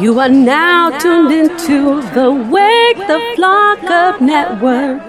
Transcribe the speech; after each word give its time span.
You 0.00 0.18
are 0.18 0.28
now 0.28 0.98
tuned 0.98 1.32
into 1.32 2.02
the 2.14 2.32
Wake 2.32 2.96
the 3.06 3.32
Flock 3.36 3.84
Up 3.84 4.20
Network. 4.20 5.00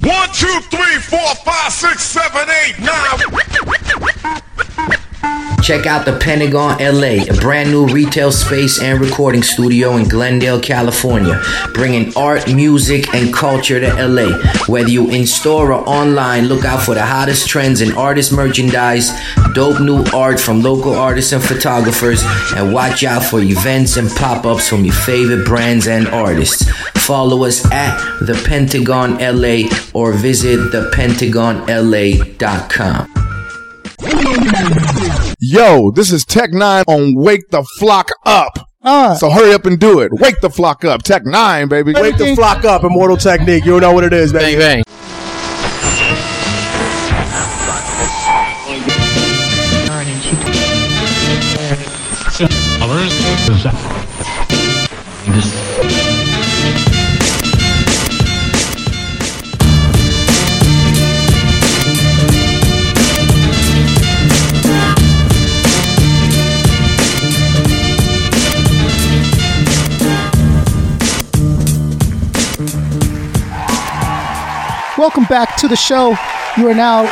One, 0.00 0.28
two, 0.32 0.60
three, 0.70 0.96
four, 0.96 1.34
five, 1.44 1.72
six, 1.72 2.02
seven, 2.02 2.48
eight, 2.64 2.80
nine. 2.80 3.18
Check 5.62 5.86
out 5.86 6.04
the 6.06 6.16
Pentagon 6.18 6.78
LA, 6.78 7.24
a 7.28 7.34
brand 7.40 7.70
new 7.70 7.86
retail 7.86 8.32
space 8.32 8.80
and 8.80 8.98
recording 9.00 9.42
studio 9.42 9.96
in 9.96 10.08
Glendale, 10.08 10.60
California, 10.60 11.42
bringing 11.74 12.16
art, 12.16 12.48
music, 12.52 13.12
and 13.14 13.32
culture 13.34 13.80
to 13.80 14.06
LA. 14.06 14.38
Whether 14.66 14.88
you 14.90 15.10
in 15.10 15.26
store 15.26 15.72
or 15.72 15.86
online, 15.86 16.46
look 16.46 16.64
out 16.64 16.82
for 16.82 16.94
the 16.94 17.04
hottest 17.04 17.48
trends 17.48 17.80
in 17.82 17.92
artist 17.96 18.32
merchandise, 18.32 19.10
dope 19.52 19.80
new 19.80 20.04
art 20.14 20.38
from 20.40 20.62
local 20.62 20.94
artists 20.94 21.32
and 21.32 21.42
photographers, 21.42 22.22
and 22.56 22.72
watch 22.72 23.02
out 23.04 23.24
for 23.24 23.40
events 23.40 23.96
and 23.96 24.08
pop 24.10 24.46
ups 24.46 24.68
from 24.68 24.84
your 24.84 24.94
favorite 24.94 25.44
brands 25.44 25.86
and 25.86 26.08
artists. 26.08 26.70
Follow 27.04 27.44
us 27.44 27.64
at 27.72 27.96
the 28.20 28.34
Pentagon 28.46 29.18
LA 29.18 29.68
or 29.92 30.12
visit 30.12 30.58
thepentagonla.com. 30.72 33.08
Yo, 35.40 35.92
this 35.92 36.10
is 36.12 36.24
Tech 36.24 36.50
N9ne 36.50 36.84
on 36.88 37.14
Wake 37.14 37.48
the 37.50 37.62
Flock 37.78 38.10
Up. 38.26 38.58
Uh, 38.82 39.14
So 39.14 39.30
hurry 39.30 39.52
up 39.54 39.66
and 39.66 39.78
do 39.78 40.00
it. 40.00 40.10
Wake 40.12 40.40
the 40.40 40.50
flock 40.50 40.84
up. 40.84 41.02
Tech 41.02 41.22
N9ne, 41.22 41.68
baby. 41.68 41.92
Wake 41.94 42.16
the 42.16 42.34
flock 42.34 42.64
up, 42.64 42.82
Immortal 42.82 43.16
Technique. 43.16 43.64
You 43.64 43.78
know 43.78 43.92
what 43.92 44.02
it 44.04 44.12
is, 44.12 44.32
baby. 44.32 44.58
bang. 44.58 44.82
Welcome 75.08 75.24
back 75.24 75.56
to 75.56 75.68
the 75.68 75.74
show. 75.74 76.10
You 76.58 76.68
are 76.68 76.74
now 76.74 77.04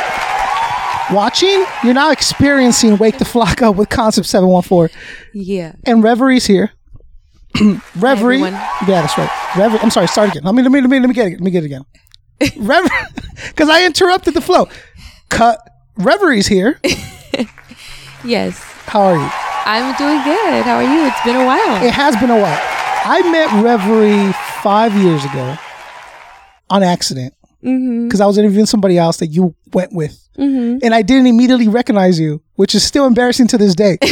watching. 1.11 1.65
You're 1.83 1.95
now 1.95 2.11
experiencing 2.11 2.95
Wake 2.97 3.17
the 3.17 3.25
Flock 3.25 3.63
Up 3.63 3.75
with 3.75 3.89
Concept 3.89 4.27
714. 4.27 4.95
Yeah. 5.33 5.73
And 5.83 6.03
Reverie's 6.03 6.45
here. 6.45 6.73
Reverie. 7.95 8.37
yeah, 8.37 8.51
that's 8.85 9.17
right. 9.17 9.55
Reverie. 9.57 9.79
I'm 9.79 9.89
sorry, 9.89 10.05
start 10.05 10.29
again. 10.29 10.43
Let 10.43 10.53
me 10.53 10.61
let 10.61 10.71
me 10.71 10.79
let 10.79 10.89
me 10.91 10.99
let 10.99 11.07
me 11.07 11.13
get 11.15 11.25
it. 11.25 11.31
Let 11.31 11.41
me 11.41 11.49
get 11.49 11.63
it 11.63 11.65
again. 11.65 11.85
Reverie 12.57 12.95
because 13.47 13.67
I 13.67 13.83
interrupted 13.83 14.35
the 14.35 14.41
flow. 14.41 14.69
Cut 15.29 15.59
Reverie's 15.97 16.45
here. 16.45 16.79
Yes. 18.23 18.59
How 18.85 19.01
are 19.01 19.15
you? 19.15 19.29
I'm 19.65 19.95
doing 19.97 20.23
good. 20.23 20.63
How 20.63 20.75
are 20.75 20.83
you? 20.83 21.07
It's 21.07 21.23
been 21.23 21.35
a 21.35 21.45
while. 21.45 21.83
It 21.83 21.93
has 21.93 22.15
been 22.17 22.29
a 22.29 22.39
while. 22.39 22.59
I 23.05 23.21
met 23.31 23.63
Reverie 23.63 24.33
five 24.61 24.93
years 24.95 25.23
ago 25.25 25.55
on 26.69 26.83
accident 26.83 27.33
because 27.61 28.21
I 28.21 28.25
was 28.25 28.37
interviewing 28.37 28.65
somebody 28.67 28.97
else 28.97 29.17
that 29.17 29.27
you 29.27 29.55
went 29.73 29.91
with, 29.93 30.17
and 30.83 30.93
I 30.93 31.01
didn't 31.01 31.27
immediately 31.27 31.67
recognize 31.67 32.19
you, 32.19 32.41
which 32.55 32.75
is 32.75 32.83
still 32.85 33.05
embarrassing 33.05 33.47
to 33.47 33.57
this 33.57 33.75
day. 33.75 33.97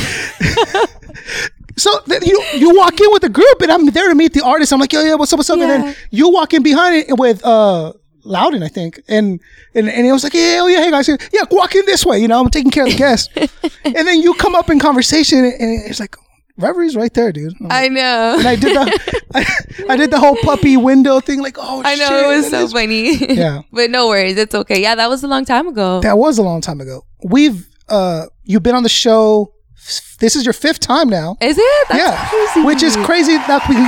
so 1.78 2.00
th- 2.08 2.26
you 2.26 2.44
you 2.56 2.76
walk 2.76 3.00
in 3.00 3.12
with 3.12 3.24
a 3.24 3.30
group, 3.30 3.62
and 3.62 3.72
I'm 3.72 3.86
there 3.88 4.10
to 4.10 4.16
meet 4.16 4.34
the 4.34 4.44
artist. 4.44 4.72
I'm 4.74 4.80
like, 4.80 4.94
yo, 4.94 5.02
yeah, 5.02 5.16
what's 5.16 5.32
up, 5.34 5.40
what's 5.40 5.50
up? 5.50 5.60
And 5.60 5.70
then 5.70 5.96
you 6.12 6.30
walk 6.30 6.54
in 6.54 6.64
behind 6.64 6.96
it 6.96 7.18
with 7.18 7.46
uh. 7.46 7.94
Loudon, 8.28 8.64
I 8.64 8.70
think, 8.70 9.00
and 9.08 9.40
and 9.76 9.88
and 9.88 10.08
it 10.08 10.12
was 10.12 10.24
like, 10.24 10.34
yeah, 10.34 10.58
oh 10.60 10.66
yeah, 10.66 10.82
hey 10.82 10.90
guys, 10.90 11.08
yeah, 11.08 11.42
walk 11.52 11.76
in 11.76 11.86
this 11.86 12.04
way, 12.04 12.18
you 12.18 12.28
know, 12.28 12.40
I'm 12.42 12.50
taking 12.50 12.72
care 12.72 12.84
of 12.84 12.90
the 12.90 12.98
guests, 12.98 13.30
and 13.86 13.94
then 14.08 14.20
you 14.20 14.34
come 14.34 14.56
up 14.56 14.68
in 14.72 14.80
conversation, 14.80 15.46
and 15.46 15.86
it's 15.86 16.00
like, 16.00 16.16
Reverie's 16.58 16.96
right 16.96 17.14
there, 17.14 17.32
dude. 17.34 17.60
Like, 17.60 17.72
I 17.72 17.88
know. 17.90 18.36
and 18.40 18.48
I 18.48 18.56
did 18.56 18.76
the 18.76 19.00
I, 19.34 19.46
I 19.90 19.98
did 19.98 20.10
the 20.12 20.20
whole 20.20 20.38
puppy 20.38 20.78
window 20.78 21.20
thing, 21.20 21.42
like 21.42 21.58
oh 21.60 21.82
I 21.84 21.96
know 21.96 22.08
shit, 22.08 22.24
it 22.24 22.28
was 22.28 22.50
so 22.50 22.64
is- 22.64 22.74
funny. 22.74 23.16
Yeah. 23.36 23.62
but 23.72 23.90
no 23.92 24.08
worries. 24.08 24.38
It's 24.38 24.56
okay. 24.56 24.82
Yeah, 24.82 24.96
that 24.96 25.10
was 25.10 25.24
a 25.24 25.28
long 25.28 25.44
time 25.46 25.68
ago. 25.68 26.00
That 26.02 26.18
was 26.18 26.38
a 26.38 26.44
long 26.44 26.62
time 26.62 26.80
ago. 26.82 27.06
We've 27.24 27.68
uh 27.90 28.28
you've 28.44 28.64
been 28.64 28.76
on 28.76 28.84
the 28.84 28.90
show. 28.90 29.52
This 30.20 30.36
is 30.36 30.46
your 30.46 30.54
fifth 30.54 30.80
time 30.80 31.10
now. 31.10 31.38
Is 31.42 31.58
it? 31.60 31.88
That's 31.90 32.00
yeah, 32.00 32.30
crazy. 32.30 32.66
which 32.66 32.82
is 32.82 32.96
crazy 33.06 33.38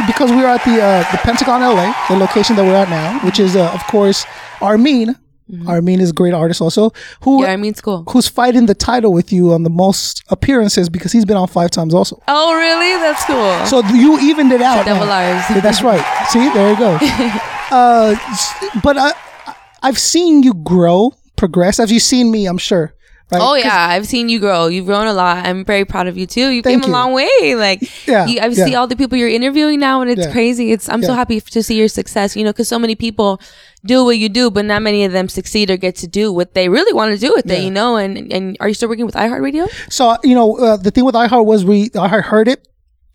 because 0.05 0.29
we 0.29 0.43
are 0.43 0.53
at 0.55 0.63
the 0.65 0.79
uh, 0.81 1.11
the 1.11 1.17
Pentagon 1.19 1.61
LA, 1.61 1.95
the 2.09 2.17
location 2.17 2.55
that 2.57 2.63
we're 2.65 2.75
at 2.75 2.89
now, 2.89 3.19
which 3.25 3.39
is 3.39 3.55
uh, 3.55 3.71
of 3.73 3.81
course 3.87 4.25
Armin. 4.61 5.15
Armin 5.67 6.01
is 6.01 6.09
a 6.09 6.13
great 6.13 6.33
artist 6.33 6.61
also, 6.61 6.91
who 7.21 7.37
Mm-hmm. 7.37 7.43
Yeah, 7.43 7.53
I 7.53 7.57
mean, 7.57 7.73
school. 7.73 8.03
who's 8.09 8.27
fighting 8.27 8.65
the 8.65 8.73
title 8.73 9.13
with 9.13 9.31
you 9.31 9.53
on 9.53 9.63
the 9.63 9.69
most 9.69 10.23
appearances 10.29 10.89
because 10.89 11.11
he's 11.11 11.25
been 11.25 11.37
on 11.37 11.47
five 11.47 11.71
times 11.71 11.93
also. 11.93 12.21
Oh, 12.27 12.55
really? 12.55 12.99
That's 13.01 13.23
cool. 13.25 13.65
So 13.65 13.87
you 13.95 14.19
evened 14.19 14.51
it 14.51 14.61
out. 14.61 14.85
Double 14.85 15.05
now. 15.05 15.35
R's. 15.37 15.49
Yeah, 15.49 15.59
that's 15.61 15.81
right. 15.81 16.03
See, 16.29 16.49
there 16.49 16.71
you 16.71 16.77
go. 16.77 16.97
uh, 17.71 18.15
but 18.83 18.97
I, 18.97 19.13
I've 19.83 19.99
seen 19.99 20.43
you 20.43 20.53
grow, 20.53 21.13
progress. 21.35 21.77
Have 21.77 21.91
you 21.91 21.99
seen 21.99 22.31
me? 22.31 22.45
I'm 22.47 22.57
sure. 22.57 22.93
Right? 23.29 23.41
Oh 23.41 23.55
yeah, 23.55 23.87
I've 23.89 24.07
seen 24.07 24.29
you 24.29 24.39
grow. 24.39 24.67
You've 24.67 24.85
grown 24.85 25.05
a 25.07 25.13
lot. 25.13 25.45
I'm 25.45 25.65
very 25.65 25.83
proud 25.83 26.07
of 26.07 26.17
you 26.17 26.25
too. 26.25 26.47
You 26.49 26.61
came 26.61 26.81
you. 26.81 26.87
a 26.87 26.91
long 26.91 27.11
way. 27.11 27.55
Like 27.55 27.81
Yeah, 28.07 28.25
you, 28.25 28.39
I 28.39 28.47
yeah. 28.47 28.65
see 28.65 28.75
all 28.75 28.87
the 28.87 28.95
people 28.95 29.17
you're 29.17 29.27
interviewing 29.27 29.79
now, 29.81 29.99
and 30.01 30.09
it's 30.09 30.25
Yeah. 30.27 30.31
crazy. 30.31 30.71
It's 30.71 30.87
I'm 30.87 31.03
so 31.03 31.13
happy 31.13 31.41
to 31.41 31.61
see 31.61 31.77
your 31.77 31.89
success. 31.89 32.37
You 32.37 32.45
know, 32.45 32.51
because 32.51 32.69
so 32.69 32.79
many 32.79 32.95
people 32.95 33.41
do 33.85 34.05
what 34.05 34.17
you 34.17 34.29
do, 34.29 34.49
but 34.49 34.63
not 34.63 34.81
many 34.81 35.03
of 35.03 35.11
them 35.11 35.27
succeed 35.27 35.69
or 35.69 35.75
get 35.75 35.95
to 35.97 36.07
do 36.07 36.31
what 36.31 36.53
they 36.53 36.69
really 36.69 36.93
want 36.93 37.11
to 37.13 37.17
do 37.19 37.33
with 37.35 37.51
it. 37.51 37.61
You 37.63 37.71
know, 37.71 37.97
and 37.97 38.31
and 38.31 38.55
are 38.61 38.69
you 38.69 38.73
still 38.73 38.87
working 38.87 39.05
with 39.05 39.15
iHeartRadio? 39.15 39.67
So 39.91 40.15
you 40.23 40.33
know, 40.33 40.57
uh, 40.57 40.77
the 40.77 40.91
thing 40.91 41.03
with 41.03 41.15
iHeart 41.15 41.45
was 41.45 41.65
we 41.65 41.89
iHeart 41.89 42.23
heard 42.23 42.47
it. 42.47 42.65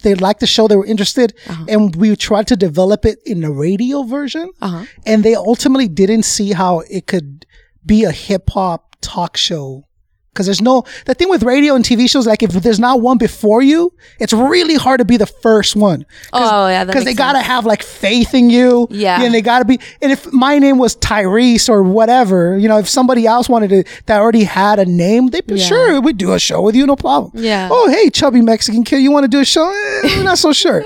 They 0.03 0.15
liked 0.15 0.41
the 0.41 0.47
show. 0.47 0.69
They 0.69 0.77
were 0.77 0.84
interested, 0.84 1.33
and 1.69 1.97
we 1.97 2.17
tried 2.17 2.49
to 2.49 2.56
develop 2.56 3.06
it 3.06 3.19
in 3.25 3.41
the 3.41 3.51
radio 3.51 4.03
version. 4.03 4.51
Uh-huh. 4.61 4.84
And 5.06 5.22
they 5.25 5.34
ultimately 5.37 5.89
didn't 5.89 6.25
see 6.25 6.53
how 6.53 6.81
it 6.91 7.06
could 7.06 7.47
be 7.87 8.05
a 8.05 8.11
hip 8.11 8.51
hop 8.51 8.97
talk 9.01 9.37
show. 9.39 9.87
Because 10.32 10.47
there's 10.47 10.62
no 10.62 10.84
the 11.04 11.12
thing 11.15 11.28
with 11.28 11.43
radio 11.43 11.75
and 11.75 11.84
TV 11.84 12.09
shows. 12.09 12.26
Like 12.26 12.43
if 12.43 12.53
there's 12.53 12.81
not 12.81 13.03
one 13.03 13.19
before 13.19 13.60
you, 13.60 13.93
it's 14.19 14.32
really 14.32 14.76
hard 14.76 14.98
to 15.00 15.04
be 15.04 15.19
the 15.19 15.26
first 15.26 15.76
one. 15.76 16.06
Oh, 16.32 16.69
yeah, 16.69 16.84
because 16.84 17.04
they 17.04 17.10
makes 17.10 17.19
gotta 17.19 17.41
have 17.41 17.66
like 17.66 17.82
faith 17.82 18.32
in 18.32 18.48
you. 18.48 18.87
Yeah. 18.91 19.22
and 19.22 19.34
they 19.34 19.42
gotta 19.42 19.66
be. 19.66 19.78
And 20.00 20.10
if 20.10 20.32
my 20.32 20.59
name 20.59 20.78
was 20.78 20.97
Tyrese 20.97 21.69
or 21.69 21.82
whatever, 21.82 22.56
you 22.56 22.66
know, 22.66 22.78
if 22.78 22.88
somebody 22.88 23.26
else 23.26 23.47
wanted 23.50 23.69
to 23.71 23.84
that 24.06 24.21
already 24.21 24.44
had 24.44 24.78
a 24.78 24.87
name, 24.87 25.26
they'd 25.26 25.47
be 25.47 25.56
Yeah. 25.56 25.66
sure 25.66 26.00
we'd 26.00 26.16
do 26.16 26.32
a 26.32 26.38
show 26.38 26.62
with 26.62 26.75
you, 26.76 26.87
no 26.87 26.97
problem. 26.97 27.32
Yeah. 27.34 27.69
Oh, 27.71 27.91
hey, 27.91 28.09
chubby 28.09 28.41
Mexican 28.41 28.84
kid, 28.84 29.00
you 29.03 29.10
want 29.10 29.25
to 29.25 29.28
do 29.28 29.41
a 29.41 29.44
show? 29.44 29.69
Eh, 30.04 30.22
not 30.22 30.38
so 30.38 30.54
sure. 30.54 30.82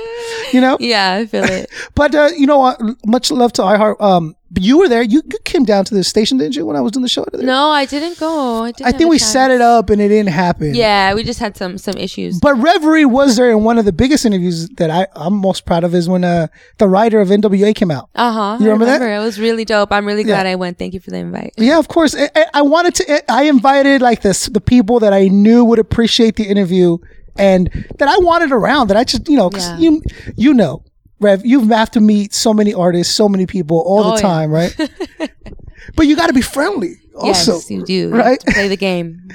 You 0.53 0.61
know. 0.61 0.77
Yeah, 0.87 1.15
I 1.15 1.27
feel 1.27 1.45
it. 1.45 1.71
But 1.95 2.15
uh, 2.17 2.31
you 2.37 2.47
know, 2.47 2.59
what? 2.59 2.81
much 3.07 3.31
love 3.31 3.53
to 3.55 3.63
iHeart. 3.63 4.01
Um, 4.01 4.35
but 4.57 4.63
you 4.63 4.79
were 4.79 4.89
there. 4.89 5.03
You, 5.03 5.21
you 5.31 5.39
came 5.45 5.65
down 5.67 5.85
to 5.85 5.95
the 5.95 6.03
station, 6.03 6.39
didn't 6.39 6.57
you? 6.57 6.65
When 6.65 6.77
I 6.77 6.81
was 6.81 6.93
doing 6.93 7.03
the 7.03 7.11
show. 7.11 7.27
No, 7.35 7.69
I 7.69 7.85
didn't 7.85 8.19
go. 8.19 8.63
I, 8.63 8.73
didn't 8.73 8.95
I 8.95 8.97
think 8.97 9.11
we 9.11 9.19
set 9.19 9.51
it 9.51 9.61
up 9.61 9.91
and 9.91 10.01
it 10.01 10.09
didn't 10.09 10.31
happen. 10.31 10.75
Yeah, 10.75 11.13
we 11.13 11.25
just 11.25 11.39
had 11.41 11.59
some 11.59 11.77
some 11.77 11.95
issues. 11.99 12.41
But 12.41 12.55
Reverie 12.55 13.05
was 13.05 13.37
there, 13.37 13.51
and 13.51 13.67
one 13.67 13.77
of 13.79 13.85
the 13.85 13.93
biggest 13.93 14.25
interviews 14.25 14.67
that 14.79 14.89
I, 14.91 15.07
I'm 15.15 15.35
most 15.35 15.67
proud 15.67 15.85
of 15.85 15.95
is 15.95 16.09
when 16.09 16.25
uh, 16.25 16.47
the 16.79 16.89
writer 16.89 17.21
of 17.21 17.29
NWA 17.29 17.75
came 17.75 17.91
out. 17.91 18.09
Uh 18.15 18.33
huh. 18.33 18.57
You 18.59 18.71
remember 18.71 18.87
that? 18.87 19.03
It 19.03 19.19
was 19.19 19.39
really 19.39 19.67
dope. 19.67 19.93
I'm 19.93 20.07
really 20.07 20.25
glad 20.25 20.47
Yeah. 20.47 20.53
I 20.53 20.55
went. 20.55 20.79
Thank 20.79 20.95
you 20.95 21.01
for 21.01 21.11
the 21.11 21.19
invite. 21.19 21.53
Yeah, 21.59 21.79
of 21.79 21.89
course. 21.89 22.15
I, 22.17 22.31
I- 22.35 22.47
I 22.55 22.63
wanted 22.63 22.95
to. 22.95 23.31
I 23.31 23.43
invited 23.43 24.01
like 24.01 24.23
this 24.23 24.47
the 24.47 24.63
people 24.63 25.01
that 25.01 25.13
I 25.13 25.29
knew 25.29 25.65
would 25.67 25.79
appreciate 25.79 26.37
the 26.37 26.45
interview 26.45 26.97
and 27.37 27.69
that 27.99 28.09
I 28.09 28.17
wanted 28.19 28.51
around. 28.53 28.89
That 28.89 28.97
I 28.97 29.05
just 29.05 29.29
you 29.29 29.37
know 29.37 29.51
'cause 29.51 29.69
Yeah. 29.69 29.79
you 29.79 30.03
you 30.37 30.55
know 30.55 30.83
Rev, 31.21 31.45
you 31.47 31.67
have 31.69 31.91
to 31.93 32.01
meet 32.01 32.35
so 32.35 32.53
many 32.53 32.75
artists, 32.75 33.15
so 33.15 33.29
many 33.29 33.47
people 33.47 33.79
all 33.87 34.05
Oh, 34.05 34.11
the 34.11 34.17
yeah. 34.17 34.21
time, 34.23 34.51
right? 34.51 34.75
but 35.97 36.07
you 36.07 36.15
got 36.17 36.27
to 36.27 36.33
be 36.35 36.43
friendly 36.43 36.97
also. 37.15 37.55
yes, 37.55 37.71
you 37.71 37.85
do. 37.85 37.93
You 37.93 38.09
right? 38.17 38.41
to 38.41 38.53
play 38.53 38.69
the 38.69 38.77
game. 38.77 39.29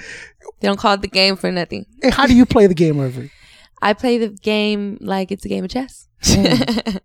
They 0.59 0.67
don't 0.67 0.77
call 0.77 0.93
it 0.93 1.01
the 1.01 1.07
game 1.07 1.35
for 1.37 1.51
nothing. 1.51 1.87
Hey, 2.01 2.11
how 2.11 2.27
do 2.27 2.35
you 2.35 2.45
play 2.45 2.67
the 2.67 2.75
game, 2.75 2.99
Reverie? 2.99 3.31
I 3.81 3.93
play 3.93 4.19
the 4.19 4.29
game 4.29 4.99
like 5.01 5.31
it's 5.31 5.43
a 5.43 5.49
game 5.49 5.63
of 5.63 5.71
chess. 5.71 6.07
Mm. 6.23 6.99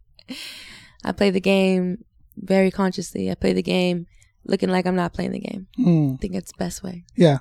I 1.05 1.13
play 1.13 1.31
the 1.31 1.41
game 1.41 2.05
very 2.37 2.71
consciously. 2.71 3.31
I 3.31 3.35
play 3.35 3.55
the 3.55 3.63
game 3.63 4.07
looking 4.45 4.69
like 4.69 4.87
I'm 4.87 4.95
not 4.97 5.15
playing 5.15 5.33
the 5.33 5.41
game. 5.41 5.69
Mm, 5.79 6.15
I 6.15 6.17
think 6.19 6.35
it's 6.35 6.53
the 6.53 6.59
best 6.59 6.83
way. 6.83 7.05
Yeah. 7.17 7.39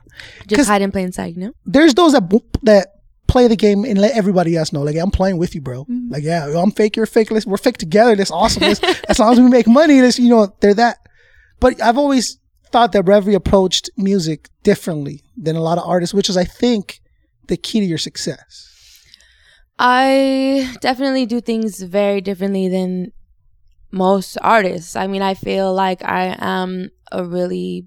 Just 0.48 0.70
hide 0.70 0.82
and 0.82 0.94
play 0.94 1.04
inside, 1.04 1.36
you 1.36 1.42
know? 1.42 1.54
there's 1.66 1.94
those 1.96 2.14
that 2.14 2.30
that 2.64 2.95
play 3.36 3.50
the 3.50 3.56
game 3.58 3.84
and 3.84 4.00
let 4.00 4.16
everybody 4.16 4.56
else 4.56 4.72
know, 4.72 4.82
like 4.82 4.96
I'm 4.96 5.12
playing 5.12 5.38
with 5.38 5.56
you, 5.56 5.60
bro. 5.60 5.84
Mm-hmm. 5.84 6.10
Like 6.10 6.24
yeah, 6.24 6.58
I'm 6.58 6.72
fake, 6.72 6.96
you're 6.96 7.06
fake. 7.06 7.32
Let's, 7.32 7.46
we're 7.46 7.58
fake 7.58 7.78
together. 7.78 8.16
That's 8.16 8.32
awesome. 8.32 8.62
Let's- 8.64 8.82
as 9.10 9.20
long 9.20 9.34
as 9.34 9.42
we 9.42 9.50
make 9.50 9.68
money, 9.68 10.02
let's 10.02 10.18
you 10.18 10.30
know 10.30 10.56
they're 10.62 10.74
that. 10.76 11.00
But 11.60 11.82
I've 11.82 11.98
always 11.98 12.40
thought 12.72 12.94
that 12.94 13.04
Reverie 13.04 13.34
approached 13.34 13.90
music 13.98 14.50
differently 14.64 15.22
than 15.36 15.58
a 15.58 15.62
lot 15.62 15.78
of 15.78 15.84
artists, 15.86 16.14
which 16.14 16.30
is 16.30 16.38
I 16.38 16.46
think 16.46 17.02
the 17.48 17.58
key 17.58 17.82
to 17.82 17.86
your 17.86 17.98
success. 17.98 18.72
I 19.78 20.74
definitely 20.80 21.26
do 21.26 21.42
things 21.42 21.82
very 21.82 22.22
differently 22.22 22.70
than 22.70 23.12
most 23.92 24.38
artists. 24.42 24.96
I 24.96 25.08
mean, 25.08 25.22
I 25.22 25.34
feel 25.34 25.74
like 25.74 26.02
I 26.06 26.38
am 26.40 26.90
a 27.12 27.26
really 27.26 27.86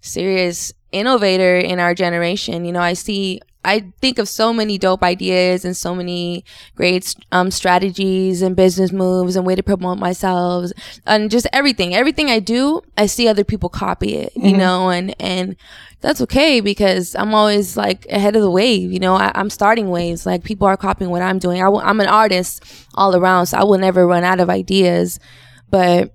serious 0.00 0.72
innovator 0.90 1.58
in 1.58 1.78
our 1.80 1.94
generation. 1.94 2.64
You 2.64 2.72
know, 2.72 2.80
I 2.80 2.94
see 2.94 3.42
I 3.64 3.92
think 4.00 4.18
of 4.18 4.28
so 4.28 4.52
many 4.52 4.78
dope 4.78 5.02
ideas 5.02 5.64
and 5.64 5.76
so 5.76 5.94
many 5.94 6.44
great 6.76 7.14
um, 7.30 7.50
strategies 7.50 8.40
and 8.40 8.56
business 8.56 8.90
moves 8.90 9.36
and 9.36 9.46
way 9.46 9.54
to 9.54 9.62
promote 9.62 9.98
myself 9.98 10.70
and 11.06 11.30
just 11.30 11.46
everything. 11.52 11.94
Everything 11.94 12.30
I 12.30 12.38
do, 12.38 12.80
I 12.96 13.06
see 13.06 13.28
other 13.28 13.44
people 13.44 13.68
copy 13.68 14.14
it, 14.16 14.32
you 14.34 14.56
know, 14.56 14.88
and 14.90 15.14
and 15.20 15.56
that's 16.00 16.22
okay 16.22 16.60
because 16.60 17.14
I'm 17.14 17.34
always 17.34 17.76
like 17.76 18.06
ahead 18.06 18.34
of 18.34 18.42
the 18.42 18.50
wave. 18.50 18.90
You 18.92 19.00
know, 19.00 19.16
I, 19.16 19.30
I'm 19.34 19.50
starting 19.50 19.90
waves. 19.90 20.24
Like 20.24 20.42
people 20.42 20.66
are 20.66 20.76
copying 20.78 21.10
what 21.10 21.20
I'm 21.22 21.38
doing. 21.38 21.60
I 21.60 21.66
w- 21.66 21.84
I'm 21.84 22.00
an 22.00 22.06
artist 22.08 22.64
all 22.94 23.14
around, 23.14 23.46
so 23.46 23.58
I 23.58 23.64
will 23.64 23.78
never 23.78 24.06
run 24.06 24.24
out 24.24 24.40
of 24.40 24.48
ideas. 24.48 25.20
But 25.68 26.14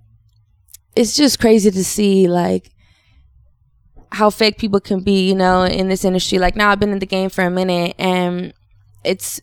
it's 0.96 1.16
just 1.16 1.40
crazy 1.40 1.70
to 1.70 1.84
see 1.84 2.28
like 2.28 2.72
how 4.16 4.30
fake 4.30 4.58
people 4.58 4.80
can 4.80 5.02
be, 5.02 5.28
you 5.28 5.36
know, 5.36 5.64
in 5.64 5.90
this 5.90 6.06
industry. 6.06 6.40
Like 6.40 6.56
now 6.56 6.72
I've 6.72 6.80
been 6.80 6.94
in 6.94 7.00
the 7.00 7.06
game 7.06 7.30
for 7.30 7.44
a 7.44 7.50
minute 7.50 7.96
and 8.00 8.54
it's 9.04 9.42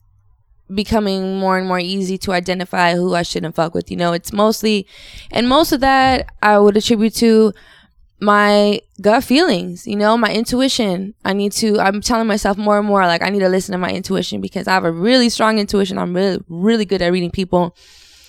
becoming 0.72 1.38
more 1.38 1.58
and 1.58 1.68
more 1.68 1.78
easy 1.78 2.16
to 2.16 2.32
identify 2.32 2.94
who 2.94 3.14
I 3.14 3.22
shouldn't 3.22 3.54
fuck 3.54 3.74
with. 3.74 3.90
You 3.90 3.98
know, 3.98 4.14
it's 4.14 4.32
mostly, 4.32 4.86
and 5.30 5.46
most 5.46 5.72
of 5.72 5.80
that 5.80 6.32
I 6.42 6.58
would 6.58 6.76
attribute 6.76 7.14
to 7.16 7.52
my 8.18 8.80
gut 9.02 9.24
feelings, 9.24 9.86
you 9.86 9.96
know, 9.96 10.16
my 10.16 10.32
intuition. 10.32 11.12
I 11.22 11.34
need 11.34 11.52
to, 11.52 11.78
I'm 11.78 12.00
telling 12.00 12.26
myself 12.26 12.56
more 12.56 12.78
and 12.78 12.86
more, 12.86 13.04
like, 13.06 13.20
I 13.20 13.28
need 13.28 13.40
to 13.40 13.50
listen 13.50 13.72
to 13.72 13.78
my 13.78 13.90
intuition 13.90 14.40
because 14.40 14.66
I 14.66 14.72
have 14.72 14.84
a 14.84 14.92
really 14.92 15.28
strong 15.28 15.58
intuition. 15.58 15.98
I'm 15.98 16.14
really, 16.16 16.40
really 16.48 16.86
good 16.86 17.02
at 17.02 17.12
reading 17.12 17.30
people. 17.30 17.76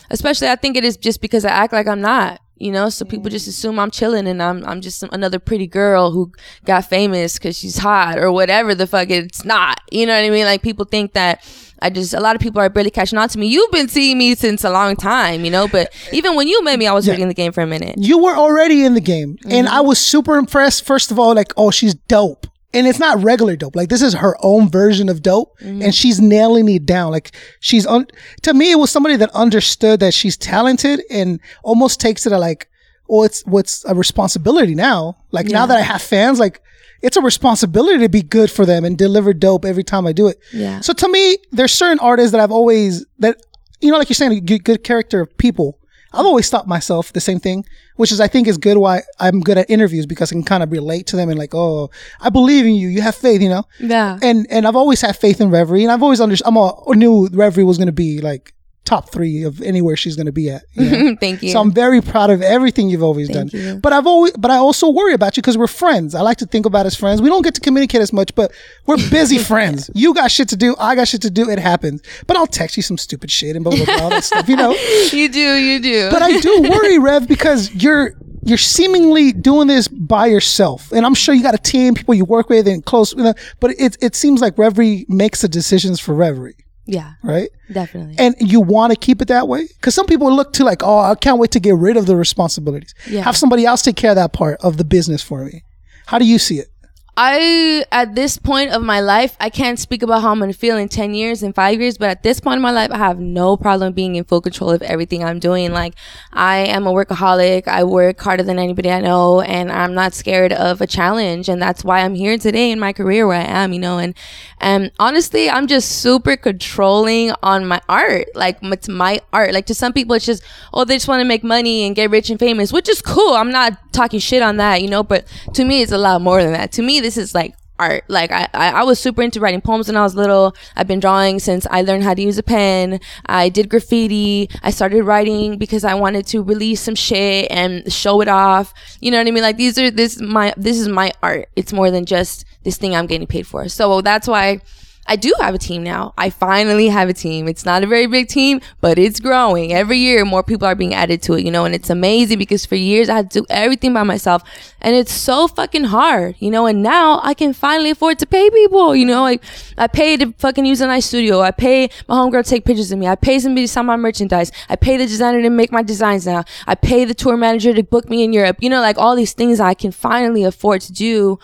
Especially, 0.09 0.49
I 0.49 0.57
think 0.57 0.75
it 0.75 0.83
is 0.83 0.97
just 0.97 1.21
because 1.21 1.45
I 1.45 1.51
act 1.51 1.71
like 1.71 1.87
I'm 1.87 2.01
not, 2.01 2.41
you 2.63 2.71
know, 2.71 2.87
so 2.89 3.03
people 3.03 3.29
just 3.29 3.47
assume 3.47 3.77
I'm 3.77 3.91
chilling 3.91 4.25
and 4.27 4.41
I'm, 4.41 4.63
I'm 4.65 4.79
just 4.79 4.99
some, 4.99 5.09
another 5.11 5.37
pretty 5.37 5.67
girl 5.67 6.11
who 6.11 6.31
got 6.63 6.85
famous 6.85 7.33
because 7.37 7.57
she's 7.57 7.77
hot 7.77 8.17
or 8.17 8.31
whatever 8.31 8.73
the 8.73 8.87
fuck 8.87 9.09
it's 9.09 9.43
not. 9.43 9.81
You 9.91 10.05
know 10.05 10.13
what 10.13 10.25
I 10.25 10.29
mean? 10.29 10.45
Like, 10.45 10.61
people 10.61 10.85
think 10.85 11.11
that 11.13 11.43
I 11.81 11.89
just, 11.89 12.13
a 12.13 12.21
lot 12.21 12.35
of 12.37 12.41
people 12.41 12.61
are 12.61 12.69
barely 12.69 12.89
catching 12.91 13.19
on 13.19 13.27
to 13.27 13.37
me. 13.37 13.47
You've 13.47 13.71
been 13.71 13.89
seeing 13.89 14.17
me 14.17 14.35
since 14.35 14.63
a 14.63 14.69
long 14.69 14.95
time, 14.95 15.43
you 15.43 15.51
know, 15.51 15.67
but 15.67 15.93
even 16.13 16.35
when 16.35 16.47
you 16.47 16.63
met 16.63 16.79
me, 16.79 16.87
I 16.87 16.93
was 16.93 17.05
already 17.07 17.23
in 17.23 17.27
the 17.27 17.33
game 17.33 17.51
for 17.51 17.61
a 17.61 17.67
minute. 17.67 17.95
You 17.97 18.17
were 18.23 18.35
already 18.35 18.85
in 18.85 18.93
the 18.93 19.01
game, 19.01 19.37
and 19.43 19.67
Mm-hmm. 19.67 19.75
I 19.75 19.81
was 19.81 19.99
super 19.99 20.37
impressed. 20.37 20.85
First 20.85 21.11
of 21.11 21.19
all, 21.19 21.35
like, 21.35 21.51
oh, 21.57 21.69
she's 21.71 21.93
dope. 21.93 22.47
And 22.73 22.87
it's 22.87 22.99
not 22.99 23.21
regular 23.23 23.55
dope. 23.55 23.75
Like 23.75 23.89
this 23.89 24.01
is 24.01 24.13
her 24.15 24.35
own 24.41 24.69
version 24.69 25.07
of 25.09 25.21
dope, 25.21 25.57
Mm-hmm. 25.59 25.81
and 25.83 25.93
she's 25.95 26.19
nailing 26.19 26.67
it 26.69 26.85
down. 26.85 27.11
Like 27.11 27.35
she's 27.59 27.85
un- 27.85 28.07
to 28.41 28.53
me, 28.53 28.71
it 28.71 28.75
was 28.79 28.89
somebody 28.91 29.15
that 29.17 29.29
understood 29.31 29.99
that 29.99 30.13
she's 30.13 30.35
talented 30.37 31.01
and 31.09 31.39
almost 31.63 31.99
takes 31.99 32.25
it 32.25 32.31
a 32.31 32.37
like, 32.39 32.67
oh, 33.09 33.23
it's 33.23 33.45
what's 33.45 33.85
a 33.85 33.93
responsibility 33.93 34.73
now. 34.75 35.17
Like 35.31 35.47
now 35.47 35.65
that 35.67 35.77
I 35.77 35.81
have 35.81 36.01
fans, 36.01 36.39
like 36.39 36.61
it's 37.01 37.17
a 37.17 37.21
responsibility 37.21 37.99
to 37.99 38.09
be 38.09 38.21
good 38.21 38.49
for 38.49 38.65
them 38.65 38.85
and 38.85 38.97
deliver 38.97 39.33
dope 39.33 39.65
every 39.65 39.83
time 39.83 40.07
I 40.07 40.13
do 40.13 40.27
it. 40.27 40.39
Yeah. 40.53 40.79
So 40.79 40.93
to 40.93 41.07
me, 41.09 41.37
there's 41.51 41.73
certain 41.73 41.99
artists 41.99 42.31
that 42.31 42.39
I've 42.41 42.51
always 42.51 43.05
that 43.19 43.37
you 43.81 43.91
know, 43.91 43.97
like 43.97 44.09
you're 44.09 44.15
saying, 44.15 44.45
good, 44.45 44.63
good 44.63 44.83
character 44.83 45.19
of 45.21 45.37
people. 45.37 45.77
I've 46.13 46.25
always 46.25 46.49
thought 46.49 46.67
myself 46.67 47.11
the 47.11 47.19
same 47.19 47.39
thing, 47.39 47.65
which 47.95 48.11
is 48.11 48.19
I 48.19 48.27
think 48.27 48.47
is 48.47 48.57
good 48.57 48.77
why 48.77 49.01
I'm 49.19 49.41
good 49.41 49.57
at 49.57 49.69
interviews 49.69 50.05
because 50.05 50.31
I 50.31 50.35
can 50.35 50.43
kind 50.43 50.63
of 50.63 50.71
relate 50.71 51.07
to 51.07 51.15
them 51.15 51.29
and 51.29 51.37
like, 51.37 51.53
oh, 51.53 51.89
I 52.21 52.29
believe 52.29 52.65
in 52.65 52.73
you. 52.73 52.87
You 52.87 53.01
have 53.01 53.15
faith, 53.15 53.41
you 53.41 53.49
know. 53.49 53.63
Yeah. 53.79 54.19
And 54.21 54.47
and 54.49 54.67
I've 54.67 54.75
always 54.75 55.01
had 55.01 55.17
faith 55.17 55.41
in 55.41 55.49
Reverie, 55.49 55.83
and 55.83 55.91
I've 55.91 56.03
always 56.03 56.21
understood. 56.21 56.47
I'm 56.47 56.57
a, 56.57 56.89
I 56.89 56.95
knew 56.95 57.27
Reverie 57.27 57.63
was 57.63 57.77
going 57.77 57.87
to 57.87 57.91
be 57.93 58.21
like 58.21 58.53
top 58.85 59.11
three 59.11 59.43
of 59.43 59.61
anywhere 59.61 59.95
she's 59.95 60.15
going 60.15 60.25
to 60.25 60.31
be 60.31 60.49
at. 60.49 60.63
you 60.73 60.89
know? 60.89 61.15
Thank 61.19 61.41
you. 61.41 61.49
So 61.49 61.59
I'm 61.61 61.71
very 61.71 62.01
proud 62.01 62.29
of 62.29 62.41
everything 62.41 62.89
you've 62.89 63.03
always 63.03 63.29
Thank 63.29 63.51
done. 63.51 63.61
you. 63.61 63.75
But 63.75 63.93
I've 63.93 64.05
always, 64.05 64.33
but 64.33 64.51
I 64.51 64.55
also 64.57 64.89
worry 64.89 65.13
about 65.13 65.37
you 65.37 65.41
because 65.41 65.57
we're 65.57 65.67
friends. 65.67 66.15
I 66.15 66.21
like 66.21 66.37
to 66.37 66.45
think 66.45 66.65
about 66.65 66.85
as 66.85 66.95
friends. 66.95 67.21
We 67.21 67.29
don't 67.29 67.43
get 67.43 67.55
to 67.55 67.61
communicate 67.61 68.01
as 68.01 68.11
much, 68.11 68.35
but 68.35 68.51
we're 68.85 68.97
busy 69.09 69.37
friends. 69.53 69.89
You 69.93 70.13
got 70.13 70.31
shit 70.31 70.49
to 70.49 70.57
do. 70.57 70.75
I 70.79 70.95
got 70.95 71.07
shit 71.07 71.21
to 71.21 71.31
do. 71.31 71.49
It 71.49 71.59
happens. 71.59 72.01
But 72.27 72.37
I'll 72.37 72.47
text 72.47 72.75
you 72.77 72.83
some 72.83 72.97
stupid 72.97 73.31
shit 73.31 73.55
and 73.55 73.63
blah 73.63 73.75
blah 73.75 73.85
blah 73.85 74.03
all 74.03 74.09
that 74.09 74.23
stuff. 74.23 74.49
You 74.49 74.55
know. 74.57 74.71
you 75.11 75.29
do, 75.29 75.55
you 75.57 75.79
do. 75.81 76.09
But 76.11 76.21
I 76.21 76.39
do 76.39 76.61
worry, 76.69 76.99
Rev, 76.99 77.27
because 77.27 77.73
you're 77.73 78.15
you're 78.45 78.57
seemingly 78.57 79.31
doing 79.31 79.67
this 79.67 79.87
by 79.87 80.25
yourself, 80.25 80.91
and 80.91 81.05
I'm 81.05 81.13
sure 81.15 81.33
you 81.33 81.41
got 81.43 81.55
a 81.55 81.59
team, 81.59 81.93
people 81.93 82.13
you 82.13 82.25
work 82.25 82.49
with, 82.49 82.67
and 82.67 82.83
close. 82.83 83.13
You 83.13 83.23
know, 83.23 83.33
but 83.61 83.71
it 83.79 83.97
it 84.01 84.15
seems 84.15 84.41
like 84.41 84.57
Reverie 84.57 85.05
makes 85.07 85.41
the 85.41 85.47
decisions 85.47 85.99
for 86.01 86.13
Reverie, 86.13 86.57
yeah, 86.85 87.13
right? 87.23 87.49
definitely. 87.71 88.15
and 88.19 88.35
you 88.39 88.59
want 88.61 88.91
to 88.93 88.99
keep 88.99 89.21
it 89.21 89.27
that 89.29 89.47
way 89.47 89.67
because 89.67 89.95
some 89.95 90.05
people 90.05 90.33
look 90.35 90.53
to 90.53 90.63
like 90.65 90.81
oh 90.83 90.99
i 90.99 91.15
can't 91.15 91.37
wait 91.39 91.51
to 91.51 91.59
get 91.59 91.75
rid 91.75 91.95
of 91.97 92.05
the 92.05 92.15
responsibilities 92.15 92.93
Yeah. 93.07 93.21
have 93.23 93.37
somebody 93.37 93.65
else 93.65 93.81
take 93.81 93.95
care 93.95 94.11
of 94.11 94.15
that 94.17 94.33
part 94.33 94.59
of 94.61 94.77
the 94.77 94.83
business 94.83 95.21
for 95.23 95.45
me 95.45 95.63
how 96.05 96.19
do 96.19 96.25
you 96.25 96.37
see 96.39 96.59
it 96.59 96.67
I 97.15 97.85
at 97.91 98.15
this 98.15 98.37
point 98.37 98.71
of 98.71 98.81
my 98.81 98.99
life, 98.99 99.37
I 99.39 99.51
can't 99.51 99.77
speak 99.77 100.01
about 100.01 100.23
how 100.23 100.31
I'm 100.31 100.39
gonna 100.39 100.51
feel 100.51 100.77
in 100.77 100.89
ten 100.89 101.13
years 101.13 101.43
and 101.43 101.53
five 101.53 101.79
years, 101.79 101.95
but 101.99 102.09
at 102.09 102.23
this 102.23 102.39
point 102.39 102.55
in 102.55 102.63
my 102.63 102.71
life, 102.71 102.89
I 102.89 102.97
have 102.97 103.19
no 103.19 103.55
problem 103.55 103.93
being 103.93 104.15
in 104.15 104.23
full 104.23 104.41
control 104.41 104.71
of 104.71 104.81
everything 104.81 105.23
I'm 105.23 105.37
doing. 105.37 105.71
Like 105.71 105.93
I 106.31 106.57
am 106.57 106.87
a 106.87 106.91
workaholic. 106.91 107.67
I 107.67 107.83
work 107.83 108.19
harder 108.19 108.41
than 108.41 108.57
anybody 108.57 108.89
I 108.89 108.99
know, 108.99 109.41
and 109.41 109.71
I'm 109.71 109.93
not 109.93 110.15
scared 110.15 110.53
of 110.53 110.81
a 110.81 110.87
challenge, 110.87 111.49
and 111.49 111.61
that's 111.61 111.83
why 111.83 111.99
I'm 111.99 112.15
here 112.15 112.39
today 112.39 112.71
in 112.71 112.79
my 112.79 112.93
career 112.93 113.27
where 113.27 113.39
I 113.39 113.45
am. 113.45 113.73
You 113.73 113.79
know, 113.79 113.99
and 113.99 114.15
and 114.59 114.91
honestly, 114.97 115.51
I'm 115.51 115.67
just 115.67 115.91
super 115.91 116.35
controlling 116.35 117.31
on 117.43 117.67
my 117.67 117.79
art. 117.87 118.29
Like 118.33 118.57
it's 118.63 118.89
my 118.89 119.21
art. 119.31 119.53
Like 119.53 119.67
to 119.67 119.75
some 119.75 119.93
people, 119.93 120.15
it's 120.15 120.25
just 120.25 120.41
oh 120.73 120.83
they 120.83 120.95
just 120.95 121.07
want 121.07 121.21
to 121.21 121.25
make 121.25 121.43
money 121.43 121.85
and 121.85 121.95
get 121.95 122.09
rich 122.09 122.31
and 122.31 122.39
famous, 122.39 122.73
which 122.73 122.89
is 122.89 123.03
cool. 123.03 123.33
I'm 123.35 123.51
not 123.51 123.77
talking 123.93 124.19
shit 124.19 124.41
on 124.41 124.57
that, 124.57 124.81
you 124.81 124.89
know, 124.89 125.03
but 125.03 125.25
to 125.53 125.63
me, 125.63 125.81
it's 125.81 125.91
a 125.91 125.97
lot 125.97 126.21
more 126.21 126.43
than 126.43 126.53
that. 126.53 126.71
To 126.73 126.81
me, 126.81 126.99
this 126.99 127.17
is 127.17 127.33
like 127.33 127.55
art. 127.79 128.03
Like 128.07 128.31
I, 128.31 128.47
I, 128.53 128.83
was 128.83 128.99
super 128.99 129.21
into 129.21 129.39
writing 129.39 129.61
poems 129.61 129.87
when 129.87 129.97
I 129.97 130.03
was 130.03 130.15
little. 130.15 130.55
I've 130.75 130.87
been 130.87 130.99
drawing 130.99 131.39
since 131.39 131.65
I 131.69 131.81
learned 131.81 132.03
how 132.03 132.13
to 132.13 132.21
use 132.21 132.37
a 132.37 132.43
pen. 132.43 132.99
I 133.25 133.49
did 133.49 133.69
graffiti. 133.69 134.49
I 134.61 134.71
started 134.71 135.03
writing 135.03 135.57
because 135.57 135.83
I 135.83 135.93
wanted 135.95 136.27
to 136.27 136.43
release 136.43 136.81
some 136.81 136.95
shit 136.95 137.47
and 137.49 137.91
show 137.91 138.21
it 138.21 138.27
off. 138.27 138.73
You 138.99 139.11
know 139.11 139.17
what 139.17 139.27
I 139.27 139.31
mean? 139.31 139.43
Like 139.43 139.57
these 139.57 139.77
are 139.77 139.91
this 139.91 140.19
my 140.19 140.53
this 140.57 140.79
is 140.79 140.87
my 140.87 141.11
art. 141.21 141.49
It's 141.55 141.73
more 141.73 141.91
than 141.91 142.05
just 142.05 142.45
this 142.63 142.77
thing 142.77 142.95
I'm 142.95 143.07
getting 143.07 143.27
paid 143.27 143.47
for. 143.47 143.67
So 143.69 144.01
that's 144.01 144.27
why 144.27 144.61
I 145.05 145.15
do 145.17 145.33
have 145.39 145.53
a 145.53 145.57
team 145.57 145.83
now. 145.83 146.13
I 146.17 146.29
finally 146.29 146.87
have 146.87 147.09
a 147.09 147.13
team. 147.13 147.47
It's 147.47 147.65
not 147.65 147.83
a 147.83 147.87
very 147.87 148.07
big 148.07 148.29
team, 148.29 148.61
but 148.79 148.97
it's 148.97 149.19
growing. 149.19 149.73
Every 149.73 149.97
year, 149.97 150.23
more 150.23 150.43
people 150.43 150.67
are 150.67 150.75
being 150.75 150.93
added 150.93 151.21
to 151.23 151.33
it, 151.33 151.43
you 151.43 151.51
know, 151.51 151.65
and 151.65 151.75
it's 151.75 151.89
amazing 151.89 152.39
because 152.39 152.65
for 152.65 152.75
years 152.75 153.09
I 153.09 153.15
had 153.17 153.31
to 153.31 153.41
do 153.41 153.45
everything 153.49 153.93
by 153.93 154.03
myself 154.03 154.43
and 154.79 154.95
it's 154.95 155.11
so 155.11 155.47
fucking 155.47 155.85
hard, 155.85 156.35
you 156.39 156.49
know, 156.49 156.65
and 156.65 156.81
now 156.81 157.19
I 157.23 157.33
can 157.33 157.53
finally 157.53 157.89
afford 157.89 158.19
to 158.19 158.25
pay 158.25 158.49
people, 158.49 158.95
you 158.95 159.05
know, 159.05 159.21
like 159.21 159.43
I 159.77 159.87
pay 159.87 160.15
to 160.17 160.33
fucking 160.37 160.65
use 160.65 160.79
a 160.79 160.87
nice 160.87 161.05
studio. 161.05 161.41
I 161.41 161.51
pay 161.51 161.89
my 162.07 162.15
homegirl 162.15 162.43
to 162.43 162.49
take 162.49 162.65
pictures 162.65 162.91
of 162.91 162.99
me. 162.99 163.07
I 163.07 163.15
pay 163.15 163.39
somebody 163.39 163.65
to 163.65 163.71
sell 163.71 163.83
my 163.83 163.97
merchandise. 163.97 164.51
I 164.69 164.77
pay 164.77 164.97
the 164.97 165.05
designer 165.05 165.41
to 165.41 165.49
make 165.49 165.71
my 165.71 165.83
designs 165.83 166.25
now. 166.25 166.43
I 166.65 166.75
pay 166.75 167.03
the 167.05 167.13
tour 167.13 167.35
manager 167.35 167.73
to 167.73 167.83
book 167.83 168.09
me 168.09 168.23
in 168.23 168.31
Europe, 168.31 168.57
you 168.61 168.69
know, 168.69 168.79
like 168.79 168.97
all 168.97 169.15
these 169.15 169.33
things 169.33 169.59
I 169.59 169.73
can 169.73 169.91
finally 169.91 170.43
afford 170.43 170.81
to 170.81 170.93
do 170.93 171.39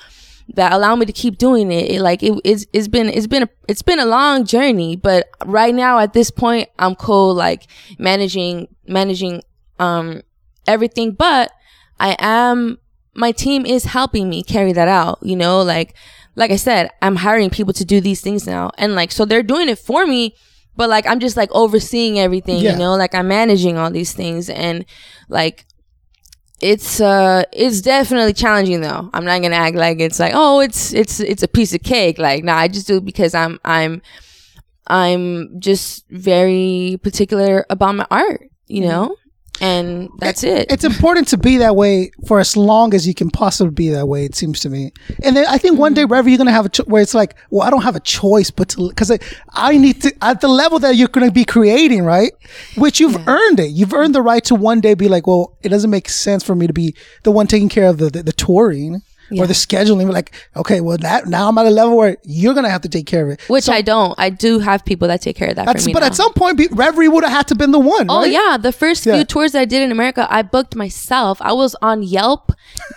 that 0.55 0.71
allow 0.73 0.95
me 0.95 1.05
to 1.05 1.13
keep 1.13 1.37
doing 1.37 1.71
it. 1.71 1.91
it 1.91 2.01
like 2.01 2.23
it, 2.23 2.33
it's 2.43 2.65
it's 2.73 2.87
been 2.87 3.07
it's 3.09 3.27
been 3.27 3.43
a 3.43 3.49
it's 3.67 3.81
been 3.81 3.99
a 3.99 4.05
long 4.05 4.45
journey, 4.45 4.95
but 4.95 5.27
right 5.45 5.73
now 5.75 5.99
at 5.99 6.13
this 6.13 6.31
point 6.31 6.69
I'm 6.79 6.95
cool 6.95 7.33
like 7.33 7.67
managing 7.99 8.67
managing 8.87 9.41
um 9.79 10.21
everything, 10.67 11.11
but 11.11 11.51
I 11.99 12.15
am 12.19 12.79
my 13.13 13.31
team 13.31 13.65
is 13.65 13.85
helping 13.85 14.29
me 14.29 14.43
carry 14.43 14.73
that 14.73 14.87
out, 14.87 15.19
you 15.21 15.35
know, 15.35 15.61
like 15.61 15.95
like 16.35 16.51
I 16.51 16.55
said, 16.57 16.89
I'm 17.01 17.17
hiring 17.17 17.49
people 17.49 17.73
to 17.73 17.85
do 17.85 17.99
these 18.01 18.21
things 18.21 18.47
now. 18.47 18.71
And 18.77 18.95
like 18.95 19.11
so 19.11 19.25
they're 19.25 19.43
doing 19.43 19.67
it 19.69 19.77
for 19.79 20.05
me, 20.07 20.35
but 20.75 20.89
like 20.89 21.05
I'm 21.05 21.19
just 21.19 21.37
like 21.37 21.49
overseeing 21.51 22.17
everything, 22.19 22.59
Yeah. 22.59 22.71
you 22.73 22.77
know, 22.79 22.95
like 22.95 23.13
I'm 23.13 23.27
managing 23.27 23.77
all 23.77 23.91
these 23.91 24.13
things 24.13 24.49
and 24.49 24.85
like 25.27 25.65
it's 26.61 26.99
uh 26.99 27.43
it's 27.53 27.81
definitely 27.81 28.33
challenging 28.33 28.81
though. 28.81 29.09
I'm 29.13 29.25
not 29.25 29.41
gonna 29.41 29.55
act 29.55 29.75
like 29.75 29.99
it's 29.99 30.19
like 30.19 30.33
oh 30.35 30.59
it's 30.59 30.93
it's 30.93 31.19
it's 31.19 31.43
a 31.43 31.47
piece 31.47 31.73
of 31.73 31.83
cake. 31.83 32.17
Like 32.17 32.43
nah, 32.43 32.55
I 32.57 32.67
just 32.67 32.87
do 32.87 32.97
it 32.97 33.05
because 33.05 33.33
I'm 33.33 33.59
I'm 33.63 34.01
I'm 34.87 35.59
just 35.59 36.07
very 36.09 36.99
particular 37.03 37.65
about 37.69 37.95
my 37.95 38.07
art, 38.09 38.49
you 38.67 38.81
know, 38.81 39.15
and 39.61 40.09
that's 40.19 40.43
it. 40.43 40.71
it's 40.71 40.83
important 40.83 41.27
to 41.29 41.37
be 41.37 41.57
that 41.57 41.75
way 41.75 42.11
for 42.25 42.39
as 42.39 42.55
long 42.55 42.93
as 42.93 43.07
you 43.07 43.13
can 43.13 43.29
possibly 43.29 43.73
be 43.73 43.89
that 43.89 44.07
way. 44.07 44.23
It 44.25 44.35
seems 44.35 44.59
to 44.61 44.69
me. 44.69 44.91
And 45.23 45.35
then 45.35 45.45
I 45.47 45.57
think 45.57 45.77
one 45.77 45.93
day, 45.93 46.01
mm-hmm. 46.01 46.11
wherever 46.11 46.29
you're 46.29 46.37
gonna 46.37 46.51
have 46.51 46.65
a 46.65 46.69
cho- 46.69 46.85
where 46.85 47.01
it's 47.01 47.13
like, 47.13 47.35
well, 47.49 47.67
I 47.67 47.69
don't 47.69 47.83
have 47.83 47.95
a 47.95 47.99
choice, 47.99 48.51
but 48.51 48.69
to 48.69 48.89
because 48.89 49.11
I, 49.11 49.19
I 49.49 49.77
need 49.77 50.01
to 50.03 50.13
at 50.21 50.41
the 50.41 50.47
level 50.47 50.79
that 50.79 50.95
you're 50.95 51.09
gonna 51.09 51.31
be 51.31 51.45
creating, 51.45 52.03
right? 52.03 52.31
Which 52.77 52.99
you've 52.99 53.27
earned 53.27 53.59
it. 53.59 53.71
You've 53.71 53.93
earned 53.93 54.15
the 54.15 54.21
right 54.21 54.43
to 54.45 54.55
one 54.55 54.79
day 54.79 54.93
be 54.93 55.09
like, 55.09 55.27
well, 55.27 55.57
it 55.61 55.69
doesn't 55.69 55.89
make 55.89 56.09
sense 56.09 56.43
for 56.43 56.55
me 56.55 56.67
to 56.67 56.73
be 56.73 56.95
the 57.23 57.31
one 57.31 57.47
taking 57.47 57.69
care 57.69 57.87
of 57.87 57.97
the 57.97 58.09
the, 58.09 58.23
the 58.23 58.33
touring. 58.33 59.01
Or 59.37 59.47
the 59.47 59.53
scheduling. 59.53 60.11
Like, 60.11 60.31
okay, 60.55 60.81
well, 60.81 60.97
that 60.97 61.27
now 61.27 61.49
I'm 61.49 61.57
at 61.57 61.65
a 61.65 61.69
level 61.69 61.97
where 61.97 62.17
you're 62.23 62.53
gonna 62.53 62.69
have 62.69 62.81
to 62.81 62.89
take 62.89 63.05
care 63.05 63.23
of 63.25 63.31
it. 63.31 63.41
Which 63.49 63.65
So 63.65 63.73
I 63.73 63.81
don't. 63.81 64.15
I 64.17 64.29
do 64.29 64.59
have 64.59 64.83
people 64.85 65.07
that 65.07 65.21
take 65.21 65.35
care 65.35 65.49
of 65.49 65.55
that 65.55 65.65
that's- 65.65 65.83
for 65.83 65.87
me. 65.89 65.93
but 65.93 65.99
now. 66.01 66.07
at 66.07 66.15
some 66.15 66.33
point, 66.33 66.59
Reverie 66.71 67.07
would 67.07 67.23
have 67.23 67.33
had 67.33 67.47
to 67.49 67.55
been 67.55 67.71
the 67.71 67.79
one. 67.79 68.07
Oh 68.09 68.21
right? 68.21 68.31
yeah, 68.31 68.57
the 68.57 68.71
first 68.71 69.05
Yeah. 69.05 69.15
few 69.15 69.23
tours 69.25 69.51
that 69.53 69.59
I 69.61 69.65
did 69.65 69.81
in 69.81 69.91
America, 69.91 70.27
I 70.29 70.41
booked 70.41 70.75
myself. 70.75 71.37
I 71.41 71.53
was 71.53 71.75
on 71.81 72.03
Yelp, 72.03 72.51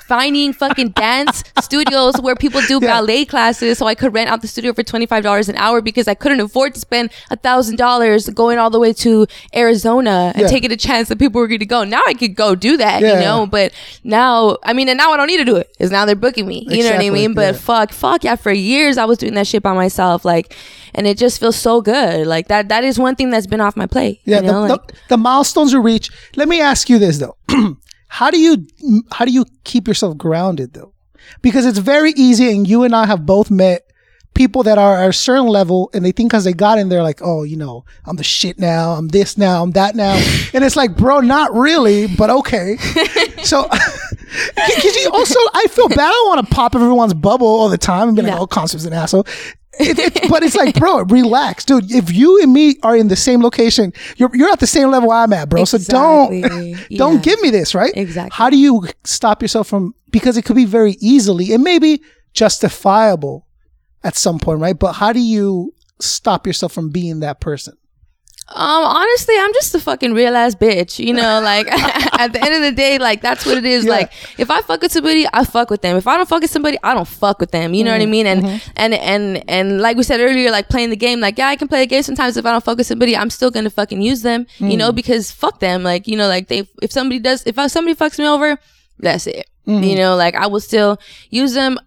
finding 0.06 0.52
fucking 0.52 0.90
dance 0.96 1.42
studios 1.60 2.14
where 2.20 2.34
people 2.36 2.60
do 2.62 2.78
Yeah. 2.82 2.88
ballet 3.00 3.24
classes, 3.24 3.78
so 3.78 3.86
I 3.86 3.94
could 3.94 4.14
rent 4.14 4.30
out 4.30 4.42
the 4.42 4.48
studio 4.48 4.72
for 4.72 4.82
twenty 4.82 5.06
five 5.06 5.22
dollars 5.22 5.48
an 5.48 5.56
hour 5.56 5.80
because 5.80 6.08
I 6.08 6.14
couldn't 6.14 6.40
afford 6.40 6.74
to 6.74 6.80
spend 6.80 7.10
a 7.30 7.36
thousand 7.36 7.76
dollars 7.76 8.28
going 8.30 8.58
all 8.58 8.70
the 8.70 8.78
way 8.80 8.92
to 8.94 9.26
Arizona 9.54 10.32
and 10.34 10.42
Yeah. 10.42 10.48
taking 10.48 10.70
a 10.72 10.76
chance 10.76 11.08
that 11.08 11.18
people 11.18 11.40
were 11.40 11.48
going 11.48 11.60
to 11.60 11.66
go. 11.66 11.84
Now 11.84 12.02
I 12.06 12.14
could 12.14 12.34
go 12.34 12.54
do 12.54 12.76
that, 12.76 13.00
Yeah. 13.02 13.14
you 13.14 13.20
know. 13.20 13.46
But 13.46 13.72
now, 14.04 14.56
I 14.64 14.72
mean, 14.72 14.88
and 14.88 14.96
now 14.98 15.12
I 15.12 15.16
don't 15.16 15.26
need 15.26 15.38
to 15.38 15.44
do 15.44 15.56
it 15.56 15.68
because 15.72 15.90
now 15.90 16.04
they're 16.04 16.14
booking 16.22 16.46
me. 16.46 16.66
You 16.70 16.84
know 16.84 16.92
what 16.92 17.04
I 17.04 17.10
mean? 17.10 17.34
But 17.34 17.54
yeah. 17.54 17.60
fuck, 17.60 17.92
fuck 17.92 18.24
yeah. 18.24 18.36
For 18.36 18.50
years, 18.50 18.96
I 18.96 19.04
was 19.04 19.18
doing 19.18 19.34
that 19.34 19.46
shit 19.46 19.62
by 19.62 19.74
myself, 19.74 20.24
like, 20.24 20.56
and 20.94 21.06
it 21.06 21.18
just 21.18 21.38
feels 21.38 21.56
so 21.56 21.82
good. 21.82 22.26
Like 22.26 22.48
that. 22.48 22.70
That 22.70 22.84
is 22.84 22.98
one 22.98 23.16
thing 23.16 23.28
that's 23.28 23.46
been 23.46 23.60
off 23.60 23.76
my 23.76 23.86
plate. 23.86 24.20
Yeah, 24.24 24.40
you 24.40 24.46
know? 24.46 24.62
the, 24.62 24.68
like, 24.68 24.86
the, 24.86 24.94
the 25.10 25.16
milestones 25.18 25.72
you 25.72 25.82
reach. 25.82 26.10
Let 26.36 26.48
me 26.48 26.62
ask 26.62 26.88
you 26.88 26.98
this 26.98 27.18
though: 27.18 27.36
how 28.08 28.30
do 28.30 28.40
you 28.40 28.66
how 29.10 29.26
do 29.26 29.32
you 29.32 29.44
keep 29.64 29.86
yourself 29.86 30.16
grounded 30.16 30.72
though? 30.72 30.94
Because 31.42 31.66
it's 31.66 31.78
very 31.78 32.12
easy, 32.12 32.50
and 32.50 32.66
you 32.66 32.84
and 32.84 32.96
I 32.96 33.06
have 33.06 33.26
both 33.26 33.50
met 33.50 33.91
people 34.34 34.62
that 34.62 34.78
are 34.78 35.02
at 35.02 35.10
a 35.10 35.12
certain 35.12 35.46
level, 35.46 35.90
and 35.92 36.04
they 36.04 36.12
think 36.12 36.30
because 36.30 36.44
they 36.44 36.52
got 36.52 36.78
in 36.78 36.88
there, 36.88 37.02
like, 37.02 37.20
oh, 37.22 37.42
you 37.42 37.56
know, 37.56 37.84
I'm 38.06 38.16
the 38.16 38.24
shit 38.24 38.58
now, 38.58 38.92
I'm 38.92 39.08
this 39.08 39.36
now, 39.36 39.62
I'm 39.62 39.72
that 39.72 39.94
now, 39.94 40.14
and 40.54 40.64
it's 40.64 40.76
like, 40.76 40.96
bro, 40.96 41.20
not 41.20 41.52
really, 41.52 42.06
but 42.06 42.30
okay. 42.30 42.76
so, 43.42 43.68
because 43.68 44.96
you 44.96 45.10
also, 45.12 45.38
I 45.54 45.66
feel 45.70 45.88
bad. 45.88 46.00
I 46.00 46.10
don't 46.10 46.28
want 46.28 46.48
to 46.48 46.54
pop 46.54 46.74
everyone's 46.74 47.14
bubble 47.14 47.46
all 47.46 47.68
the 47.68 47.78
time 47.78 48.08
and 48.08 48.16
be 48.16 48.22
like, 48.22 48.32
Yeah. 48.32 48.38
oh, 48.40 48.46
concept's 48.46 48.84
an 48.86 48.92
asshole. 48.92 49.26
It, 49.80 49.98
it, 49.98 50.28
but 50.28 50.42
it's 50.42 50.54
like, 50.54 50.74
bro, 50.78 51.00
relax, 51.04 51.64
dude. 51.64 51.90
If 51.90 52.12
you 52.12 52.42
and 52.42 52.52
me 52.52 52.76
are 52.82 52.94
in 52.94 53.08
the 53.08 53.16
same 53.16 53.40
location, 53.42 53.94
you're 54.18 54.30
you're 54.34 54.50
at 54.50 54.60
the 54.60 54.66
same 54.66 54.90
level 54.90 55.10
I'm 55.10 55.32
at, 55.32 55.48
bro. 55.48 55.64
So 55.64 55.78
don't 55.78 56.30
Exactly. 56.34 56.96
don't 56.98 57.22
give 57.22 57.40
me 57.40 57.48
this, 57.48 57.74
right? 57.74 57.90
Exactly. 57.96 58.36
How 58.36 58.50
do 58.50 58.58
you 58.58 58.86
stop 59.04 59.40
yourself 59.40 59.68
from 59.68 59.94
because 60.10 60.36
it 60.36 60.44
could 60.44 60.56
be 60.56 60.66
very 60.66 60.96
easily 61.00 61.54
and 61.54 61.64
maybe 61.64 62.02
justifiable 62.34 63.46
at 64.04 64.16
some 64.16 64.38
point, 64.38 64.60
right? 64.60 64.78
But 64.78 64.94
how 64.94 65.12
do 65.12 65.20
you 65.20 65.74
stop 66.00 66.46
yourself 66.46 66.72
from 66.72 66.90
being 66.90 67.20
that 67.20 67.40
person? 67.40 67.76
Um, 68.54 68.84
honestly, 68.84 69.34
I'm 69.38 69.52
just 69.54 69.74
a 69.74 69.80
fucking 69.80 70.12
real 70.12 70.36
ass 70.36 70.54
bitch. 70.54 71.02
You 71.02 71.14
know, 71.14 71.40
like 71.40 71.66
at 72.20 72.32
the 72.34 72.42
end 72.44 72.54
of 72.54 72.60
the 72.60 72.72
day, 72.72 72.98
like 72.98 73.22
that's 73.22 73.46
what 73.46 73.56
it 73.56 73.64
is. 73.64 73.84
Yeah. 73.86 73.92
Like 73.92 74.12
if 74.36 74.50
I 74.50 74.60
fuck 74.60 74.82
with 74.82 74.92
somebody, 74.92 75.26
I 75.32 75.44
fuck 75.44 75.70
with 75.70 75.80
them. 75.80 75.96
If 75.96 76.06
I 76.06 76.16
don't 76.18 76.28
fuck 76.28 76.42
with 76.42 76.50
somebody, 76.50 76.76
I 76.82 76.92
don't 76.92 77.08
fuck 77.08 77.38
with 77.40 77.50
them. 77.52 77.72
You 77.72 77.84
know 77.84 77.92
Mm-hmm. 77.92 78.00
what 78.00 78.08
I 78.08 78.10
mean? 78.10 78.26
And 78.26 78.62
and 78.76 78.94
and 78.94 79.44
and 79.48 79.80
like 79.80 79.96
we 79.96 80.02
said 80.02 80.20
earlier, 80.20 80.50
like 80.50 80.68
playing 80.68 80.90
the 80.90 80.96
game. 80.96 81.20
Like 81.20 81.38
yeah, 81.38 81.48
I 81.48 81.56
can 81.56 81.68
play 81.68 81.82
a 81.82 81.86
game 81.86 82.02
sometimes. 82.02 82.36
If 82.36 82.44
I 82.44 82.50
don't 82.52 82.62
fuck 82.64 82.76
with 82.76 82.86
somebody, 82.86 83.16
I'm 83.16 83.30
still 83.30 83.50
gonna 83.50 83.70
fucking 83.70 84.02
use 84.02 84.20
them. 84.22 84.46
You 84.58 84.66
Mm. 84.74 84.78
know, 84.78 84.92
because 84.92 85.30
fuck 85.30 85.60
them. 85.60 85.82
Like 85.82 86.06
you 86.06 86.16
know, 86.16 86.26
like 86.28 86.48
they 86.48 86.68
if 86.82 86.92
somebody 86.92 87.20
does 87.20 87.44
if 87.46 87.54
somebody 87.70 87.94
fucks 87.94 88.18
me 88.18 88.26
over, 88.26 88.58
that's 88.98 89.28
it. 89.28 89.46
Mm-hmm. 89.66 89.84
You 89.84 89.96
know, 89.96 90.16
like 90.16 90.34
I 90.34 90.48
will 90.48 90.60
still 90.60 90.98
use 91.30 91.54
them 91.54 91.78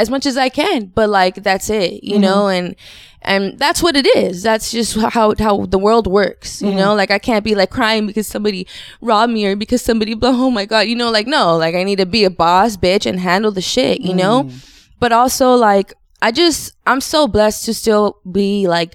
as 0.00 0.08
much 0.08 0.24
as 0.24 0.36
I 0.38 0.48
can, 0.48 0.86
but 0.86 1.10
like 1.10 1.42
that's 1.42 1.68
it, 1.68 2.02
you 2.02 2.14
mm-hmm. 2.14 2.22
know, 2.22 2.48
and 2.48 2.74
and 3.22 3.58
that's 3.58 3.82
what 3.82 3.96
it 3.96 4.06
is. 4.16 4.42
That's 4.42 4.70
just 4.70 4.96
how 4.96 5.34
how 5.38 5.66
the 5.66 5.78
world 5.78 6.06
works, 6.06 6.62
you 6.62 6.72
know. 6.72 6.88
Mm-hmm. 6.88 6.96
Like 6.96 7.10
I 7.10 7.18
can't 7.18 7.44
be 7.44 7.54
like 7.54 7.70
crying 7.70 8.06
because 8.06 8.26
somebody 8.26 8.66
robbed 9.02 9.32
me 9.32 9.44
or 9.46 9.56
because 9.56 9.82
somebody 9.82 10.14
blow. 10.14 10.32
Oh 10.32 10.50
my 10.50 10.64
god, 10.64 10.88
you 10.88 10.96
know, 10.96 11.10
like 11.10 11.26
no, 11.26 11.54
like 11.56 11.74
I 11.74 11.84
need 11.84 11.98
to 11.98 12.06
be 12.06 12.24
a 12.24 12.30
boss 12.30 12.78
bitch 12.78 13.04
and 13.04 13.20
handle 13.20 13.52
the 13.52 13.60
shit, 13.60 14.00
you 14.00 14.14
know. 14.14 14.44
Mm. 14.44 14.66
But 14.98 15.12
also 15.12 15.54
like 15.54 15.92
I 16.22 16.32
just 16.32 16.72
I'm 16.86 17.02
so 17.02 17.28
blessed 17.28 17.66
to 17.66 17.74
still 17.74 18.20
be 18.30 18.66
like 18.68 18.94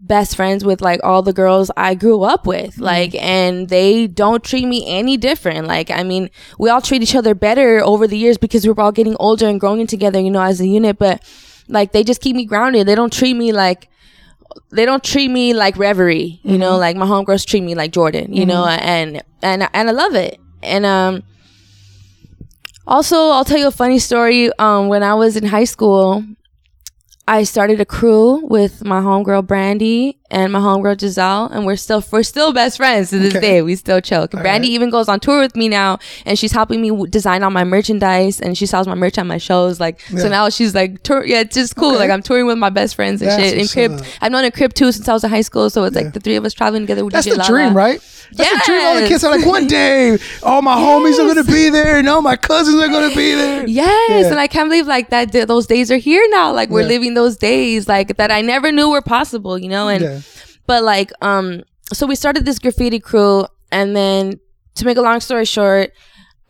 best 0.00 0.34
friends 0.34 0.64
with 0.64 0.80
like 0.80 1.00
all 1.04 1.22
the 1.22 1.32
girls 1.32 1.70
I 1.76 1.94
grew 1.94 2.22
up 2.22 2.46
with. 2.46 2.78
Like, 2.78 3.14
and 3.14 3.68
they 3.68 4.06
don't 4.06 4.42
treat 4.42 4.66
me 4.66 4.84
any 4.86 5.16
different. 5.16 5.66
Like, 5.66 5.90
I 5.90 6.02
mean, 6.02 6.30
we 6.58 6.70
all 6.70 6.80
treat 6.80 7.02
each 7.02 7.14
other 7.14 7.34
better 7.34 7.80
over 7.84 8.06
the 8.06 8.18
years 8.18 8.38
because 8.38 8.64
we 8.64 8.72
we're 8.72 8.82
all 8.82 8.92
getting 8.92 9.16
older 9.20 9.48
and 9.48 9.60
growing 9.60 9.86
together, 9.86 10.20
you 10.20 10.30
know, 10.30 10.42
as 10.42 10.60
a 10.60 10.66
unit. 10.66 10.98
But 10.98 11.22
like, 11.68 11.92
they 11.92 12.02
just 12.02 12.20
keep 12.20 12.34
me 12.34 12.44
grounded. 12.44 12.86
They 12.86 12.94
don't 12.94 13.12
treat 13.12 13.34
me 13.34 13.52
like, 13.52 13.88
they 14.70 14.84
don't 14.84 15.04
treat 15.04 15.28
me 15.28 15.54
like 15.54 15.76
Reverie, 15.76 16.40
you 16.42 16.58
know, 16.58 16.76
like 16.76 16.96
my 16.96 17.06
homegirls 17.06 17.46
treat 17.46 17.62
me 17.62 17.74
like 17.74 17.92
Jordan, 17.92 18.32
you 18.32 18.46
know, 18.46 18.66
and, 18.66 19.22
and, 19.42 19.68
and 19.72 19.88
I 19.88 19.92
love 19.92 20.14
it. 20.14 20.40
And, 20.62 20.84
um, 20.84 21.22
also, 22.86 23.16
I'll 23.28 23.44
tell 23.44 23.58
you 23.58 23.68
a 23.68 23.70
funny 23.70 24.00
story. 24.00 24.50
Um, 24.58 24.88
when 24.88 25.04
I 25.04 25.14
was 25.14 25.36
in 25.36 25.46
high 25.46 25.64
school, 25.64 26.24
I 27.26 27.44
started 27.44 27.80
a 27.80 27.84
crew 27.84 28.46
with 28.46 28.84
my 28.84 29.00
homegirl 29.00 29.46
Brandy 29.46 30.19
and 30.30 30.52
my 30.52 30.58
homegirl 30.60 31.00
Giselle, 31.00 31.46
and 31.46 31.66
we're 31.66 31.76
still 31.76 32.02
we're 32.12 32.22
still 32.22 32.52
best 32.52 32.76
friends 32.76 33.10
to 33.10 33.18
this 33.18 33.34
Okay. 33.34 33.40
day. 33.40 33.62
We 33.62 33.76
still 33.76 34.00
chill. 34.00 34.26
Brandy 34.28 34.68
even 34.68 34.90
goes 34.90 35.08
on 35.08 35.20
tour 35.20 35.40
with 35.40 35.56
me 35.56 35.68
now, 35.68 35.98
and 36.24 36.38
she's 36.38 36.52
helping 36.52 36.80
me 36.80 36.88
w- 36.90 37.08
design 37.08 37.42
all 37.42 37.50
my 37.50 37.64
merchandise, 37.64 38.40
and 38.40 38.56
she 38.56 38.66
sells 38.66 38.86
my 38.86 38.94
merch 38.94 39.18
at 39.18 39.26
my 39.26 39.38
shows. 39.38 39.80
Like 39.80 40.00
so 40.16 40.28
now 40.28 40.48
she's 40.48 40.74
like 40.74 41.02
tour. 41.02 41.24
Yeah, 41.24 41.40
it's 41.40 41.54
just 41.56 41.76
cool. 41.76 41.90
Okay. 41.90 41.98
Like 41.98 42.10
I'm 42.10 42.22
touring 42.22 42.46
with 42.46 42.58
my 42.58 42.70
best 42.70 42.94
friends 42.94 43.20
and 43.22 43.30
That's 43.30 43.42
shit. 43.42 43.52
In 43.54 43.60
what's 43.60 43.72
Crib. 43.72 44.04
I've 44.20 44.30
known 44.32 44.44
a 44.44 44.50
Crib 44.50 44.72
too 44.74 44.92
since 44.92 45.08
I 45.08 45.12
was 45.12 45.24
in 45.24 45.30
high 45.30 45.40
school, 45.40 45.68
so 45.70 45.84
it's 45.84 45.96
like 45.96 46.12
the 46.12 46.20
three 46.20 46.36
of 46.36 46.44
us 46.44 46.52
traveling 46.54 46.82
together. 46.82 47.04
with 47.04 47.12
That's 47.12 47.26
DJ 47.26 47.30
the 47.32 47.36
Lala. 47.38 47.48
dream, 47.50 47.76
right? 47.76 48.00
That's 48.32 48.50
the 48.50 48.62
dream. 48.64 48.80
All 48.86 49.00
the 49.00 49.08
kids 49.08 49.24
are 49.24 49.36
like, 49.36 49.44
one 49.44 49.66
day, 49.66 50.16
all 50.44 50.62
my 50.62 50.76
homies 50.76 51.18
are 51.18 51.26
gonna 51.26 51.42
be 51.44 51.68
there, 51.70 51.98
and 51.98 52.08
all 52.08 52.22
my 52.22 52.36
cousins 52.36 52.80
are 52.80 52.86
gonna 52.88 53.14
be 53.14 53.34
there. 53.34 53.66
Yes, 53.80 54.10
Yeah. 54.24 54.30
and 54.30 54.38
I 54.40 54.46
can't 54.46 54.68
believe 54.68 54.86
like 54.86 55.10
that. 55.10 55.32
th- 55.32 55.46
those 55.48 55.66
days 55.66 55.90
are 55.90 55.96
here 55.96 56.24
now. 56.30 56.52
Like 56.52 56.70
we're 56.70 56.82
Yeah. 56.82 56.86
living 56.88 57.14
those 57.14 57.36
days, 57.36 57.88
like 57.88 58.16
that 58.16 58.30
I 58.30 58.40
never 58.40 58.70
knew 58.72 58.88
were 58.90 59.02
possible. 59.02 59.58
You 59.58 59.68
know, 59.68 59.88
and 59.88 60.02
Yeah. 60.04 60.19
But 60.70 60.84
like 60.84 61.10
um, 61.20 61.62
so 61.92 62.06
we 62.06 62.14
started 62.14 62.44
this 62.44 62.58
graffiti 62.58 63.00
crew, 63.00 63.44
and 63.72 63.96
then 63.96 64.38
to 64.76 64.84
make 64.86 64.96
a 64.96 65.02
long 65.02 65.20
story 65.20 65.44
short. 65.44 65.90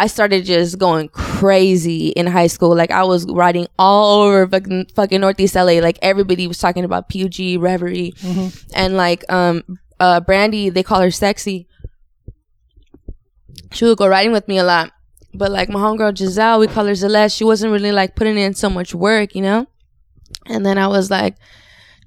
I 0.03 0.07
started 0.07 0.47
just 0.47 0.79
going 0.79 1.09
crazy 1.11 2.09
in 2.17 2.27
high 2.27 2.47
school. 2.49 2.75
Like 2.75 2.91
I 2.91 3.05
was 3.05 3.27
riding 3.27 3.67
all 3.79 4.23
over 4.23 4.49
fucking, 4.49 4.87
fucking 4.97 5.21
Northeast 5.21 5.55
LA. 5.55 5.77
Like 5.89 5.99
everybody 6.01 6.47
was 6.49 6.57
talking 6.57 6.85
about 6.85 7.11
PUG, 7.11 7.61
Reverie, 7.61 8.13
Mm-hmm. 8.25 8.49
and 8.75 8.97
like 8.97 9.31
um 9.31 9.63
uh 10.01 10.21
Brandy, 10.21 10.71
they 10.71 10.83
call 10.83 11.03
her 11.03 11.11
sexy. 11.11 11.69
She 13.73 13.85
would 13.85 13.99
go 13.99 14.07
riding 14.09 14.33
with 14.33 14.49
me 14.49 14.57
a 14.59 14.65
lot. 14.65 14.91
But 15.35 15.51
like 15.53 15.69
my 15.69 15.79
homegirl 15.81 16.17
Giselle, 16.17 16.59
we 16.61 16.67
call 16.67 16.87
her 16.87 16.95
Celeste, 16.95 17.37
she 17.37 17.45
wasn't 17.45 17.73
really 17.73 17.93
like 17.93 18.17
putting 18.17 18.39
in 18.39 18.55
so 18.55 18.71
much 18.71 18.95
work, 18.95 19.35
you 19.35 19.43
know? 19.43 19.67
And 20.47 20.65
then 20.65 20.79
I 20.79 20.87
was 20.89 21.11
like 21.11 21.37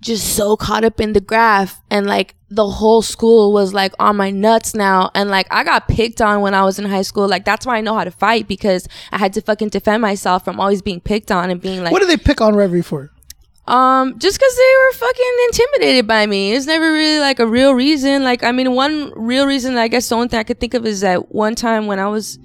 just 0.04 0.36
so 0.36 0.56
caught 0.56 0.84
up 0.84 1.00
in 1.00 1.14
the 1.14 1.22
graph 1.22 1.82
and 1.90 2.06
like 2.06 2.36
the 2.50 2.68
whole 2.68 3.02
school 3.02 3.52
was 3.52 3.74
like 3.74 3.94
on 3.98 4.16
my 4.16 4.30
nuts 4.30 4.76
now 4.76 5.10
and 5.16 5.30
like 5.30 5.48
I 5.50 5.64
got 5.64 5.88
picked 5.88 6.22
on 6.22 6.42
when 6.42 6.54
I 6.54 6.64
was 6.64 6.78
in 6.78 6.86
high 6.86 7.02
school. 7.02 7.28
Like 7.28 7.46
that's 7.46 7.66
why 7.66 7.78
I 7.78 7.82
know 7.82 7.96
how 7.96 8.04
to 8.04 8.12
fight 8.12 8.48
because 8.48 8.88
I 9.12 9.18
had 9.18 9.34
to 9.34 9.42
fucking 9.42 9.70
defend 9.70 10.02
myself 10.02 10.44
from 10.46 10.60
always 10.60 10.82
being 10.82 11.02
picked 11.02 11.32
on 11.32 11.50
and 11.50 11.60
being 11.62 11.84
like 11.84 11.92
What 11.92 12.02
do 12.02 12.08
they 12.08 12.18
pick 12.18 12.42
on 12.42 12.56
Reverie 12.56 12.84
for? 12.84 13.10
um, 13.66 14.20
just 14.20 14.38
because 14.38 14.56
they 14.58 14.74
were 14.80 14.92
fucking 14.94 15.34
intimidated 15.46 16.06
by 16.06 16.26
me. 16.26 16.52
It's 16.54 16.66
never 16.66 16.92
really 16.92 17.20
like 17.20 17.40
a 17.40 17.48
real 17.48 17.74
reason. 17.74 18.22
Like, 18.24 18.44
I 18.44 18.52
mean, 18.52 18.74
one 18.74 19.14
real 19.16 19.46
reason, 19.46 19.78
I 19.78 19.88
guess 19.88 20.10
the 20.10 20.16
only 20.16 20.28
thing 20.28 20.40
I 20.40 20.44
could 20.44 20.60
think 20.60 20.74
of 20.74 20.86
is 20.86 21.00
that 21.00 21.34
one 21.34 21.56
time 21.56 21.88
when 21.88 21.98
I 21.98 22.08
was 22.08 22.40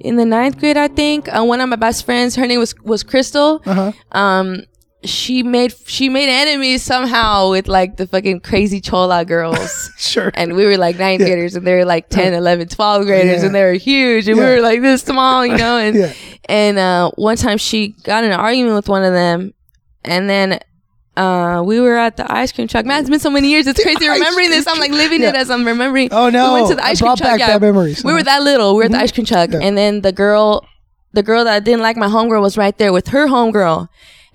in 0.00 0.16
the 0.16 0.24
ninth 0.24 0.58
grade, 0.58 0.76
I 0.76 0.88
think, 0.88 1.28
uh, 1.32 1.44
one 1.44 1.60
of 1.60 1.68
my 1.68 1.76
best 1.76 2.04
friends, 2.04 2.34
her 2.34 2.44
name 2.46 2.58
was, 2.58 2.74
was 2.82 3.04
Crystal. 3.04 3.62
Uh-huh. 3.64 3.92
Um, 4.10 4.62
she 5.04 5.42
made, 5.44 5.72
she 5.86 6.08
made 6.08 6.28
enemies 6.28 6.82
somehow 6.82 7.50
with 7.50 7.68
like 7.68 7.96
the 7.96 8.06
fucking 8.06 8.40
crazy 8.40 8.80
Chola 8.80 9.24
girls. 9.24 9.90
Sure. 9.98 10.30
And 10.34 10.54
we 10.56 10.64
were 10.64 10.76
like 10.78 10.98
ninth 10.98 11.20
graders 11.22 11.54
and 11.54 11.66
they 11.66 11.74
were 11.74 11.84
like 11.84 12.08
10, 12.08 12.32
11, 12.32 12.68
12 12.68 13.04
graders 13.04 13.40
Yeah. 13.40 13.46
and 13.46 13.54
they 13.54 13.62
were 13.62 13.72
huge 13.74 14.26
and 14.26 14.36
Yeah. 14.38 14.44
we 14.44 14.50
were 14.56 14.60
like 14.62 14.80
this 14.80 15.02
small, 15.02 15.44
you 15.46 15.56
know? 15.56 15.76
And, 15.78 15.96
Yeah. 15.96 16.12
and, 16.48 16.78
uh, 16.78 17.10
one 17.16 17.36
time 17.36 17.58
she 17.58 17.88
got 18.04 18.24
in 18.24 18.30
an 18.32 18.40
argument 18.40 18.74
with 18.74 18.88
one 18.88 19.04
of 19.04 19.12
them 19.12 19.52
and 20.04 20.28
then, 20.30 20.60
uh, 21.16 21.62
we 21.64 21.80
were 21.80 21.96
at 21.96 22.16
the 22.16 22.32
ice 22.32 22.52
cream 22.52 22.68
truck. 22.68 22.86
Man, 22.86 23.00
it's 23.00 23.10
been 23.10 23.18
so 23.20 23.28
many 23.30 23.48
years. 23.50 23.66
It's 23.66 23.82
crazy 23.82 24.08
remembering 24.08 24.50
this. 24.50 24.66
I'm 24.66 24.78
like 24.78 24.92
living 24.92 25.20
it 25.22 25.34
as 25.34 25.50
I'm 25.50 25.64
remembering. 25.66 26.08
Oh, 26.12 26.30
no. 26.30 26.54
We 26.54 26.60
went 26.60 26.70
to 26.70 26.76
the 26.76 26.84
I 26.84 26.90
ice 26.90 27.00
cream 27.00 27.08
brought 27.08 27.18
truck. 27.18 27.38
back 27.38 27.48
bad 27.48 27.60
memories. 27.60 28.04
We 28.04 28.12
were 28.12 28.22
that 28.22 28.42
little. 28.42 28.74
We 28.74 28.78
were 28.78 28.84
at 28.84 28.92
the 28.92 28.98
ice 28.98 29.10
cream 29.12 29.26
truck. 29.26 29.50
Yeah. 29.52 29.58
And 29.60 29.76
then 29.76 30.00
the 30.02 30.12
girl, 30.12 30.66
the 31.12 31.22
girl 31.24 31.44
that 31.44 31.52
I 31.54 31.60
didn't 31.60 31.82
like 31.82 31.96
my 31.96 32.06
homegirl 32.06 32.40
was 32.40 32.56
right 32.56 32.76
there 32.78 32.92
with 32.92 33.08
her 33.08 33.26
homegirl. 33.26 33.88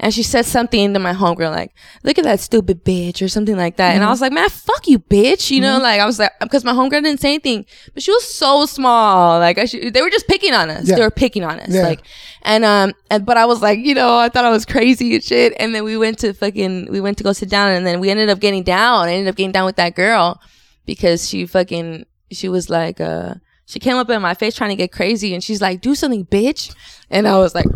And 0.04 0.14
she 0.14 0.22
said 0.22 0.46
something 0.46 0.94
to 0.94 1.00
my 1.00 1.14
homegirl, 1.14 1.52
like, 1.52 1.74
look 2.04 2.18
at 2.18 2.26
that 2.26 2.42
stupid 2.42 2.84
bitch 2.84 3.22
or 3.22 3.30
something 3.30 3.56
like 3.56 3.78
that. 3.78 3.92
Mm-hmm. 3.92 4.02
And 4.02 4.04
I 4.04 4.10
was 4.10 4.20
like, 4.20 4.34
man, 4.34 4.50
fuck 4.50 4.86
you, 4.86 5.00
bitch. 5.00 5.50
You 5.50 5.62
know, 5.62 5.80
like, 5.80 6.02
I 6.02 6.06
was 6.06 6.20
like, 6.20 6.32
because 6.42 6.66
my 6.66 6.74
homegirl 6.74 7.04
didn't 7.04 7.22
say 7.22 7.30
anything, 7.30 7.66
but 7.94 8.04
she 8.04 8.12
was 8.12 8.26
so 8.26 8.66
small. 8.66 9.40
Like, 9.40 9.58
I 9.58 9.64
should, 9.64 9.94
they 9.94 10.02
were 10.02 10.10
just 10.10 10.28
picking 10.28 10.54
on 10.54 10.70
us. 10.70 10.90
Yeah. 10.90 10.98
They 10.98 11.02
were 11.04 11.10
picking 11.10 11.46
on 11.46 11.58
us. 11.62 11.70
Yeah. 11.70 11.84
Like, 11.84 12.02
and, 12.42 12.66
um, 12.66 12.92
and, 13.10 13.26
but 13.26 13.38
I 13.38 13.46
was 13.46 13.62
like, 13.62 13.80
you 13.80 13.96
know, 13.96 14.18
I 14.18 14.28
thought 14.28 14.44
I 14.44 14.50
was 14.50 14.66
crazy 14.66 15.16
and 15.16 15.24
shit. 15.24 15.54
And 15.58 15.74
then 15.74 15.86
we 15.86 15.96
went 15.96 16.20
to 16.20 16.34
fucking, 16.34 16.92
we 16.92 17.00
went 17.00 17.18
to 17.20 17.24
go 17.24 17.32
sit 17.32 17.50
down 17.50 17.70
and 17.70 17.88
then 17.88 18.02
we 18.02 18.10
ended 18.10 18.30
up 18.30 18.42
getting 18.42 18.64
down. 18.64 19.08
I 19.08 19.14
ended 19.14 19.30
up 19.30 19.38
getting 19.38 19.54
down 19.54 19.66
with 19.66 19.78
that 19.78 19.96
girl 19.96 20.42
because 20.86 21.30
she 21.30 21.46
fucking, 21.46 22.06
she 22.30 22.50
was 22.50 22.70
like, 22.70 23.00
uh, 23.00 23.36
she 23.68 23.80
came 23.80 23.96
up 23.96 24.10
in 24.10 24.22
my 24.22 24.34
face 24.34 24.54
trying 24.54 24.72
to 24.72 24.76
get 24.76 24.92
crazy 24.92 25.34
and 25.34 25.42
she's 25.42 25.62
like, 25.62 25.80
do 25.80 25.96
something, 25.96 26.26
bitch. 26.26 26.76
And 27.10 27.26
I 27.26 27.38
was 27.38 27.56
like, 27.56 27.68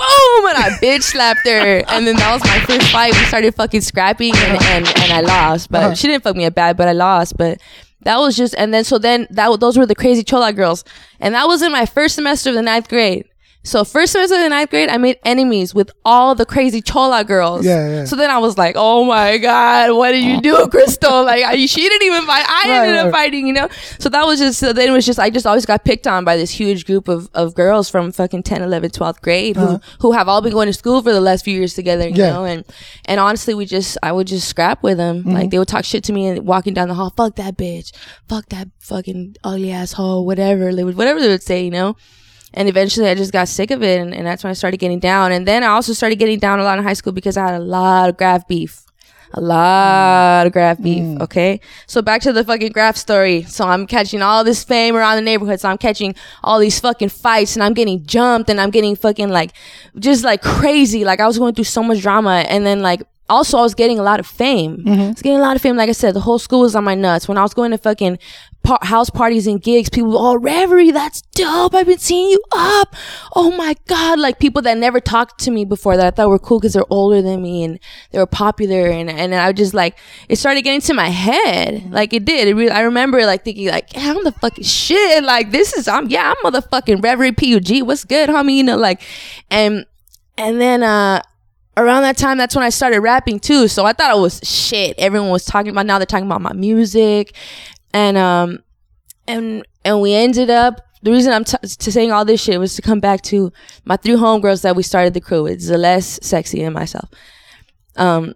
boom, 0.00 0.46
and 0.46 0.58
I 0.58 0.70
bitch 0.82 1.02
slapped 1.02 1.46
her. 1.46 1.84
And 1.88 2.06
then 2.06 2.16
that 2.16 2.32
was 2.32 2.42
my 2.44 2.60
first 2.60 2.90
fight. 2.90 3.12
We 3.12 3.24
started 3.26 3.54
fucking 3.54 3.82
scrapping, 3.82 4.34
and 4.34 4.62
and, 4.62 4.88
and 4.88 5.12
I 5.12 5.20
lost. 5.20 5.70
But 5.70 5.82
uh-huh. 5.82 5.94
she 5.94 6.08
didn't 6.08 6.24
fuck 6.24 6.36
me 6.36 6.46
up 6.46 6.54
bad, 6.54 6.76
but 6.76 6.88
I 6.88 6.92
lost. 6.92 7.36
But 7.36 7.60
that 8.02 8.18
was 8.18 8.36
just, 8.36 8.54
and 8.56 8.72
then 8.72 8.84
so 8.84 8.98
then 8.98 9.26
that 9.30 9.60
those 9.60 9.76
were 9.76 9.86
the 9.86 9.94
crazy 9.94 10.22
chola 10.22 10.52
girls, 10.52 10.84
and 11.20 11.34
that 11.34 11.46
was 11.46 11.62
in 11.62 11.72
my 11.72 11.86
first 11.86 12.14
semester 12.14 12.50
of 12.50 12.56
the 12.56 12.62
ninth 12.62 12.88
grade. 12.88 13.29
So 13.62 13.84
first 13.84 14.12
semester 14.12 14.36
of 14.36 14.40
the 14.42 14.48
ninth 14.48 14.70
grade, 14.70 14.88
I 14.88 14.96
made 14.96 15.18
enemies 15.22 15.74
with 15.74 15.90
all 16.02 16.34
the 16.34 16.46
crazy 16.46 16.80
chola 16.80 17.24
girls. 17.24 17.66
Yeah, 17.66 17.88
yeah. 17.90 18.04
So 18.06 18.16
then 18.16 18.30
I 18.30 18.38
was 18.38 18.56
like, 18.56 18.74
oh 18.78 19.04
my 19.04 19.36
god, 19.36 19.92
what 19.94 20.12
did 20.12 20.24
you 20.24 20.40
do, 20.40 20.66
Crystal? 20.70 21.24
Like 21.24 21.44
I, 21.44 21.66
she 21.66 21.82
didn't 21.88 22.06
even 22.06 22.22
fight. 22.26 22.44
I 22.48 22.68
Right, 22.70 22.78
ended 22.88 22.96
up 22.96 23.04
right. 23.06 23.12
fighting, 23.12 23.46
you 23.46 23.52
know. 23.52 23.68
So 23.98 24.08
that 24.08 24.24
was 24.26 24.38
just. 24.38 24.58
So 24.60 24.72
then 24.72 24.88
it 24.88 24.92
was 24.92 25.04
just. 25.04 25.18
I 25.18 25.28
just 25.28 25.46
always 25.46 25.66
got 25.66 25.84
picked 25.84 26.06
on 26.06 26.24
by 26.24 26.38
this 26.38 26.50
huge 26.50 26.86
group 26.86 27.06
of, 27.08 27.28
of 27.34 27.54
girls 27.54 27.90
from 27.90 28.12
fucking 28.12 28.44
10, 28.44 28.62
11, 28.62 28.90
12th 28.92 29.20
grade 29.20 29.56
who 29.56 29.78
who 30.00 30.12
have 30.12 30.26
all 30.26 30.40
been 30.40 30.52
going 30.52 30.66
to 30.66 30.72
school 30.72 31.02
for 31.02 31.12
the 31.12 31.20
last 31.20 31.44
few 31.44 31.54
years 31.54 31.74
together, 31.74 32.08
you 32.08 32.14
Uh-huh. 32.14 32.22
Yeah. 32.22 32.32
know. 32.32 32.44
And 32.46 32.64
and 33.04 33.20
honestly, 33.20 33.52
we 33.52 33.66
just 33.66 33.98
I 34.02 34.10
would 34.12 34.26
just 34.26 34.48
scrap 34.48 34.82
with 34.82 34.96
them. 34.96 35.18
Mm-hmm. 35.20 35.32
Like 35.32 35.50
they 35.50 35.58
would 35.58 35.68
talk 35.68 35.84
shit 35.84 36.02
to 36.04 36.14
me 36.14 36.28
and 36.28 36.46
walking 36.46 36.72
down 36.72 36.88
the 36.88 36.94
hall. 36.94 37.12
Fuck 37.14 37.36
that 37.36 37.58
bitch. 37.58 37.92
Fuck 38.26 38.48
that 38.48 38.68
fucking 38.78 39.36
ugly 39.44 39.70
asshole. 39.70 40.24
Whatever. 40.24 40.74
They 40.74 40.82
would 40.82 40.96
whatever 40.96 41.20
they 41.20 41.28
would 41.28 41.42
say, 41.42 41.62
you 41.62 41.70
know. 41.70 41.94
And 42.54 42.68
eventually 42.68 43.08
I 43.08 43.14
just 43.14 43.32
got 43.32 43.48
sick 43.48 43.70
of 43.70 43.82
it 43.82 44.00
and, 44.00 44.14
and 44.14 44.26
that's 44.26 44.42
when 44.42 44.50
I 44.50 44.54
started 44.54 44.78
getting 44.78 44.98
down. 44.98 45.32
And 45.32 45.46
then 45.46 45.62
I 45.62 45.68
also 45.68 45.92
started 45.92 46.16
getting 46.18 46.38
down 46.38 46.58
a 46.58 46.64
lot 46.64 46.78
in 46.78 46.84
high 46.84 46.94
school 46.94 47.12
because 47.12 47.36
I 47.36 47.46
had 47.46 47.54
a 47.54 47.64
lot 47.64 48.08
of 48.08 48.16
graph 48.16 48.48
beef. 48.48 48.84
A 49.34 49.40
lot 49.40 50.46
of 50.46 50.52
graph 50.52 50.82
beef. 50.82 51.04
Mm. 51.04 51.20
Okay. 51.22 51.60
So 51.86 52.02
back 52.02 52.20
to 52.22 52.32
the 52.32 52.42
fucking 52.42 52.72
graph 52.72 52.96
story. 52.96 53.42
So 53.44 53.64
I'm 53.64 53.86
catching 53.86 54.22
all 54.22 54.42
this 54.42 54.64
fame 54.64 54.96
around 54.96 55.16
the 55.16 55.22
neighborhood. 55.22 55.60
So 55.60 55.68
I'm 55.68 55.78
catching 55.78 56.16
all 56.42 56.58
these 56.58 56.80
fucking 56.80 57.10
fights 57.10 57.54
and 57.54 57.62
I'm 57.62 57.74
getting 57.74 58.04
jumped 58.04 58.50
and 58.50 58.60
I'm 58.60 58.70
getting 58.70 58.96
fucking 58.96 59.28
like, 59.28 59.52
just 59.98 60.24
like 60.24 60.42
crazy. 60.42 61.04
Like 61.04 61.20
I 61.20 61.28
was 61.28 61.38
going 61.38 61.54
through 61.54 61.64
so 61.64 61.82
much 61.84 62.00
drama. 62.00 62.44
And 62.48 62.66
then 62.66 62.80
like, 62.80 63.02
also 63.28 63.58
I 63.58 63.62
was 63.62 63.74
getting 63.76 64.00
a 64.00 64.02
lot 64.02 64.18
of 64.18 64.26
fame. 64.26 64.78
Mm-hmm. 64.78 65.00
I 65.00 65.08
was 65.08 65.22
getting 65.22 65.38
a 65.38 65.42
lot 65.42 65.54
of 65.54 65.62
fame. 65.62 65.76
Like 65.76 65.88
I 65.88 65.92
said, 65.92 66.14
the 66.14 66.20
whole 66.20 66.40
school 66.40 66.62
was 66.62 66.74
on 66.74 66.82
my 66.82 66.96
nuts. 66.96 67.28
When 67.28 67.38
I 67.38 67.42
was 67.42 67.54
going 67.54 67.70
to 67.70 67.78
fucking 67.78 68.18
par- 68.62 68.78
house 68.82 69.10
parties 69.10 69.46
and 69.46 69.62
gigs, 69.62 69.88
people, 69.88 70.16
oh, 70.16 70.36
Reverie, 70.36 70.90
that's 70.90 71.22
dope. 71.34 71.74
I've 71.74 71.86
been 71.86 71.98
seeing 71.98 72.30
you 72.30 72.42
up. 72.52 72.94
Oh 73.34 73.50
my 73.56 73.74
God. 73.86 74.18
Like 74.18 74.38
people 74.38 74.62
that 74.62 74.78
never 74.78 75.00
talked 75.00 75.40
to 75.40 75.50
me 75.50 75.64
before 75.64 75.96
that 75.96 76.06
I 76.06 76.10
thought 76.10 76.28
were 76.28 76.38
cool 76.38 76.60
because 76.60 76.74
they're 76.74 76.84
older 76.90 77.22
than 77.22 77.42
me 77.42 77.64
and 77.64 77.78
they 78.10 78.18
were 78.18 78.26
popular. 78.26 78.86
And, 78.86 79.10
and 79.10 79.34
I 79.34 79.52
just 79.52 79.74
like, 79.74 79.98
it 80.28 80.36
started 80.36 80.62
getting 80.62 80.80
to 80.82 80.94
my 80.94 81.08
head. 81.08 81.90
Like 81.90 82.12
it 82.12 82.24
did. 82.24 82.48
It 82.48 82.54
really, 82.54 82.70
I 82.70 82.80
remember 82.80 83.24
like 83.26 83.44
thinking 83.44 83.68
like, 83.68 83.94
yeah, 83.94 84.10
I'm 84.10 84.24
the 84.24 84.32
fucking 84.32 84.64
shit. 84.64 85.24
Like 85.24 85.50
this 85.50 85.72
is, 85.72 85.88
I'm, 85.88 86.08
yeah, 86.08 86.34
I'm 86.36 86.52
motherfucking 86.52 87.02
Reverie 87.02 87.32
PUG. 87.32 87.82
What's 87.86 88.04
good, 88.04 88.28
homie? 88.28 88.56
You 88.56 88.64
know, 88.64 88.76
like, 88.76 89.02
and, 89.50 89.86
and 90.36 90.60
then, 90.60 90.82
uh, 90.82 91.22
around 91.76 92.02
that 92.02 92.16
time, 92.16 92.38
that's 92.38 92.54
when 92.54 92.64
I 92.64 92.68
started 92.68 93.00
rapping 93.00 93.40
too. 93.40 93.68
So 93.68 93.86
I 93.86 93.92
thought 93.92 94.16
it 94.16 94.20
was 94.20 94.40
shit. 94.42 94.98
Everyone 94.98 95.30
was 95.30 95.44
talking 95.44 95.70
about 95.70 95.86
now 95.86 95.98
they're 95.98 96.06
talking 96.06 96.26
about 96.26 96.42
my 96.42 96.52
music, 96.52 97.34
and 97.92 98.16
um, 98.16 98.58
and 99.26 99.66
and 99.84 100.00
we 100.00 100.14
ended 100.14 100.50
up. 100.50 100.80
The 101.02 101.12
reason 101.12 101.32
I'm 101.32 101.44
t- 101.44 101.56
to 101.62 101.92
saying 101.92 102.12
all 102.12 102.26
this 102.26 102.42
shit 102.42 102.60
was 102.60 102.76
to 102.76 102.82
come 102.82 103.00
back 103.00 103.22
to 103.22 103.50
my 103.86 103.96
three 103.96 104.16
homegirls 104.16 104.62
that 104.62 104.76
we 104.76 104.82
started 104.82 105.14
the 105.14 105.20
crew 105.20 105.44
with, 105.44 105.62
Celeste, 105.62 106.22
Sexy, 106.22 106.62
and 106.62 106.74
myself. 106.74 107.08
Um, 107.96 108.34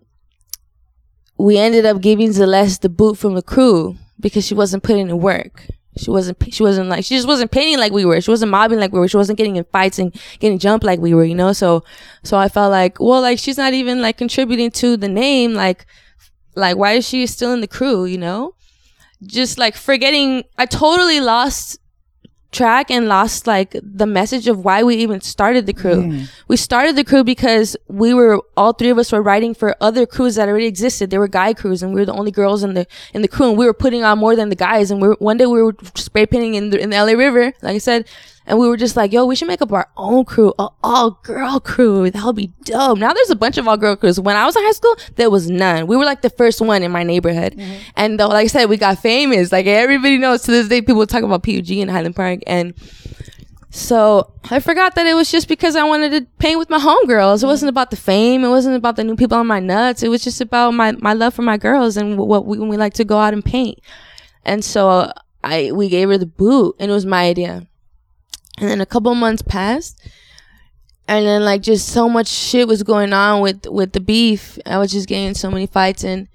we 1.37 1.59
ended 1.59 1.85
up 1.85 2.01
giving 2.01 2.33
Celeste 2.33 2.81
the 2.81 2.89
boot 2.89 3.19
from 3.19 3.35
the 3.35 3.43
crew 3.43 3.97
because 4.19 4.47
she 4.47 4.55
wasn't 4.55 4.83
putting 4.83 5.11
in 5.11 5.19
work. 5.19 5.67
She 5.97 6.11
wasn't. 6.11 6.39
She 6.53 6.63
wasn't 6.63 6.89
like. 6.89 7.05
She 7.05 7.15
just 7.15 7.29
wasn't 7.29 7.51
painting 7.53 7.79
like 7.79 7.93
we 7.93 8.05
were. 8.05 8.21
She 8.21 8.31
wasn't 8.31 8.51
mobbing 8.51 8.81
like 8.81 8.93
we 8.93 8.99
were. 8.99 9.09
She 9.09 9.17
wasn't 9.17 9.39
getting 9.39 9.57
in 9.57 9.65
fights 9.65 9.99
and 9.99 10.13
getting 10.41 10.59
jumped 10.59 10.85
like 10.85 10.99
we 10.99 11.15
were. 11.15 11.25
You 11.25 11.37
know. 11.37 11.53
So, 11.53 11.85
so 12.25 12.37
I 12.37 12.49
felt 12.49 12.73
like, 12.73 12.99
well, 12.99 13.21
like 13.21 13.39
she's 13.39 13.59
not 13.59 13.75
even 13.75 14.03
like 14.03 14.19
contributing 14.19 14.71
to 14.73 14.97
the 14.97 15.09
name. 15.09 15.55
Like, 15.55 15.87
like 16.57 16.77
why 16.77 16.93
is 16.93 17.07
she 17.07 17.27
still 17.27 17.53
in 17.53 17.61
the 17.61 17.69
crew? 17.69 18.07
You 18.07 18.19
know. 18.19 18.55
Just 19.23 19.59
like 19.59 19.77
forgetting. 19.77 20.45
I 20.59 20.67
totally 20.67 21.21
lost 21.21 21.79
track 22.55 22.91
and 22.91 23.09
lost 23.09 23.47
like 23.47 23.77
the 23.83 24.07
message 24.07 24.47
of 24.47 24.65
why 24.65 24.83
we 24.83 24.95
even 24.97 25.21
started 25.21 25.67
the 25.67 25.73
crew. 25.73 26.05
Mm. 26.05 26.31
We 26.49 26.57
started 26.57 26.97
the 26.97 27.05
crew 27.05 27.25
because 27.25 27.77
we 27.89 28.15
were 28.15 28.41
all 28.57 28.73
three 28.73 28.91
of 28.91 28.99
us 28.99 29.13
were 29.13 29.23
writing 29.23 29.55
for 29.55 29.77
other 29.81 30.07
crews 30.07 30.37
that 30.37 30.49
already 30.49 30.67
existed. 30.67 31.11
They 31.11 31.19
were 31.19 31.29
guy 31.29 31.53
crews 31.53 31.83
and 31.83 31.93
we 31.93 32.01
were 32.01 32.07
the 32.07 32.13
only 32.13 32.31
girls 32.31 32.63
in 32.63 32.75
the 32.75 32.87
in 33.13 33.23
the 33.23 33.29
crew 33.29 33.49
and 33.49 33.59
we 33.59 33.67
were 33.67 33.75
putting 33.75 34.05
on 34.05 34.19
more 34.19 34.37
than 34.37 34.49
the 34.49 34.57
guys 34.57 34.91
and 34.91 35.03
we 35.03 35.09
were, 35.09 35.17
one 35.19 35.37
day 35.37 35.47
we 35.47 35.61
were 35.61 35.75
spray 35.97 36.27
painting 36.27 36.55
in 36.55 36.71
the 36.71 36.81
in 36.81 36.91
the 36.91 36.97
LA 36.97 37.13
River, 37.13 37.53
like 37.61 37.75
I 37.75 37.79
said, 37.79 38.07
and 38.47 38.59
we 38.59 38.69
were 38.69 38.77
just 38.77 38.97
like, 38.97 39.13
yo, 39.13 39.25
we 39.25 39.37
should 39.37 39.49
make 39.49 39.63
up 39.63 39.73
our 39.73 39.89
own 39.97 40.25
crew, 40.25 40.53
a 40.59 40.69
all 40.83 41.13
girl 41.23 41.61
crew. 41.61 42.11
That 42.11 42.25
would 42.25 42.37
be 42.37 42.53
dope. 42.65 42.99
Now 42.99 43.13
there's 43.13 43.31
a 43.31 43.37
bunch 43.37 43.57
of 43.57 43.67
all 43.67 43.77
girl 43.77 43.97
crews. 43.97 44.21
When 44.21 44.37
I 44.37 44.45
was 44.45 44.55
in 44.55 44.63
high 44.63 44.73
school, 44.73 44.97
there 45.17 45.31
was 45.31 45.49
none. 45.49 45.87
We 45.87 45.97
were 45.97 46.05
like 46.05 46.21
the 46.21 46.31
first 46.31 46.61
one 46.61 46.83
in 46.83 46.93
my 46.93 47.05
neighborhood. 47.05 47.55
Mm-hmm. 47.55 47.75
And 47.97 48.21
though, 48.21 48.29
like 48.29 48.45
I 48.45 48.49
said, 48.49 48.67
we 48.67 48.77
got 48.77 48.99
famous. 48.99 49.51
Like 49.51 49.67
everybody 49.67 50.19
knows 50.19 50.43
to 50.43 50.51
this 50.51 50.69
day, 50.69 50.83
people 50.83 51.07
talk 51.07 51.23
about 51.23 51.43
PUG 51.43 51.71
in 51.71 51.89
Highland 51.89 52.17
Park. 52.17 52.41
And 52.47 52.75
so 53.71 54.33
I 54.51 54.61
forgot 54.61 54.95
that 54.97 55.07
it 55.07 55.15
was 55.15 55.31
just 55.31 55.49
because 55.49 55.75
I 55.75 55.85
wanted 55.85 56.11
to 56.11 56.27
paint 56.39 56.59
with 56.59 56.69
my 56.69 56.79
homegirls. 56.79 57.37
It 57.37 57.39
mm-hmm. 57.39 57.47
wasn't 57.47 57.71
about 57.71 57.91
the 57.91 57.97
fame. 57.97 58.45
It 58.45 58.51
wasn't 58.51 58.77
about 58.77 58.97
the 58.97 59.05
new 59.05 59.17
people 59.17 59.39
on 59.39 59.47
my 59.47 59.59
nuts. 59.59 60.03
It 60.03 60.09
was 60.09 60.23
just 60.23 60.43
about 60.43 60.73
my, 60.73 60.93
my 60.93 61.15
love 61.15 61.33
for 61.33 61.43
my 61.43 61.57
girls 61.57 61.97
and 61.97 62.19
what 62.19 62.45
we, 62.45 62.59
when 62.59 62.69
we 62.69 62.77
like 62.77 62.95
to 62.95 63.05
go 63.05 63.19
out 63.19 63.33
and 63.33 63.45
paint. 63.45 63.81
And 64.45 64.63
so 64.63 65.11
I, 65.43 65.73
we 65.73 65.89
gave 65.89 66.11
her 66.11 66.19
the 66.19 66.27
boot 66.27 66.77
and 66.79 66.91
it 66.91 66.95
was 66.95 67.07
my 67.07 67.25
idea. 67.25 67.67
And 68.59 68.69
then 68.69 68.81
a 68.81 68.87
couple 68.87 69.15
months 69.15 69.43
passed. 69.43 70.01
And 71.07 71.27
then 71.27 71.45
like 71.45 71.61
just 71.61 71.89
so 71.89 72.09
much 72.09 72.29
shit 72.29 72.67
was 72.67 72.83
going 72.83 73.13
on 73.13 73.41
with, 73.41 73.67
with 73.67 73.93
the 73.93 74.01
beef. 74.01 74.59
I 74.65 74.79
was 74.79 74.93
just 74.93 75.09
getting 75.09 75.35
so 75.35 75.51
many 75.51 75.67
fights 75.67 76.05
and 76.05 76.29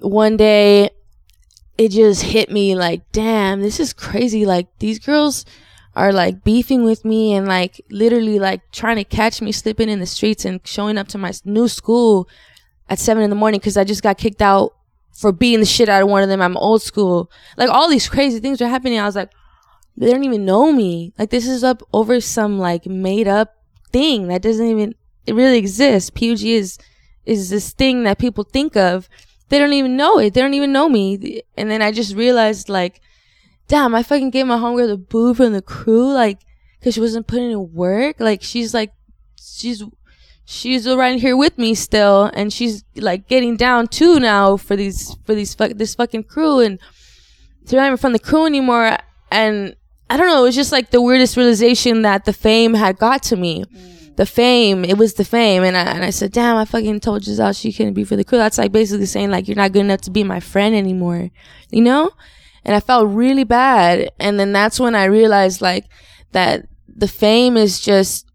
one 0.00 0.36
day 0.36 0.90
it 1.78 1.90
just 1.90 2.22
hit 2.22 2.50
me 2.50 2.74
like, 2.74 3.10
damn, 3.12 3.62
this 3.62 3.80
is 3.80 3.92
crazy. 3.92 4.44
Like 4.44 4.68
these 4.78 4.98
girls 4.98 5.44
are 5.94 6.12
like 6.12 6.42
beefing 6.42 6.84
with 6.84 7.04
me 7.04 7.34
and 7.34 7.46
like 7.46 7.80
literally 7.90 8.38
like 8.38 8.70
trying 8.72 8.96
to 8.96 9.04
catch 9.04 9.42
me 9.42 9.52
slipping 9.52 9.88
in 9.88 10.00
the 10.00 10.06
streets 10.06 10.44
and 10.44 10.60
showing 10.64 10.96
up 10.96 11.08
to 11.08 11.18
my 11.18 11.32
new 11.44 11.68
school 11.68 12.28
at 12.88 12.98
seven 12.98 13.22
in 13.22 13.30
the 13.30 13.36
morning 13.36 13.58
because 13.58 13.76
I 13.76 13.84
just 13.84 14.02
got 14.02 14.18
kicked 14.18 14.42
out 14.42 14.74
for 15.12 15.32
beating 15.32 15.60
the 15.60 15.66
shit 15.66 15.88
out 15.88 16.02
of 16.02 16.08
one 16.08 16.22
of 16.22 16.28
them. 16.28 16.40
I'm 16.40 16.56
old 16.56 16.82
school. 16.82 17.30
Like 17.56 17.70
all 17.70 17.88
these 17.88 18.08
crazy 18.08 18.40
things 18.40 18.60
were 18.60 18.68
happening. 18.68 18.98
I 18.98 19.04
was 19.04 19.16
like, 19.16 19.30
they 19.96 20.10
don't 20.10 20.24
even 20.24 20.44
know 20.44 20.72
me. 20.72 21.12
Like 21.18 21.30
this 21.30 21.46
is 21.46 21.62
up 21.62 21.82
over 21.92 22.20
some 22.20 22.58
like 22.58 22.86
made 22.86 23.28
up 23.28 23.54
thing 23.92 24.28
that 24.28 24.42
doesn't 24.42 24.66
even 24.66 24.94
it 25.26 25.34
really 25.34 25.58
exists. 25.58 26.10
PUG 26.10 26.42
is 26.42 26.78
is 27.24 27.50
this 27.50 27.72
thing 27.72 28.04
that 28.04 28.18
people 28.18 28.44
think 28.44 28.76
of. 28.76 29.08
They 29.48 29.58
don't 29.58 29.74
even 29.74 29.96
know 29.96 30.18
it. 30.18 30.34
They 30.34 30.40
don't 30.40 30.54
even 30.54 30.72
know 30.72 30.88
me. 30.88 31.42
And 31.56 31.70
then 31.70 31.82
I 31.82 31.92
just 31.92 32.16
realized 32.16 32.68
like, 32.68 33.00
damn, 33.68 33.94
I 33.94 34.02
fucking 34.02 34.30
gave 34.30 34.46
my 34.46 34.56
homegirl 34.56 34.88
the 34.88 34.96
boo 34.96 35.34
from 35.34 35.52
the 35.52 35.62
crew, 35.62 36.12
like, 36.12 36.40
cause 36.82 36.94
she 36.94 37.00
wasn't 37.00 37.26
putting 37.26 37.50
in 37.50 37.72
work. 37.72 38.18
Like 38.18 38.42
she's 38.42 38.74
like, 38.74 38.92
she's 39.40 39.84
she's 40.44 40.86
right 40.88 41.20
here 41.20 41.36
with 41.36 41.58
me 41.58 41.74
still, 41.74 42.30
and 42.34 42.52
she's 42.52 42.84
like 42.96 43.28
getting 43.28 43.56
down 43.56 43.88
too 43.88 44.18
now 44.18 44.56
for 44.56 44.74
these 44.74 45.16
for 45.24 45.34
these 45.34 45.54
fuck 45.54 45.72
this 45.72 45.94
fucking 45.94 46.24
crew, 46.24 46.60
and 46.60 46.78
she's 47.64 47.74
not 47.74 47.86
even 47.86 47.96
from 47.98 48.12
the 48.12 48.18
crew 48.18 48.46
anymore. 48.46 48.96
And 49.30 49.76
I 50.12 50.18
don't 50.18 50.26
know, 50.26 50.40
it 50.40 50.48
was 50.48 50.54
just 50.54 50.72
like 50.72 50.90
the 50.90 51.00
weirdest 51.00 51.38
realization 51.38 52.02
that 52.02 52.26
the 52.26 52.34
fame 52.34 52.74
had 52.74 52.98
got 52.98 53.22
to 53.24 53.36
me. 53.36 53.64
Mm. 53.64 54.16
The 54.16 54.26
fame, 54.26 54.84
it 54.84 54.98
was 54.98 55.14
the 55.14 55.24
fame, 55.24 55.62
and 55.62 55.74
I 55.74 55.84
and 55.84 56.04
I 56.04 56.10
said, 56.10 56.32
"Damn, 56.32 56.56
I 56.56 56.66
fucking 56.66 57.00
told 57.00 57.24
Giselle 57.24 57.54
she 57.54 57.72
couldn't 57.72 57.94
be 57.94 58.04
for 58.04 58.14
the 58.14 58.22
crew." 58.22 58.36
That's 58.36 58.58
like 58.58 58.72
basically 58.72 59.06
saying 59.06 59.30
like 59.30 59.48
you're 59.48 59.56
not 59.56 59.72
good 59.72 59.86
enough 59.86 60.02
to 60.02 60.10
be 60.10 60.22
my 60.22 60.38
friend 60.38 60.74
anymore, 60.74 61.30
you 61.70 61.80
know? 61.80 62.10
And 62.62 62.76
I 62.76 62.80
felt 62.80 63.08
really 63.08 63.44
bad, 63.44 64.10
and 64.20 64.38
then 64.38 64.52
that's 64.52 64.78
when 64.78 64.94
I 64.94 65.04
realized 65.04 65.62
like 65.62 65.86
that 66.32 66.66
the 66.86 67.08
fame 67.08 67.56
is 67.56 67.80
just 67.80 68.26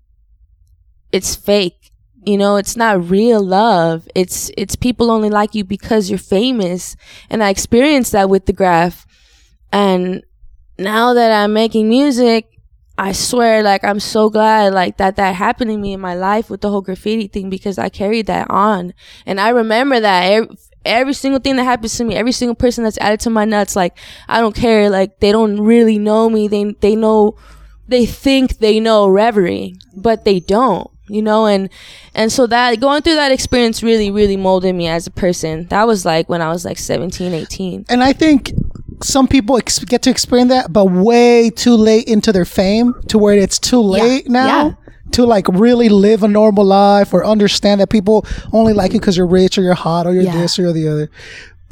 it's 1.11 1.35
fake 1.35 1.91
you 2.25 2.37
know 2.37 2.55
it's 2.57 2.75
not 2.75 3.07
real 3.07 3.41
love 3.41 4.07
it's 4.15 4.51
it's 4.57 4.75
people 4.75 5.11
only 5.11 5.29
like 5.29 5.55
you 5.55 5.63
because 5.63 6.09
you're 6.09 6.19
famous 6.19 6.97
and 7.29 7.41
i 7.41 7.49
experienced 7.49 8.11
that 8.11 8.29
with 8.29 8.45
the 8.45 8.51
graph 8.51 9.05
and 9.71 10.23
now 10.79 11.13
that 11.13 11.31
i'm 11.31 11.53
making 11.53 11.89
music 11.89 12.59
i 12.97 13.11
swear 13.11 13.63
like 13.63 13.83
i'm 13.83 13.99
so 13.99 14.29
glad 14.29 14.73
like 14.73 14.97
that 14.97 15.15
that 15.15 15.35
happened 15.35 15.69
to 15.69 15.77
me 15.77 15.93
in 15.93 15.99
my 15.99 16.15
life 16.15 16.49
with 16.49 16.61
the 16.61 16.69
whole 16.69 16.81
graffiti 16.81 17.27
thing 17.27 17.49
because 17.49 17.77
i 17.77 17.89
carried 17.89 18.27
that 18.27 18.49
on. 18.49 18.93
And 19.25 19.39
i 19.39 19.49
remember 19.49 19.99
that 19.99 20.31
every, 20.31 20.57
every 20.85 21.13
single 21.13 21.39
thing 21.39 21.57
that 21.57 21.63
happens 21.63 21.95
to 21.97 22.03
me 22.03 22.15
every 22.15 22.31
single 22.31 22.55
person 22.55 22.83
that's 22.83 22.97
added 22.99 23.19
to 23.19 23.29
my 23.29 23.45
nuts 23.45 23.75
like 23.75 23.97
i 24.27 24.39
don't 24.39 24.55
care 24.55 24.89
like 24.89 25.19
they 25.19 25.31
don't 25.31 25.59
really 25.59 25.99
know 25.99 26.29
me. 26.29 26.47
They 26.47 26.73
they 26.79 26.95
know 26.95 27.37
they 27.87 28.05
think 28.05 28.57
they 28.59 28.79
know 28.79 29.07
reverie 29.07 29.75
but 29.95 30.25
they 30.25 30.39
don't 30.39 30.89
you 31.09 31.21
know? 31.21 31.45
And 31.45 31.69
and 32.13 32.31
so 32.31 32.47
that 32.47 32.79
going 32.79 33.01
through 33.01 33.15
that 33.15 33.31
experience 33.31 33.83
really 33.83 34.11
really 34.11 34.37
molded 34.37 34.75
me 34.75 34.87
as 34.87 35.07
a 35.07 35.11
person. 35.11 35.67
That 35.67 35.87
was 35.87 36.05
like 36.05 36.29
when 36.29 36.41
i 36.41 36.49
was 36.49 36.65
like 36.65 36.77
17 36.77 37.33
18 37.33 37.85
and 37.89 38.03
I 38.03 38.13
think 38.13 38.51
some 39.01 39.27
people 39.27 39.57
ex- 39.57 39.79
get 39.79 40.01
to 40.03 40.09
experience 40.09 40.49
that, 40.49 40.73
but 40.73 40.85
way 40.85 41.49
too 41.49 41.75
late 41.75 42.07
into 42.07 42.31
their 42.31 42.45
fame 42.45 42.93
to 43.09 43.17
where 43.17 43.35
it's 43.35 43.59
too 43.59 43.79
late 43.81 44.27
now 44.27 44.65
yeah. 44.67 44.73
to 45.11 45.25
like 45.25 45.47
really 45.49 45.89
live 45.89 46.23
a 46.23 46.27
normal 46.27 46.65
life 46.65 47.13
or 47.13 47.23
understand 47.25 47.79
that 47.81 47.89
people 47.89 48.25
only 48.53 48.73
like 48.73 48.93
you 48.93 48.99
because 48.99 49.15
you're 49.17 49.27
rich 49.27 49.57
or 49.57 49.61
you're 49.61 49.73
hot 49.75 50.07
or 50.07 50.13
you're 50.13 50.23
Yeah. 50.23 50.37
this 50.41 50.57
or 50.57 50.63
you're 50.63 50.73
the 50.73 50.87
other. 50.87 51.11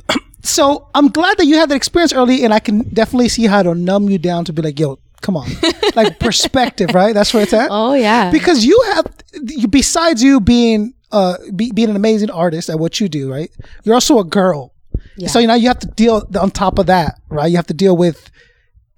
so 0.44 0.88
I'm 0.94 1.08
glad 1.10 1.38
that 1.38 1.46
you 1.46 1.58
had 1.58 1.70
that 1.70 1.76
experience 1.76 2.14
early, 2.14 2.44
and 2.44 2.54
I 2.54 2.60
can 2.60 2.82
definitely 2.94 3.30
see 3.30 3.46
how 3.48 3.64
to 3.64 3.74
numb 3.74 4.10
you 4.10 4.18
down 4.20 4.46
to 4.46 4.54
be 4.54 4.62
like, 4.62 4.80
yo, 4.80 5.00
come 5.22 5.36
on, 5.36 5.50
like 5.96 6.20
perspective, 6.20 6.94
right? 6.94 7.14
That's 7.16 7.34
where 7.34 7.42
it's 7.44 7.54
at. 7.54 7.70
Oh 7.72 7.94
yeah. 7.94 8.30
because 8.32 8.64
you 8.64 8.80
have 8.94 9.06
besides 9.70 10.22
you 10.24 10.40
being 10.40 10.94
uh 11.12 11.38
be, 11.56 11.72
being 11.72 11.90
an 11.90 11.96
amazing 11.96 12.30
artist 12.32 12.70
at 12.70 12.80
what 12.80 13.00
you 13.00 13.08
do 13.08 13.32
right 13.32 13.52
you're 13.84 13.94
also 13.94 14.18
a 14.18 14.24
girl 14.24 14.74
so 15.28 15.40
you 15.40 15.48
know 15.48 15.54
you 15.56 15.68
have 15.68 15.80
to 15.80 15.88
deal 15.88 16.28
on 16.40 16.52
top 16.52 16.80
of 16.80 16.88
that 16.88 17.20
right? 17.30 17.48
You 17.48 17.56
have 17.58 17.68
to 17.68 17.74
deal 17.74 17.96
with 17.96 18.30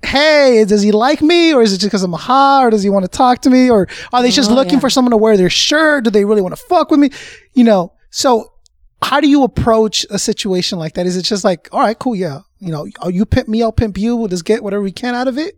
hey 0.03 0.63
does 0.67 0.81
he 0.81 0.91
like 0.91 1.21
me? 1.21 1.53
Or 1.53 1.61
is 1.61 1.73
it 1.73 1.77
just 1.77 1.87
because 1.87 2.03
i'm 2.03 2.13
hot? 2.13 2.65
Or 2.65 2.69
does 2.69 2.83
he 2.83 2.89
want 2.89 3.05
to 3.05 3.09
talk 3.09 3.41
to 3.41 3.49
me? 3.49 3.69
Or 3.69 3.87
are 4.13 4.21
they 4.21 4.31
just 4.31 4.51
Oh, 4.51 4.55
looking 4.55 4.75
yeah. 4.75 4.79
for 4.79 4.89
someone 4.89 5.11
to 5.11 5.17
wear 5.17 5.37
their 5.37 5.49
shirt? 5.49 6.03
Do 6.03 6.09
they 6.09 6.25
really 6.25 6.41
want 6.41 6.55
to 6.55 6.61
fuck 6.63 6.91
with 6.91 6.99
me? 6.99 7.09
You 7.53 7.63
know 7.63 7.93
so 8.09 8.53
how 9.01 9.19
do 9.19 9.27
you 9.29 9.43
approach 9.43 10.05
a 10.09 10.17
situation 10.17 10.79
like 10.79 10.93
that? 10.95 11.05
Is 11.05 11.17
it 11.17 11.23
just 11.23 11.43
like 11.43 11.69
all 11.71 11.81
right 11.81 11.97
cool 11.97 12.15
yeah 12.15 12.41
you 12.59 12.71
know 12.71 12.87
oh, 13.01 13.09
you 13.09 13.25
pimp 13.25 13.47
me 13.47 13.61
i'll 13.61 13.71
pimp 13.71 13.97
you 13.97 14.15
we'll 14.15 14.27
just 14.27 14.45
get 14.45 14.63
whatever 14.63 14.81
we 14.83 14.91
can 14.91 15.13
out 15.15 15.27
of 15.27 15.37
it? 15.37 15.55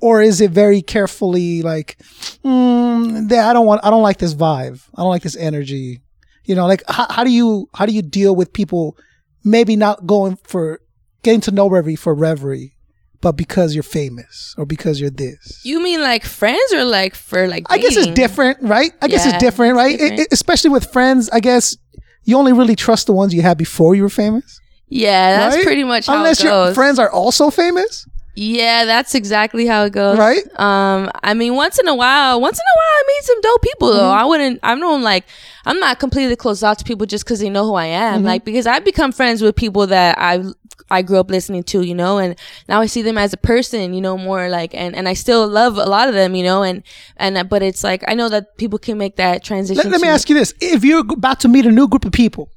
Or 0.00 0.20
is 0.20 0.40
it 0.40 0.50
very 0.50 0.82
carefully 0.82 1.62
like 1.62 1.96
mm, 2.44 3.32
I 3.32 3.52
don't 3.52 3.66
want 3.66 3.84
I 3.84 3.90
don't 3.90 4.02
like 4.02 4.18
this 4.18 4.34
vibe. 4.34 4.82
I 4.96 5.02
don't 5.02 5.10
like 5.10 5.22
this 5.22 5.36
energy. 5.36 6.00
You 6.44 6.54
know, 6.56 6.66
like 6.66 6.82
how, 6.88 7.06
how 7.08 7.22
do 7.24 7.30
you 7.30 7.68
how 7.74 7.86
do 7.86 7.92
you 7.92 8.02
deal 8.02 8.34
with 8.34 8.52
people 8.52 8.96
maybe 9.44 9.76
not 9.76 10.06
going 10.06 10.36
for 10.44 10.80
getting 11.22 11.40
to 11.42 11.50
know 11.50 11.68
Reverie 11.68 11.96
for 11.96 12.14
Reverie, 12.14 12.76
but 13.20 13.32
because 13.32 13.74
you're 13.74 13.82
famous 13.82 14.54
or 14.56 14.64
because 14.66 15.00
you're 15.00 15.10
this? 15.10 15.60
you 15.64 15.82
mean 15.82 16.00
like 16.00 16.24
friends 16.24 16.72
or 16.72 16.84
like 16.84 17.14
for 17.14 17.46
like? 17.48 17.66
I 17.70 17.78
guess 17.78 17.96
it's 17.96 18.06
different, 18.08 18.62
right? 18.62 18.92
I 19.02 19.08
guess 19.08 19.26
it's 19.26 19.38
different, 19.38 19.72
it's 19.72 19.78
right? 19.78 19.98
different. 19.98 20.20
It- 20.20 20.22
it- 20.22 20.28
especially 20.32 20.70
with 20.70 20.90
friends, 20.92 21.28
I 21.30 21.40
guess 21.40 21.76
you 22.24 22.36
only 22.36 22.52
really 22.52 22.76
trust 22.76 23.06
the 23.06 23.12
ones 23.12 23.34
you 23.34 23.42
had 23.42 23.58
before 23.58 23.94
you 23.94 24.02
were 24.02 24.08
famous. 24.10 24.60
Yeah, 24.88 25.38
that's 25.38 25.56
right? 25.56 25.64
pretty 25.64 25.84
much 25.84 26.06
how 26.06 26.16
Unless 26.16 26.42
your 26.42 26.74
friends 26.74 26.98
are 26.98 27.10
also 27.10 27.50
famous, 27.50 28.06
Yeah, 28.34 28.84
that's 28.84 29.14
exactly 29.14 29.66
how 29.66 29.84
it 29.84 29.92
goes. 29.92 30.18
Right? 30.18 30.44
Um, 30.58 31.10
I 31.22 31.34
mean, 31.34 31.54
once 31.56 31.78
in 31.78 31.88
a 31.88 31.94
while, 31.94 32.40
once 32.40 32.58
in 32.58 32.62
a 32.62 32.76
while, 32.78 32.86
I 32.86 33.02
meet 33.06 33.24
some 33.24 33.40
dope 33.40 33.62
people 33.62 33.92
though. 33.92 33.98
Mm-hmm. 34.00 34.20
I 34.20 34.24
wouldn't. 34.24 34.60
I'm 34.62 34.80
like 35.02 35.24
I'm 35.66 35.78
not 35.80 35.98
completely 35.98 36.36
closed 36.36 36.64
off 36.64 36.78
to 36.78 36.84
people 36.84 37.06
just 37.06 37.24
because 37.24 37.40
they 37.40 37.50
know 37.50 37.64
who 37.64 37.74
I 37.74 37.86
am. 37.86 38.18
Mm-hmm. 38.18 38.26
Like 38.26 38.44
because 38.44 38.66
I've 38.66 38.84
become 38.84 39.12
friends 39.12 39.42
with 39.42 39.56
people 39.56 39.86
that 39.88 40.16
I 40.18 40.44
I 40.90 41.02
grew 41.02 41.18
up 41.18 41.30
listening 41.30 41.62
to, 41.64 41.82
you 41.82 41.94
know, 41.94 42.18
and 42.18 42.36
now 42.68 42.80
I 42.80 42.86
see 42.86 43.02
them 43.02 43.18
as 43.18 43.32
a 43.32 43.36
person, 43.36 43.94
you 43.94 44.00
know, 44.00 44.16
more 44.16 44.48
like 44.48 44.74
and 44.74 44.94
and 44.94 45.08
I 45.08 45.14
still 45.14 45.46
love 45.48 45.76
a 45.76 45.84
lot 45.84 46.08
of 46.08 46.14
them, 46.14 46.34
you 46.34 46.42
know, 46.42 46.62
and 46.62 46.82
and 47.16 47.36
uh, 47.36 47.44
but 47.44 47.62
it's 47.62 47.84
like 47.84 48.04
I 48.08 48.14
know 48.14 48.28
that 48.28 48.56
people 48.58 48.78
can 48.78 48.98
make 48.98 49.16
that 49.16 49.44
transition. 49.44 49.82
let, 49.82 49.90
let 49.90 50.00
me 50.00 50.08
ask 50.08 50.28
you 50.28 50.34
this: 50.34 50.54
If 50.60 50.84
you're 50.84 51.00
about 51.00 51.40
to 51.40 51.48
meet 51.48 51.66
a 51.66 51.72
new 51.72 51.88
group 51.88 52.04
of 52.04 52.12
people, 52.12 52.50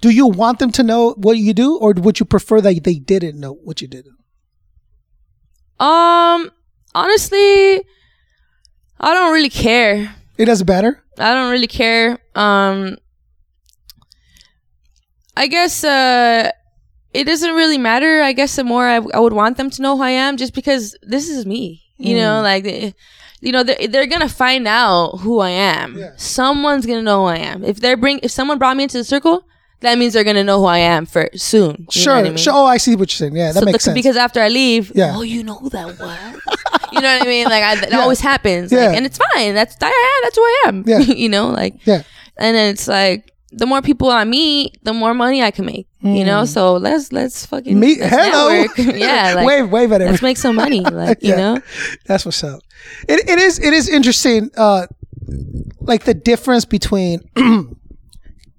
do 0.00 0.10
you 0.10 0.26
want 0.26 0.58
them 0.58 0.70
to 0.72 0.82
know 0.82 1.14
what 1.16 1.38
you 1.38 1.52
do, 1.52 1.76
or 1.76 1.94
would 1.96 2.20
you 2.20 2.26
prefer 2.26 2.60
that 2.60 2.84
they 2.84 2.94
didn't 2.94 3.38
know 3.40 3.54
what 3.54 3.80
you 3.80 3.88
did? 3.88 4.06
Um, 5.78 6.50
honestly, 6.94 7.82
I 9.00 9.14
don't 9.14 9.32
really 9.32 9.50
care. 9.50 10.14
It 10.38 10.46
doesn't 10.46 10.66
matter. 10.68 11.02
I 11.18 11.34
don't 11.34 11.50
really 11.50 11.66
care. 11.66 12.18
Um 12.34 12.96
I 15.36 15.46
guess 15.46 15.84
uh 15.84 16.50
it 17.12 17.24
doesn't 17.24 17.54
really 17.54 17.78
matter. 17.78 18.20
I 18.22 18.32
guess 18.32 18.56
the 18.56 18.64
more 18.64 18.86
I, 18.86 18.96
I 18.96 19.18
would 19.18 19.32
want 19.32 19.56
them 19.56 19.70
to 19.70 19.82
know 19.82 19.96
who 19.96 20.02
I 20.02 20.10
am 20.10 20.36
just 20.36 20.54
because 20.54 20.96
this 21.02 21.28
is 21.28 21.46
me. 21.46 21.82
You 21.98 22.16
know, 22.16 22.42
like 22.42 22.66
eh, 22.66 22.92
you 23.40 23.52
know, 23.52 23.62
they're, 23.62 23.88
they're 23.88 24.06
gonna 24.06 24.28
find 24.28 24.66
out 24.68 25.18
who 25.20 25.40
I 25.40 25.50
am. 25.50 25.96
Yeah. 25.96 26.12
Someone's 26.16 26.84
gonna 26.84 27.02
know 27.02 27.22
who 27.22 27.28
I 27.28 27.38
am. 27.38 27.64
If 27.64 27.80
they're 27.80 27.96
bring 27.96 28.20
if 28.22 28.30
someone 28.30 28.58
brought 28.58 28.76
me 28.76 28.82
into 28.82 28.98
the 28.98 29.04
circle, 29.04 29.44
that 29.80 29.98
means 29.98 30.14
they're 30.14 30.24
gonna 30.24 30.44
know 30.44 30.58
who 30.60 30.66
I 30.66 30.78
am 30.78 31.06
for 31.06 31.28
soon. 31.34 31.86
You 31.94 32.00
Sure, 32.02 32.14
what 32.16 32.26
I 32.26 32.28
mean? 32.30 32.36
sure. 32.38 32.52
Oh, 32.54 32.64
I 32.66 32.76
see 32.78 32.96
what 32.96 33.10
you're 33.12 33.16
saying. 33.28 33.36
Yeah, 33.36 33.52
that 33.52 33.60
So 33.60 33.64
makes 33.64 33.78
the- 33.78 33.90
sense. 33.90 33.94
Because 33.94 34.16
after 34.16 34.40
I 34.40 34.48
leave, 34.48 34.92
Yeah. 34.94 35.14
oh, 35.16 35.22
you 35.22 35.42
know 35.44 35.54
who 35.54 35.68
that 35.70 35.86
was. 35.86 35.98
you 36.92 37.00
know 37.00 37.12
what 37.18 37.22
I 37.22 37.26
mean? 37.26 37.44
Like, 37.44 37.62
I, 37.62 37.74
that 37.76 37.90
Yeah. 37.90 38.00
always 38.00 38.20
happens. 38.20 38.72
Yeah. 38.72 38.86
Like, 38.86 38.96
and 38.96 39.06
it's 39.06 39.18
fine. 39.32 39.54
That's 39.54 39.76
that, 39.76 39.88
yeah, 39.92 40.24
that's 40.24 40.36
who 40.36 40.42
I 40.42 40.62
am. 40.68 40.84
Yeah. 40.86 40.98
you 41.22 41.28
know, 41.28 41.48
like, 41.48 41.74
yeah, 41.86 42.02
and 42.38 42.56
then 42.56 42.70
it's 42.72 42.88
like 42.88 43.32
the 43.52 43.66
more 43.66 43.80
people 43.82 44.10
I 44.10 44.24
meet, 44.24 44.78
the 44.84 44.92
more 44.92 45.14
money 45.14 45.42
I 45.42 45.50
can 45.50 45.66
make. 45.66 45.86
You 46.02 46.24
know, 46.24 46.44
so 46.44 46.74
let's 46.76 47.10
let's 47.12 47.44
fucking 47.46 47.74
Mm. 47.76 47.80
meet. 47.80 47.98
let's 48.00 48.14
Hello. 48.14 48.48
yeah, 48.96 49.34
like 49.34 49.44
wave, 49.46 49.70
wave 49.70 49.90
at 49.90 50.00
let's 50.00 50.22
make 50.22 50.36
some 50.36 50.54
money. 50.54 50.80
Like, 50.80 51.18
Yeah. 51.20 51.30
you 51.30 51.36
know, 51.36 51.58
That's 52.06 52.24
what's 52.24 52.44
up. 52.44 52.60
It, 53.08 53.28
it 53.28 53.38
is. 53.40 53.58
It 53.58 53.72
is 53.72 53.88
interesting. 53.88 54.50
Uh, 54.56 54.86
like 55.80 56.04
the 56.04 56.14
difference 56.14 56.64
between 56.64 57.20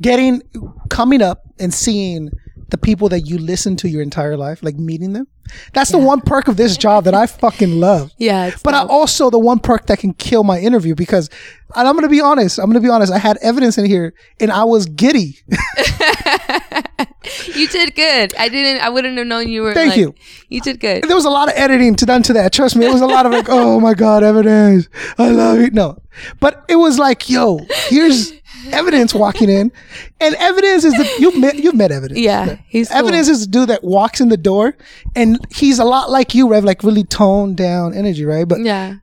getting 0.01 0.41
coming 0.89 1.21
up 1.21 1.43
and 1.59 1.73
seeing 1.73 2.29
the 2.69 2.77
people 2.77 3.09
that 3.09 3.21
you 3.21 3.37
listen 3.37 3.75
to 3.77 3.89
your 3.89 4.01
entire 4.01 4.35
life, 4.35 4.61
like 4.61 4.75
meeting 4.75 5.13
them. 5.13 5.27
That's 5.73 5.91
the 5.91 5.97
one 5.97 6.19
perk 6.19 6.49
of 6.49 6.57
this 6.57 6.75
job 6.75 7.05
that 7.05 7.13
I 7.13 7.25
fucking 7.25 7.79
love. 7.79 8.11
yeah. 8.17 8.51
But 8.63 8.73
I 8.73 8.85
also 8.85 9.29
the 9.29 9.39
one 9.39 9.59
perk 9.59 9.85
that 9.85 9.99
can 9.99 10.13
kill 10.13 10.43
my 10.43 10.59
interview 10.59 10.93
because, 10.93 11.29
and 11.75 11.87
I'm 11.87 11.95
gonna 11.95 12.09
be 12.09 12.19
honest. 12.19 12.59
I'm 12.59 12.65
gonna 12.65 12.81
be 12.81 12.89
honest. 12.89 13.13
I 13.13 13.17
had 13.17 13.37
Evidence 13.37 13.77
in 13.77 13.85
here, 13.85 14.13
and 14.41 14.51
I 14.51 14.65
was 14.65 14.85
giddy. 14.85 15.39
you 17.55 17.67
did 17.69 17.95
good. 17.95 18.35
I 18.35 18.49
didn't. 18.49 18.81
I 18.81 18.89
wouldn't 18.89 19.17
have 19.17 19.27
known 19.27 19.47
you 19.47 19.61
were. 19.61 19.73
Thank 19.73 19.91
like- 19.91 19.99
you. 19.99 20.13
You 20.49 20.59
did 20.59 20.81
good. 20.81 21.03
there 21.03 21.15
was 21.15 21.25
a 21.25 21.29
lot 21.29 21.47
of 21.47 21.55
editing 21.57 21.95
to 21.95 22.05
done 22.05 22.23
to 22.23 22.33
that. 22.33 22.51
Trust 22.51 22.75
me, 22.75 22.85
it 22.85 22.91
was 22.91 23.01
a 23.01 23.07
lot 23.07 23.25
of 23.25 23.31
like, 23.31 23.47
oh 23.49 23.79
my 23.79 23.93
god, 23.93 24.23
Evidence. 24.23 24.89
I 25.17 25.29
love 25.29 25.59
it. 25.59 25.73
No, 25.73 26.01
but 26.41 26.65
it 26.67 26.75
was 26.75 26.99
like, 26.99 27.29
yo, 27.29 27.59
here's 27.87 28.33
Evidence 28.71 29.13
walking 29.13 29.49
in, 29.49 29.71
and 30.19 30.35
Evidence 30.35 30.83
is 30.83 30.93
the 30.93 31.09
you've 31.19 31.37
met 31.37 31.55
you've 31.55 31.75
met 31.75 31.91
Evidence. 31.91 32.19
Yeah, 32.19 32.57
he's 32.67 32.89
cool. 32.89 32.97
Evidence 32.97 33.27
is 33.27 33.41
the 33.45 33.51
dude 33.51 33.69
that 33.69 33.83
walks 33.83 34.19
in 34.21 34.29
the 34.29 34.37
door, 34.37 34.75
and 35.15 35.39
he's 35.51 35.79
a 35.79 35.85
lot 35.85 36.09
like 36.09 36.33
you, 36.35 36.49
Rev, 36.49 36.63
like 36.63 36.83
really 36.83 37.03
toned 37.03 37.57
down 37.57 37.93
energy, 37.93 38.25
right? 38.25 38.47
But 38.47 38.59
Yeah. 38.61 38.95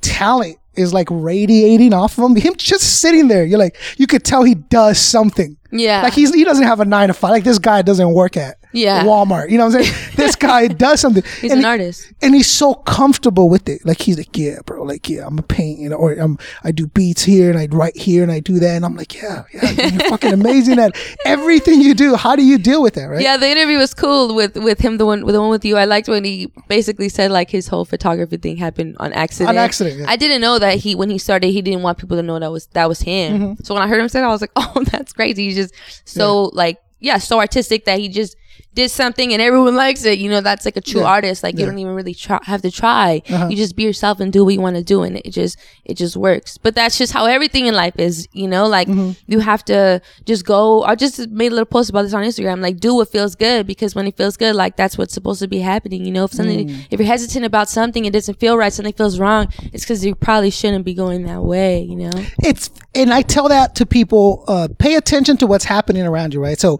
talent 0.00 0.56
is 0.74 0.92
like 0.92 1.08
radiating 1.10 1.92
off 1.94 2.18
of 2.18 2.24
him. 2.24 2.36
Him 2.36 2.54
just 2.56 3.00
sitting 3.00 3.28
there, 3.28 3.44
you're 3.44 3.58
like, 3.58 3.76
you 3.96 4.06
could 4.06 4.24
tell 4.24 4.42
he 4.42 4.54
does 4.54 4.98
something. 4.98 5.56
Yeah. 5.70 6.02
Like 6.02 6.12
he's 6.14 6.34
he 6.34 6.44
doesn't 6.44 6.64
have 6.66 6.80
a 6.80 6.84
nine 6.84 7.08
to 7.08 7.14
five. 7.14 7.30
Like 7.30 7.44
this 7.44 7.58
guy 7.58 7.82
doesn't 7.82 8.12
work 8.12 8.36
at 8.36 8.56
Yeah. 8.74 9.04
Walmart. 9.04 9.50
You 9.50 9.58
know 9.58 9.66
what 9.66 9.76
I'm 9.76 9.84
saying? 9.84 10.10
this 10.16 10.34
guy 10.36 10.66
does 10.66 11.00
something. 11.00 11.22
He's 11.40 11.52
And 11.52 11.60
an 11.60 11.64
he- 11.64 11.64
artist. 11.64 12.12
and 12.20 12.34
he's 12.34 12.50
so 12.50 12.74
comfortable 12.74 13.48
with 13.48 13.68
it. 13.68 13.86
Like 13.86 14.00
he's 14.00 14.18
like, 14.18 14.36
yeah, 14.36 14.58
bro. 14.66 14.82
Like, 14.82 15.08
yeah, 15.08 15.26
I'm 15.26 15.38
a 15.38 15.42
paint, 15.42 15.78
you 15.78 15.88
know, 15.88 15.96
or 15.96 16.12
I'm 16.12 16.38
I 16.64 16.72
do 16.72 16.86
beats 16.88 17.22
here 17.22 17.50
and 17.50 17.58
I 17.58 17.66
write 17.70 17.96
here 17.96 18.22
and 18.22 18.32
I 18.32 18.40
do 18.40 18.58
that, 18.58 18.74
and 18.76 18.84
I'm 18.84 18.96
like, 18.96 19.14
yeah, 19.14 19.44
yeah, 19.54 19.70
you're 19.70 20.00
fucking 20.10 20.32
amazing 20.32 20.78
at 20.78 20.96
everything 21.24 21.80
you 21.80 21.94
do. 21.94 22.16
How 22.16 22.34
do 22.36 22.44
you 22.44 22.58
deal 22.58 22.82
with 22.82 22.94
that, 22.94 23.04
right? 23.06 23.22
Yeah, 23.22 23.36
the 23.36 23.48
interview 23.48 23.78
was 23.78 23.94
cool 23.94 24.34
with 24.34 24.56
with 24.56 24.80
him. 24.80 24.98
The 24.98 25.06
one 25.06 25.24
with 25.24 25.34
the 25.34 25.40
one 25.40 25.50
with 25.50 25.64
you. 25.64 25.76
I 25.76 25.84
liked 25.84 26.08
when 26.08 26.24
he 26.24 26.52
basically 26.68 27.08
said 27.08 27.30
like 27.30 27.50
his 27.50 27.68
whole 27.68 27.84
photography 27.84 28.36
thing 28.38 28.56
happened 28.56 28.96
on 28.98 29.12
accident. 29.12 29.50
On 29.50 29.56
accident, 29.56 30.00
yeah. 30.00 30.06
I 30.08 30.16
didn't 30.16 30.40
know 30.40 30.58
that 30.58 30.78
he 30.78 30.94
when 30.94 31.10
he 31.10 31.18
started 31.18 31.48
he 31.50 31.62
didn't 31.62 31.82
want 31.82 31.98
people 31.98 32.16
to 32.16 32.22
know 32.22 32.38
that 32.38 32.50
was 32.50 32.66
that 32.68 32.88
was 32.88 33.00
him. 33.00 33.40
Mm-hmm. 33.40 33.62
So 33.64 33.74
when 33.74 33.82
I 33.82 33.88
heard 33.88 34.00
him 34.00 34.08
say 34.08 34.20
that, 34.20 34.26
I 34.26 34.30
was 34.32 34.40
like, 34.40 34.52
oh, 34.56 34.82
that's 34.90 35.12
crazy. 35.12 35.46
He's 35.46 35.56
just 35.56 35.74
so 36.04 36.44
like 36.54 36.78
yeah, 37.00 37.18
so 37.18 37.38
artistic 37.38 37.84
that 37.84 37.98
he 37.98 38.08
just 38.08 38.36
did 38.74 38.90
something 38.90 39.32
and 39.32 39.40
everyone 39.40 39.76
likes 39.76 40.04
it. 40.04 40.18
You 40.18 40.28
know, 40.30 40.40
that's 40.40 40.64
like 40.64 40.76
a 40.76 40.80
true 40.80 41.00
Yeah. 41.02 41.06
artist. 41.06 41.42
Like 41.44 41.56
you 41.58 41.64
don't 41.64 41.78
even 41.78 41.94
really 41.94 42.14
try, 42.14 42.40
have 42.42 42.60
to 42.62 42.70
try. 42.70 43.22
Uh-huh. 43.30 43.46
You 43.48 43.56
just 43.56 43.76
be 43.76 43.84
yourself 43.84 44.18
and 44.20 44.32
do 44.32 44.44
what 44.44 44.52
you 44.54 44.60
want 44.60 44.76
to 44.76 44.82
do, 44.82 45.02
and 45.02 45.16
it 45.18 45.30
just 45.30 45.56
it 45.84 45.94
just 45.94 46.16
works. 46.16 46.58
But 46.58 46.74
that's 46.74 46.98
just 46.98 47.12
how 47.12 47.26
everything 47.26 47.66
in 47.66 47.74
life 47.74 47.94
is. 47.98 48.26
You 48.32 48.48
know, 48.48 48.66
like 48.66 48.88
Mm-hmm. 48.88 49.12
you 49.32 49.40
have 49.40 49.64
to 49.66 50.00
just 50.26 50.44
go. 50.44 50.82
I 50.82 50.94
just 50.96 51.28
made 51.30 51.52
a 51.52 51.54
little 51.54 51.66
post 51.66 51.90
about 51.90 52.02
this 52.02 52.14
on 52.14 52.22
Instagram. 52.24 52.60
Like 52.60 52.78
do 52.80 52.94
what 52.94 53.08
feels 53.10 53.34
good 53.34 53.66
because 53.66 53.94
when 53.94 54.06
it 54.06 54.16
feels 54.16 54.36
good, 54.36 54.54
like 54.56 54.76
that's 54.76 54.98
what's 54.98 55.14
supposed 55.14 55.40
to 55.40 55.48
be 55.48 55.58
happening. 55.60 56.04
You 56.04 56.12
know, 56.12 56.24
if 56.24 56.32
something 56.32 56.68
Mm. 56.68 56.86
if 56.90 56.98
you're 57.00 57.06
hesitant 57.06 57.44
about 57.44 57.68
something, 57.68 58.04
it 58.04 58.12
doesn't 58.12 58.40
feel 58.40 58.56
right. 58.56 58.72
Something 58.72 58.92
feels 58.94 59.18
wrong. 59.20 59.48
It's 59.72 59.84
because 59.84 60.04
you 60.04 60.14
probably 60.14 60.50
shouldn't 60.50 60.84
be 60.84 60.94
going 60.94 61.24
that 61.26 61.42
way. 61.42 61.80
You 61.82 61.96
know. 61.96 62.10
it's 62.42 62.70
and 62.94 63.12
I 63.12 63.22
tell 63.22 63.48
that 63.48 63.74
to 63.76 63.86
people, 63.86 64.44
uh, 64.48 64.68
pay 64.78 64.94
attention 64.96 65.36
to 65.38 65.46
what's 65.46 65.64
happening 65.64 66.02
around 66.06 66.32
you, 66.34 66.40
right? 66.40 66.58
So 66.58 66.78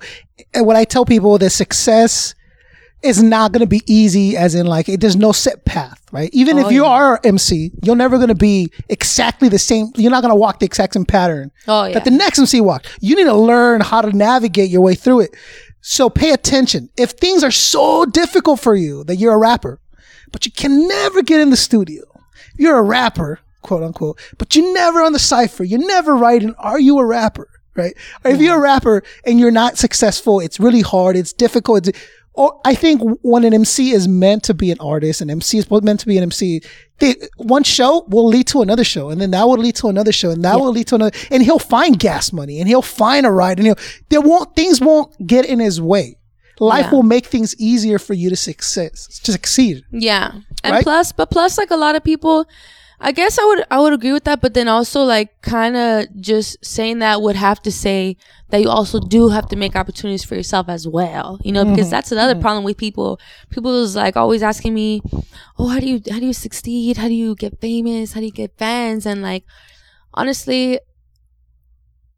uh, 0.58 0.64
when 0.64 0.76
I 0.76 0.84
tell 0.84 1.04
people 1.04 1.38
that 1.38 1.50
success 1.50 2.34
is 3.02 3.22
not 3.22 3.52
going 3.52 3.60
to 3.60 3.66
be 3.66 3.82
easy 3.86 4.34
as 4.36 4.54
in 4.54 4.66
like 4.66 4.88
it, 4.88 5.00
there's 5.00 5.16
no 5.16 5.30
set 5.30 5.64
path, 5.66 6.00
right? 6.10 6.30
Even 6.32 6.56
if 6.58 6.72
you 6.72 6.86
are 6.86 7.20
MC, 7.22 7.70
you're 7.82 7.96
never 7.96 8.16
going 8.16 8.28
to 8.30 8.34
be 8.34 8.70
exactly 8.88 9.48
the 9.50 9.58
same. 9.58 9.88
You're 9.96 10.10
not 10.10 10.22
going 10.22 10.30
to 10.32 10.36
walk 10.36 10.58
the 10.60 10.64
exact 10.66 10.94
same 10.94 11.04
pattern 11.04 11.50
Oh, 11.68 11.84
yeah. 11.84 11.92
that 11.94 12.04
the 12.04 12.10
next 12.10 12.38
MC 12.38 12.62
walked. 12.62 12.88
You 13.02 13.14
need 13.14 13.24
to 13.24 13.34
learn 13.34 13.82
how 13.82 14.00
to 14.00 14.10
navigate 14.16 14.70
your 14.70 14.80
way 14.80 14.94
through 14.94 15.20
it. 15.20 15.36
So 15.82 16.08
pay 16.08 16.30
attention. 16.30 16.88
If 16.96 17.10
things 17.10 17.44
are 17.44 17.50
so 17.50 18.06
difficult 18.06 18.58
for 18.60 18.74
you 18.74 19.04
that 19.04 19.16
you're 19.16 19.34
a 19.34 19.38
rapper, 19.38 19.80
but 20.32 20.46
you 20.46 20.52
can 20.52 20.88
never 20.88 21.20
get 21.20 21.40
in 21.40 21.50
the 21.50 21.58
studio, 21.58 22.04
you're 22.56 22.78
a 22.78 22.82
rapper, 22.82 23.40
quote 23.60 23.82
unquote, 23.82 24.18
but 24.38 24.56
you're 24.56 24.72
never 24.72 25.02
on 25.02 25.12
the 25.12 25.18
cipher, 25.18 25.62
you're 25.62 25.86
never 25.86 26.14
writing, 26.16 26.54
are 26.58 26.80
you 26.80 26.98
a 26.98 27.04
rapper? 27.04 27.48
Right? 27.76 27.94
Or 28.24 28.30
if 28.30 28.40
you're 28.40 28.56
a 28.56 28.60
rapper 28.60 29.02
and 29.26 29.40
you're 29.40 29.50
not 29.50 29.78
successful, 29.78 30.40
it's 30.40 30.60
really 30.60 30.80
hard, 30.80 31.16
it's 31.16 31.32
difficult. 31.32 31.88
It's, 31.88 31.98
or 32.34 32.60
I 32.64 32.74
think 32.74 33.00
when 33.22 33.44
an 33.44 33.54
MC 33.54 33.90
is 33.92 34.08
meant 34.08 34.42
to 34.44 34.54
be 34.54 34.70
an 34.72 34.78
artist, 34.80 35.20
an 35.20 35.30
MC 35.30 35.58
is 35.58 35.70
meant 35.70 36.00
to 36.00 36.06
be 36.06 36.16
an 36.16 36.24
MC, 36.24 36.62
they, 36.98 37.14
one 37.36 37.62
show 37.62 38.04
will 38.08 38.26
lead 38.26 38.46
to 38.48 38.62
another 38.62 38.82
show, 38.84 39.10
and 39.10 39.20
then 39.20 39.30
that 39.32 39.44
will 39.46 39.56
lead 39.58 39.76
to 39.76 39.88
another 39.88 40.10
show, 40.12 40.30
and 40.30 40.44
that 40.44 40.58
will 40.58 40.70
lead 40.70 40.86
to 40.88 40.96
another, 40.96 41.16
and 41.30 41.42
he'll 41.42 41.58
find 41.60 41.98
gas 41.98 42.32
money, 42.32 42.58
and 42.58 42.68
he'll 42.68 42.82
find 42.82 43.24
a 43.26 43.30
ride, 43.30 43.58
and 43.58 43.66
he'll 43.66 43.78
there 44.08 44.20
won't 44.20 44.54
things 44.56 44.80
won't 44.80 45.10
get 45.26 45.44
in 45.44 45.58
his 45.60 45.80
way. 45.80 46.16
Life 46.60 46.86
Yeah. 46.86 46.90
will 46.92 47.02
make 47.02 47.26
things 47.26 47.54
easier 47.58 47.98
for 47.98 48.14
you 48.14 48.30
to 48.30 48.36
success 48.36 49.20
to 49.24 49.32
succeed. 49.32 49.82
Yeah. 49.92 50.32
And 50.62 50.72
Right? 50.74 50.82
plus, 50.84 51.10
but 51.12 51.30
plus, 51.30 51.58
like 51.58 51.70
a 51.72 51.76
lot 51.76 51.94
of 51.96 52.02
people, 52.04 52.46
I 53.04 53.12
guess 53.12 53.38
I 53.38 53.44
would 53.44 53.64
I 53.70 53.80
would 53.80 53.92
agree 53.92 54.12
with 54.12 54.24
that. 54.24 54.40
But 54.40 54.54
then 54.54 54.66
also, 54.66 55.02
like, 55.02 55.42
kind 55.42 55.76
of 55.76 56.06
just 56.22 56.64
saying 56.64 57.00
that 57.00 57.20
would 57.20 57.36
have 57.36 57.60
to 57.62 57.70
say 57.70 58.16
that 58.48 58.62
you 58.62 58.70
also 58.70 58.98
do 58.98 59.28
have 59.28 59.46
to 59.48 59.56
make 59.56 59.76
opportunities 59.76 60.24
for 60.24 60.36
yourself 60.36 60.70
as 60.70 60.88
well. 60.88 61.38
You 61.44 61.52
know, 61.52 61.66
because 61.66 61.88
mm-hmm. 61.88 61.90
that's 61.90 62.12
another 62.12 62.32
mm-hmm. 62.32 62.40
problem 62.40 62.64
with 62.64 62.78
people. 62.78 63.20
People 63.50 63.82
is 63.82 63.94
like 63.94 64.16
always 64.16 64.42
asking 64.42 64.72
me, 64.72 65.02
"Oh, 65.58 65.68
how 65.68 65.80
do 65.80 65.86
you 65.86 66.00
how 66.10 66.18
do 66.18 66.24
you 66.24 66.32
succeed? 66.32 66.96
How 66.96 67.08
do 67.08 67.14
you 67.14 67.34
get 67.34 67.60
famous? 67.60 68.14
How 68.14 68.20
do 68.20 68.26
you 68.26 68.32
get 68.32 68.56
fans?" 68.56 69.04
And 69.04 69.20
like, 69.20 69.44
honestly, 70.14 70.80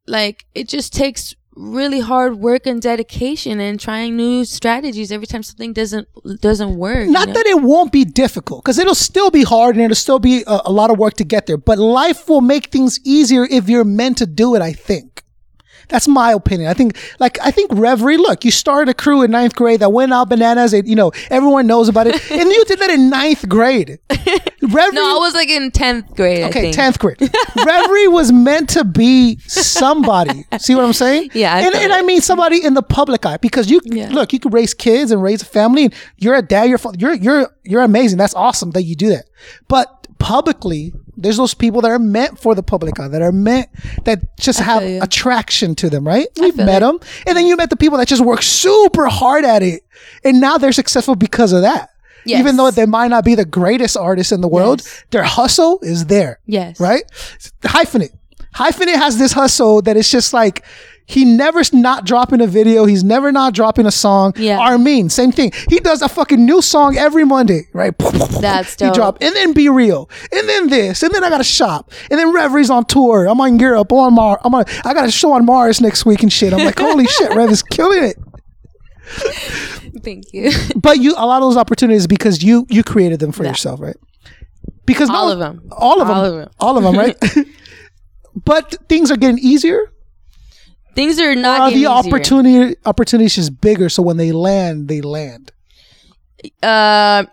like 0.06 0.46
it 0.54 0.68
just 0.68 0.94
takes 0.94 1.34
really 1.56 2.00
hard 2.00 2.36
work 2.36 2.66
and 2.66 2.80
dedication 2.82 3.60
and 3.60 3.80
trying 3.80 4.14
new 4.16 4.44
strategies 4.44 5.10
every 5.10 5.26
time 5.26 5.42
something 5.42 5.72
doesn't 5.72 6.06
doesn't 6.40 6.76
work. 6.76 7.06
you 7.06 7.12
Not 7.12 7.28
know? 7.28 7.34
that 7.34 7.46
it 7.46 7.62
won't 7.62 7.92
be 7.92 8.04
difficult, 8.04 8.62
because 8.64 8.78
it'll 8.78 8.94
still 8.94 9.30
be 9.30 9.42
hard 9.42 9.74
and 9.76 9.84
it'll 9.84 9.94
still 9.94 10.18
be 10.18 10.44
a, 10.46 10.60
a 10.66 10.72
lot 10.72 10.90
of 10.90 10.98
work 10.98 11.14
to 11.14 11.24
get 11.24 11.46
there. 11.46 11.56
But 11.56 11.78
life 11.78 12.28
will 12.28 12.42
make 12.42 12.66
things 12.66 13.00
easier 13.04 13.44
if 13.44 13.68
you're 13.68 13.84
meant 13.84 14.18
to 14.18 14.26
do 14.26 14.54
it. 14.54 14.62
I 14.62 14.72
think. 14.72 15.24
That's 15.88 16.08
my 16.08 16.32
opinion. 16.32 16.68
I 16.70 16.74
think, 16.74 16.96
like, 17.20 17.38
I 17.42 17.50
think 17.50 17.70
Reverie, 17.72 18.16
look, 18.16 18.44
you 18.44 18.50
started 18.50 18.90
a 18.90 18.94
crew 18.94 19.22
in 19.22 19.30
ninth 19.30 19.54
grade 19.54 19.80
that 19.80 19.90
went 19.92 20.12
out 20.12 20.28
bananas 20.28 20.72
and, 20.72 20.86
you 20.88 20.96
know, 20.96 21.12
everyone 21.30 21.66
knows 21.66 21.88
about 21.88 22.06
it. 22.08 22.14
and 22.30 22.50
you 22.50 22.64
did 22.64 22.78
that 22.80 22.90
in 22.90 23.08
ninth 23.10 23.48
grade. 23.48 23.98
Reverie, 24.62 24.94
No, 24.94 25.16
I 25.16 25.18
was 25.20 25.34
like 25.34 25.48
in 25.48 25.70
tenth 25.70 26.14
grade. 26.16 26.42
I 26.42 26.48
okay, 26.48 26.72
think. 26.72 26.76
10th 26.76 26.98
grade. 26.98 27.20
Reverie 27.66 28.08
was 28.08 28.32
meant 28.32 28.68
to 28.70 28.84
be 28.84 29.38
somebody. 29.46 30.44
See 30.58 30.74
what 30.74 30.84
I'm 30.84 30.92
saying? 30.92 31.30
Yeah, 31.34 31.54
I 31.54 31.60
And, 31.60 31.74
and. 31.74 31.92
I 31.92 32.02
mean 32.02 32.20
somebody 32.20 32.64
in 32.64 32.74
the 32.74 32.82
public 32.82 33.24
eye 33.24 33.36
because 33.36 33.70
you, 33.70 33.80
Yeah. 33.84 34.08
look, 34.10 34.32
you 34.32 34.40
could 34.40 34.52
raise 34.52 34.74
kids 34.74 35.10
and 35.12 35.22
raise 35.22 35.42
a 35.42 35.46
family 35.46 35.84
and 35.84 35.94
you're 36.18 36.34
a 36.34 36.42
dad, 36.42 36.64
you're, 36.68 36.80
you're, 36.98 37.14
you're, 37.14 37.50
you're 37.64 37.82
amazing. 37.82 38.18
That's 38.18 38.34
awesome 38.34 38.72
that 38.72 38.82
you 38.82 38.96
do 38.96 39.08
that. 39.10 39.26
But 39.68 40.08
publicly, 40.18 40.92
there's 41.16 41.36
those 41.36 41.54
people 41.54 41.80
that 41.80 41.90
are 41.90 41.98
meant 41.98 42.38
for 42.38 42.54
the 42.54 42.62
public 42.62 42.98
eye, 43.00 43.08
that 43.08 43.22
are 43.22 43.32
meant, 43.32 43.68
that 44.04 44.36
just 44.38 44.60
have 44.60 44.82
attraction 45.02 45.74
to 45.76 45.88
them, 45.90 46.06
right? 46.06 46.26
We've 46.38 46.56
met 46.56 46.76
it. 46.82 46.86
them. 46.86 46.98
And 47.26 47.36
then 47.36 47.46
you 47.46 47.56
met 47.56 47.70
the 47.70 47.76
people 47.76 47.98
that 47.98 48.08
just 48.08 48.22
work 48.24 48.42
super 48.42 49.06
hard 49.06 49.44
at 49.44 49.62
it. 49.62 49.84
And 50.24 50.40
now 50.40 50.58
they're 50.58 50.72
successful 50.72 51.14
because 51.14 51.52
of 51.52 51.62
that. 51.62 51.90
Yes. 52.24 52.40
Even 52.40 52.56
though 52.56 52.70
they 52.70 52.86
might 52.86 53.08
not 53.08 53.24
be 53.24 53.34
the 53.36 53.44
greatest 53.44 53.96
artists 53.96 54.32
in 54.32 54.40
the 54.40 54.48
world, 54.48 54.80
Yes. 54.84 55.04
their 55.12 55.22
hustle 55.22 55.78
is 55.82 56.06
there. 56.06 56.40
Yes. 56.44 56.80
Right? 56.80 57.04
Hyphenate. 57.62 58.12
Hyphenate 58.54 58.96
has 58.96 59.16
this 59.18 59.32
hustle 59.32 59.80
that 59.82 59.96
it's 59.96 60.10
just 60.10 60.32
like 60.32 60.64
he 61.08 61.24
never's 61.24 61.72
not 61.72 62.04
dropping 62.04 62.40
a 62.40 62.46
video. 62.48 62.84
He's 62.84 63.04
never 63.04 63.30
not 63.30 63.54
dropping 63.54 63.86
a 63.86 63.90
song. 63.92 64.32
Yeah. 64.36 64.58
Armin, 64.58 65.08
same 65.08 65.30
thing. 65.32 65.52
He 65.70 65.78
does 65.78 66.02
a 66.02 66.08
fucking 66.08 66.44
new 66.44 66.60
song 66.60 66.96
every 66.96 67.24
Monday, 67.24 67.68
right? 67.72 67.96
That's 68.40 68.74
dope. 68.76 68.92
He 68.92 68.94
drop 68.98 69.18
and 69.20 69.34
then 69.34 69.52
be 69.52 69.68
real, 69.68 70.10
and 70.32 70.48
then 70.48 70.68
this, 70.68 71.02
and 71.02 71.14
then 71.14 71.22
I 71.24 71.30
got 71.30 71.38
to 71.38 71.44
shop, 71.44 71.92
and 72.10 72.18
then 72.18 72.32
Reverie's 72.32 72.70
on 72.70 72.84
tour. 72.86 73.26
I'm 73.26 73.40
on 73.40 73.58
Europe, 73.58 73.92
I'm 73.92 73.98
on 73.98 74.14
Mars. 74.14 74.40
I'm 74.44 74.54
on. 74.54 74.64
I 74.84 74.92
got 74.94 75.06
a 75.06 75.10
show 75.12 75.32
on 75.32 75.44
Mars 75.46 75.80
next 75.80 76.04
week 76.06 76.22
and 76.22 76.32
shit. 76.32 76.52
I'm 76.52 76.64
like, 76.64 76.78
holy 76.78 77.06
shit, 77.16 77.34
Rev 77.34 77.50
is 77.50 77.62
killing 77.62 78.02
it. 78.04 78.16
Thank 80.02 80.32
you. 80.32 80.50
But 80.76 80.98
you, 80.98 81.12
a 81.16 81.26
lot 81.26 81.36
of 81.42 81.48
those 81.48 81.56
opportunities 81.56 82.06
because 82.06 82.42
you 82.42 82.66
you 82.68 82.82
created 82.82 83.20
them 83.20 83.32
for 83.32 83.44
Yeah. 83.44 83.50
yourself, 83.50 83.80
right? 83.80 83.96
Because 84.84 85.08
All 85.10 85.28
no- 85.28 85.36
them, 85.36 85.68
all 85.72 86.00
of 86.00 86.08
them, 86.08 86.16
All 86.16 86.24
of 86.26 86.34
'em. 86.42 86.48
all 86.60 86.76
of 86.78 86.84
them, 86.84 86.96
right? 86.96 87.16
but 88.44 88.76
things 88.88 89.10
are 89.10 89.16
getting 89.16 89.38
easier. 89.38 89.80
Things 90.96 91.20
are 91.20 91.36
not 91.36 91.70
getting 91.70 91.84
the 91.84 91.90
easier. 91.90 92.12
opportunity 92.12 92.76
opportunities 92.84 93.34
just 93.36 93.60
bigger? 93.60 93.88
So 93.88 94.02
when 94.02 94.16
they 94.16 94.32
land, 94.32 94.88
they 94.88 95.00
land. 95.00 95.52
uh 96.62 97.24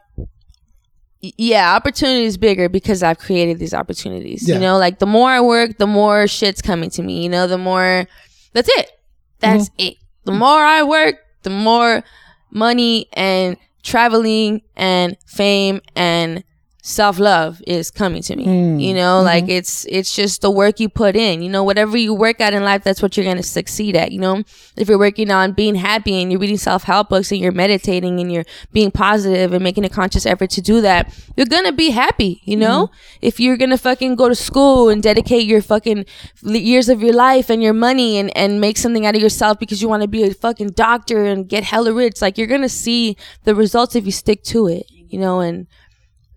yeah 1.38 1.73
opportunity 1.76 2.26
is 2.26 2.38
bigger 2.38 2.67
because 2.67 3.02
i've 3.02 3.17
created 3.17 3.58
these 3.58 3.73
opportunities 3.73 4.45
Yeah. 4.47 4.56
you 4.56 4.62
know 4.62 4.78
like 4.78 4.99
the 4.99 5.06
more 5.06 5.30
i 5.30 5.39
work 5.39 5.78
the 5.78 5.88
more 5.88 6.28
shit's 6.28 6.62
coming 6.62 6.89
to 6.91 7.02
me 7.02 7.23
you 7.23 7.30
know 7.30 7.47
the 7.47 7.58
more 7.58 8.06
that's 8.52 8.67
it 8.78 8.91
that's 9.39 9.69
Mm-hmm. 9.69 9.88
it 9.88 9.97
the 10.26 10.34
more 10.34 10.60
i 10.62 10.84
work 10.84 11.15
the 11.43 11.49
more 11.49 12.04
money 12.52 13.08
and 13.13 13.56
traveling 13.84 14.63
and 14.76 15.15
fame 15.26 15.80
and 15.95 16.43
self-love 16.86 17.62
is 17.65 17.89
coming 17.89 18.22
to 18.22 18.36
me. 18.36 18.46
Mm. 18.46 18.82
you 18.82 18.93
know 18.93 19.04
Mm-hmm. 19.13 19.26
like 19.26 19.48
it's 19.48 19.86
it's 19.86 20.13
just 20.13 20.41
the 20.41 20.52
work 20.52 20.82
you 20.82 20.89
put 20.89 21.15
in 21.15 21.41
you 21.41 21.50
know 21.50 21.63
whatever 21.63 21.96
you 21.96 22.13
work 22.13 22.41
at 22.41 22.54
in 22.54 22.63
life 22.63 22.84
that's 22.84 23.02
what 23.02 23.15
you're 23.15 23.26
to 23.36 23.41
succeed 23.41 23.96
at 23.96 24.12
you 24.12 24.19
know? 24.19 24.43
If 24.76 24.89
you're 24.89 25.00
working 25.00 25.32
on 25.32 25.54
being 25.54 25.76
happy 25.76 26.22
and 26.22 26.30
you're 26.30 26.41
reading 26.41 26.58
self-help 26.58 27.08
books 27.08 27.32
and 27.32 27.39
you're 27.39 27.54
meditating 27.54 28.19
and 28.19 28.30
you're 28.32 28.43
being 28.74 28.91
positive 28.91 29.54
and 29.54 29.63
making 29.63 29.86
a 29.86 29.89
conscious 29.89 30.26
effort 30.26 30.50
to 30.52 30.62
do 30.62 30.82
that 30.82 31.17
you're 31.38 31.46
to 31.46 31.72
be 31.72 31.91
happy 31.91 32.41
you 32.43 32.58
know? 32.58 32.91
If 33.22 33.39
you're 33.39 33.56
to 33.69 33.78
fucking 33.78 34.15
go 34.15 34.28
to 34.28 34.36
school 34.36 34.89
and 34.89 35.02
dedicate 35.02 35.46
your 35.46 35.62
fucking 35.62 36.06
years 36.41 36.89
of 36.89 37.02
your 37.02 37.13
life 37.13 37.50
and 37.50 37.63
your 37.63 37.74
money 37.74 38.17
and 38.17 38.36
and 38.36 38.60
make 38.60 38.78
something 38.78 39.06
out 39.06 39.15
of 39.15 39.22
yourself 39.22 39.58
because 39.58 39.82
you 39.82 39.88
want 39.88 40.02
to 40.02 40.10
be 40.10 40.24
a 40.24 40.34
fucking 40.34 40.72
doctor 40.72 41.24
and 41.24 41.48
get 41.48 41.63
hella 41.63 41.93
rich 41.93 42.22
like 42.22 42.38
you're 42.38 42.48
to 42.62 42.67
see 42.67 43.15
the 43.46 43.56
results 43.56 43.96
if 43.96 44.06
you 44.06 44.12
stick 44.12 44.43
to 44.43 44.67
it 44.67 44.86
you 45.13 45.19
know? 45.19 45.39
And 45.39 45.67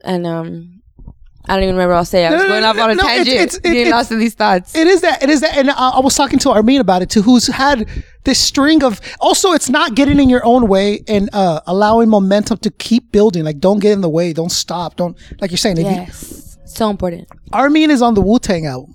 and 0.07 0.27
um 0.27 0.73
I 1.49 1.55
don't 1.55 1.63
even 1.63 1.77
remember 1.77 1.93
what 1.95 1.99
I'll 1.99 2.05
say. 2.05 2.27
I 2.27 2.33
was 2.33 2.43
No, 2.43 2.49
going 2.49 2.63
no, 2.63 2.71
off 2.71 2.79
on 2.79 2.91
a 2.91 2.95
no, 2.97 3.03
tangent, 3.05 3.29
it's- 3.37 3.55
it- 3.55 3.63
getting 3.63 3.81
it's- 3.83 3.93
lost 3.93 4.11
in 4.11 4.19
these 4.19 4.35
thoughts. 4.35 4.75
It 4.75 4.89
is 4.89 5.01
that. 5.03 5.23
It 5.23 5.31
is 5.31 5.43
that. 5.43 5.57
And 5.57 5.71
I, 5.71 5.91
I 5.91 6.01
was 6.01 6.17
talking 6.17 6.41
to 6.41 6.51
Armin 6.51 6.81
about 6.81 7.03
it 7.03 7.09
too, 7.11 7.23
who's 7.23 7.47
had 7.47 7.89
this 8.25 8.41
string 8.41 8.83
of. 8.83 9.01
Also, 9.21 9.53
it's 9.53 9.71
not 9.71 9.95
getting 9.95 10.19
in 10.19 10.29
your 10.29 10.45
own 10.45 10.67
way 10.67 11.05
and 11.07 11.31
uh, 11.33 11.61
allowing 11.69 12.09
momentum 12.09 12.59
to 12.59 12.71
keep 12.71 13.13
building. 13.13 13.45
Like, 13.45 13.61
don't 13.61 13.79
get 13.79 13.93
in 13.93 14.01
the 14.01 14.09
way. 14.09 14.33
Don't 14.33 14.51
stop. 14.51 14.97
Don't 14.97 15.17
like 15.41 15.53
you're 15.53 15.59
saying. 15.59 15.79
If 15.79 15.85
you, 15.85 15.93
yes, 15.93 16.59
so 16.67 16.91
important. 16.91 17.29
Armin 17.53 17.93
is 17.93 18.03
on 18.03 18.15
the 18.15 18.23
Wu 18.23 18.41
Tang 18.41 18.67
album. 18.67 18.93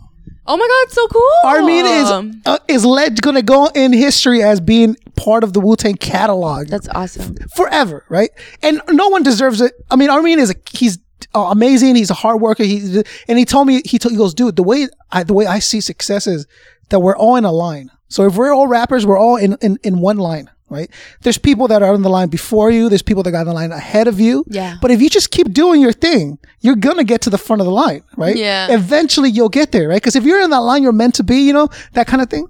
Oh 0.47 0.58
my 0.58 0.67
god, 0.67 0.93
so 0.93 1.08
cool. 1.08 1.49
Armin 1.51 1.86
is 1.86 2.41
uh, 2.45 2.58
is 2.67 2.84
led 2.84 3.21
going 3.21 3.36
to 3.36 3.43
go 3.43 3.67
in 3.75 3.93
history 3.93 4.41
as 4.41 4.60
being 4.60 4.95
part 5.15 5.43
of 5.43 5.54
the 5.54 5.60
Wu 5.60 5.75
Tang 5.75 5.95
catalog 5.95 6.67
That's 6.67 6.88
awesome. 6.89 7.36
forever, 7.56 8.06
right? 8.10 8.32
And 8.63 8.82
no 8.89 9.10
one 9.10 9.23
deserves 9.23 9.62
it. 9.62 9.73
I 9.91 9.95
mean, 9.95 10.10
Armin 10.10 10.39
is 10.39 10.49
a 10.49 10.56
he's 10.71 10.97
uh, 11.36 11.49
amazing. 11.51 11.95
He's 11.95 12.10
a 12.10 12.15
hard 12.15 12.41
worker. 12.41 12.63
He 12.63 13.04
and 13.27 13.38
he 13.38 13.45
told 13.45 13.67
me 13.67 13.82
he 13.86 13.99
told, 13.99 14.12
he 14.12 14.17
goes, 14.17 14.34
dude, 14.34 14.56
the 14.56 14.63
way 14.63 14.88
I 15.12 15.23
the 15.23 15.34
way 15.34 15.45
I 15.45 15.60
see 15.60 15.80
success 15.80 16.25
is 16.27 16.47
that 16.89 16.99
we're 16.99 17.15
all 17.15 17.36
in 17.36 17.45
a 17.45 17.51
line. 17.51 17.91
So 18.10 18.25
if 18.25 18.36
we're 18.36 18.54
all 18.54 18.67
rappers, 18.67 19.06
we're 19.06 19.19
all 19.19 19.38
in 19.38 19.58
in, 19.62 19.77
in 19.84 19.99
one 19.99 20.17
line. 20.17 20.49
Right? 20.71 20.89
There's 21.21 21.38
people 21.38 21.67
that 21.67 21.84
are 21.84 21.93
on 21.93 22.01
the 22.01 22.10
line 22.10 22.29
before 22.29 22.71
you. 22.71 22.88
There's 22.88 23.01
people 23.01 23.23
that 23.23 23.31
got 23.31 23.41
on 23.41 23.47
the 23.47 23.53
line 23.53 23.73
ahead 23.73 24.07
of 24.07 24.21
you. 24.21 24.45
Yeah. 24.47 24.77
But 24.81 24.89
if 24.89 25.01
you 25.01 25.10
just 25.10 25.29
keep 25.29 25.51
doing 25.51 25.81
your 25.81 25.91
thing, 25.91 26.39
you're 26.62 26.77
gonna 26.77 27.03
get 27.03 27.19
to 27.23 27.29
the 27.29 27.38
front 27.38 27.62
of 27.62 27.65
the 27.65 27.73
line, 27.73 28.03
right? 28.15 28.38
Yeah. 28.38 28.71
Eventually, 28.71 29.29
you'll 29.29 29.49
get 29.49 29.73
there, 29.73 29.89
right? 29.89 30.01
Because 30.01 30.15
if 30.15 30.23
you're 30.23 30.39
in 30.41 30.49
that 30.51 30.62
line, 30.62 30.81
you're 30.81 30.93
meant 30.93 31.15
to 31.15 31.23
be. 31.23 31.41
You 31.41 31.53
know 31.53 31.69
that 31.91 32.07
kind 32.07 32.21
of 32.21 32.29
thing. 32.29 32.47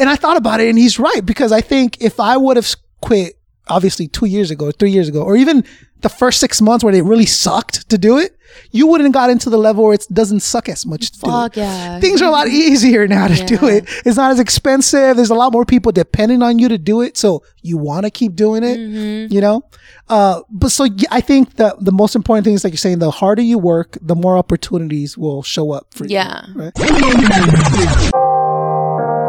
And 0.00 0.10
I 0.10 0.16
thought 0.16 0.36
about 0.36 0.60
it, 0.60 0.68
and 0.68 0.76
he's 0.76 0.98
right 0.98 1.24
because 1.24 1.52
I 1.52 1.60
think 1.60 1.98
if 2.00 2.18
I 2.18 2.36
would 2.36 2.56
have 2.56 2.74
quit, 3.00 3.38
obviously 3.70 4.08
two 4.08 4.26
years 4.26 4.50
ago, 4.50 4.70
three 4.72 4.90
years 4.90 5.08
ago, 5.08 5.22
or 5.22 5.36
even 5.36 5.64
the 6.00 6.08
first 6.08 6.40
six 6.40 6.60
months 6.62 6.82
where 6.82 6.94
it 6.94 7.04
really 7.04 7.26
sucked 7.26 7.88
to 7.90 7.98
do 7.98 8.16
it, 8.16 8.34
you 8.72 8.86
wouldn't 8.86 9.06
have 9.06 9.12
got 9.12 9.28
into 9.30 9.50
the 9.50 9.58
level 9.58 9.84
where 9.84 9.92
it 9.94 10.06
doesn't 10.12 10.40
suck 10.40 10.68
as 10.68 10.86
much. 10.86 11.10
To 11.12 11.20
do 11.20 11.26
Fuck 11.30 11.56
it. 11.56 11.60
yeah. 11.60 12.00
Things 12.00 12.22
are 12.22 12.28
a 12.28 12.30
lot 12.30 12.48
easier 12.48 13.06
now 13.06 13.28
to 13.28 13.44
do 13.46 13.68
it. 13.68 13.84
It's 14.06 14.16
not 14.16 14.30
as 14.32 14.40
expensive. 14.40 15.16
There's 15.16 15.28
a 15.30 15.34
lot 15.34 15.52
more 15.52 15.64
people 15.66 15.92
depending 15.92 16.42
on 16.42 16.58
you 16.58 16.68
to 16.70 16.78
do 16.78 17.02
it. 17.02 17.16
So 17.18 17.42
you 17.62 17.76
want 17.76 18.06
to 18.06 18.10
keep 18.10 18.34
doing 18.34 18.62
it, 18.64 18.78
Mm-hmm. 18.78 19.32
you 19.32 19.40
know? 19.42 19.62
Uh, 20.08 20.40
but 20.50 20.70
so 20.70 20.84
yeah, 20.84 21.08
I 21.12 21.20
think 21.20 21.56
the, 21.56 21.76
the 21.80 21.92
most 21.92 22.16
important 22.16 22.44
thing 22.44 22.54
is 22.54 22.64
like 22.64 22.72
you're 22.72 22.78
saying, 22.78 22.98
the 22.98 23.10
harder 23.10 23.42
you 23.42 23.58
work, 23.58 23.98
the 24.00 24.16
more 24.16 24.36
opportunities 24.38 25.18
will 25.18 25.42
show 25.42 25.70
up 25.72 25.86
for 25.94 26.04
you. 26.06 26.14
Yeah. 26.14 26.46
Right? 26.54 26.72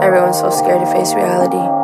Everyone's 0.01 0.39
so 0.39 0.49
scared 0.49 0.79
to 0.79 0.91
face 0.91 1.13
reality. 1.13 1.80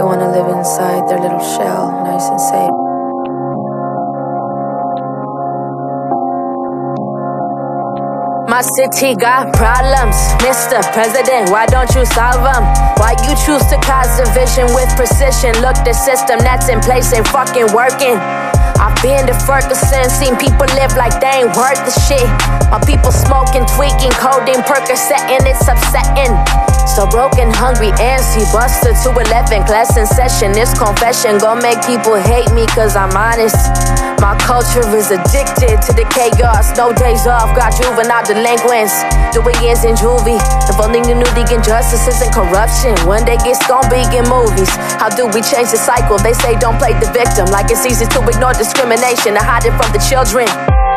They 0.00 0.06
want 0.08 0.24
to 0.24 0.32
live 0.32 0.48
inside 0.48 1.04
their 1.12 1.20
little 1.20 1.44
shell, 1.44 1.92
nice 2.08 2.24
and 2.32 2.40
safe. 2.40 2.72
My 8.48 8.64
city 8.80 9.12
got 9.20 9.52
problems, 9.52 10.16
Mr. 10.40 10.80
President. 10.96 11.52
Why 11.52 11.66
don't 11.66 11.92
you 11.92 12.08
solve 12.16 12.40
them? 12.40 12.64
Why 12.96 13.12
you 13.28 13.36
choose 13.44 13.60
to 13.68 13.76
cause 13.84 14.08
division 14.16 14.72
with 14.72 14.88
precision? 14.96 15.52
Look, 15.60 15.76
the 15.84 15.92
system 15.92 16.40
that's 16.40 16.72
in 16.72 16.80
place 16.80 17.12
ain't 17.12 17.28
fucking 17.28 17.68
working. 17.76 18.16
I've 18.80 18.96
been 19.04 19.28
to 19.28 19.36
Ferguson, 19.44 20.08
seen 20.08 20.32
people 20.40 20.64
live 20.80 20.96
like 20.96 21.20
they 21.20 21.44
ain't 21.44 21.52
worth 21.52 21.84
the 21.84 21.92
shit. 22.08 22.24
My 22.72 22.80
people 22.88 23.12
smoking, 23.12 23.68
tweaking, 23.76 24.16
codeine, 24.16 24.64
Percocet, 24.64 25.28
and 25.28 25.44
it's 25.44 25.68
upsetting. 25.68 26.32
So 26.86 27.06
broken, 27.06 27.52
hungry, 27.52 27.92
antsy, 28.00 28.44
busted 28.52 28.96
to 29.04 29.10
11, 29.12 29.64
class 29.64 29.96
in 29.96 30.06
session. 30.06 30.52
This 30.52 30.76
confession 30.76 31.38
gon' 31.38 31.62
make 31.62 31.80
people 31.86 32.16
hate 32.16 32.50
me 32.52 32.66
cause 32.66 32.96
I'm 32.96 33.14
honest. 33.16 33.56
My 34.20 34.36
culture 34.36 34.84
is 34.92 35.08
addicted 35.10 35.80
to 35.80 35.92
the 35.96 36.04
chaos. 36.12 36.76
No 36.76 36.92
days 36.92 37.26
off, 37.26 37.56
got 37.56 37.72
juvenile 37.72 38.24
delinquents. 38.24 38.92
Doing 39.32 39.56
years 39.64 39.84
in 39.84 39.96
juvie. 39.96 40.36
If 40.68 40.76
only 40.76 41.00
you 41.08 41.16
knew 41.16 41.30
the 41.32 41.46
injustices 41.48 42.20
and 42.20 42.32
corruption. 42.32 42.92
One 43.08 43.24
day 43.24 43.38
it's 43.48 43.64
gonna 43.66 43.88
be 43.88 44.04
in 44.12 44.28
movies. 44.28 44.68
How 45.00 45.08
do 45.08 45.24
we 45.32 45.40
change 45.40 45.72
the 45.72 45.80
cycle? 45.80 46.18
They 46.18 46.34
say 46.34 46.58
don't 46.58 46.76
play 46.76 46.92
the 47.00 47.08
victim. 47.16 47.46
Like 47.48 47.70
it's 47.70 47.86
easy 47.86 48.04
to 48.04 48.18
ignore 48.28 48.52
discrimination 48.52 49.38
and 49.38 49.44
hide 49.44 49.64
it 49.64 49.72
from 49.80 49.88
the 49.92 50.02
children. 50.04 50.48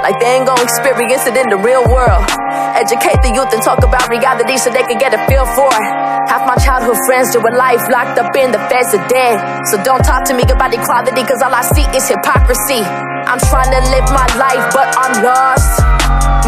Like 0.04 0.20
they 0.20 0.36
ain't 0.36 0.44
gonna 0.44 0.60
experience 0.60 1.24
it 1.32 1.39
in 1.39 1.48
the 1.48 1.56
real 1.56 1.88
world. 1.88 2.28
Educate 2.76 3.24
the 3.24 3.32
youth 3.32 3.48
and 3.56 3.63
talk 3.63 3.80
about 3.88 4.12
reality 4.12 4.60
so 4.60 4.68
they 4.68 4.84
can 4.84 5.00
get 5.00 5.16
a 5.16 5.22
feel 5.32 5.48
for 5.56 5.72
it. 5.72 5.88
Half 6.28 6.44
my 6.44 6.60
childhood 6.60 7.00
friends 7.08 7.32
do 7.32 7.39
a 7.39 7.48
life 7.56 7.88
locked 7.88 8.20
up 8.20 8.36
in 8.36 8.52
the 8.52 8.60
feds 8.68 8.92
are 8.92 9.08
dead. 9.08 9.39
So 9.72 9.80
don't 9.80 10.04
talk 10.04 10.28
to 10.28 10.36
me 10.36 10.44
about 10.44 10.76
equality, 10.76 11.24
cause 11.24 11.39
all 11.39 11.56
I 11.56 11.63
see 11.72 11.88
is 11.96 12.04
hypocrisy. 12.12 12.84
I'm 12.84 13.39
trying 13.48 13.72
to 13.72 13.80
live 13.96 14.04
my 14.12 14.28
life, 14.36 14.76
but 14.76 14.92
I'm 15.00 15.24
lost. 15.24 15.80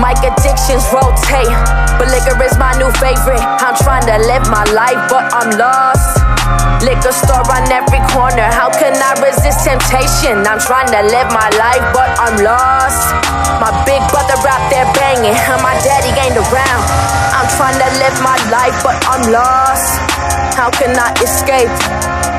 My 0.04 0.12
addictions 0.20 0.84
rotate, 0.92 1.56
but 1.96 2.12
liquor 2.12 2.36
is 2.44 2.60
my 2.60 2.76
new 2.76 2.92
favorite. 3.00 3.40
I'm 3.40 3.80
trying 3.80 4.04
to 4.12 4.20
live 4.28 4.44
my 4.52 4.68
life, 4.76 5.00
but 5.08 5.32
I'm 5.32 5.56
lost. 5.56 6.25
Liquor 6.86 7.18
store 7.18 7.42
on 7.50 7.66
every 7.74 7.98
corner, 8.14 8.46
how 8.54 8.70
can 8.70 8.94
I 8.94 9.18
resist 9.18 9.66
temptation? 9.66 10.46
I'm 10.46 10.62
trying 10.62 10.86
to 10.94 11.02
live 11.02 11.34
my 11.34 11.50
life, 11.58 11.82
but 11.98 12.14
I'm 12.22 12.38
lost. 12.46 13.10
My 13.58 13.74
big 13.90 14.06
brother 14.14 14.38
out 14.46 14.70
there 14.70 14.86
banging, 14.94 15.34
and 15.34 15.62
my 15.66 15.74
daddy 15.82 16.14
ain't 16.14 16.38
around. 16.38 16.86
I'm 17.34 17.50
trying 17.58 17.82
to 17.82 17.90
live 17.98 18.14
my 18.22 18.38
life, 18.54 18.78
but 18.86 19.02
I'm 19.10 19.34
lost. 19.34 19.98
How 20.54 20.70
can 20.70 20.94
I 20.94 21.10
escape? 21.26 21.74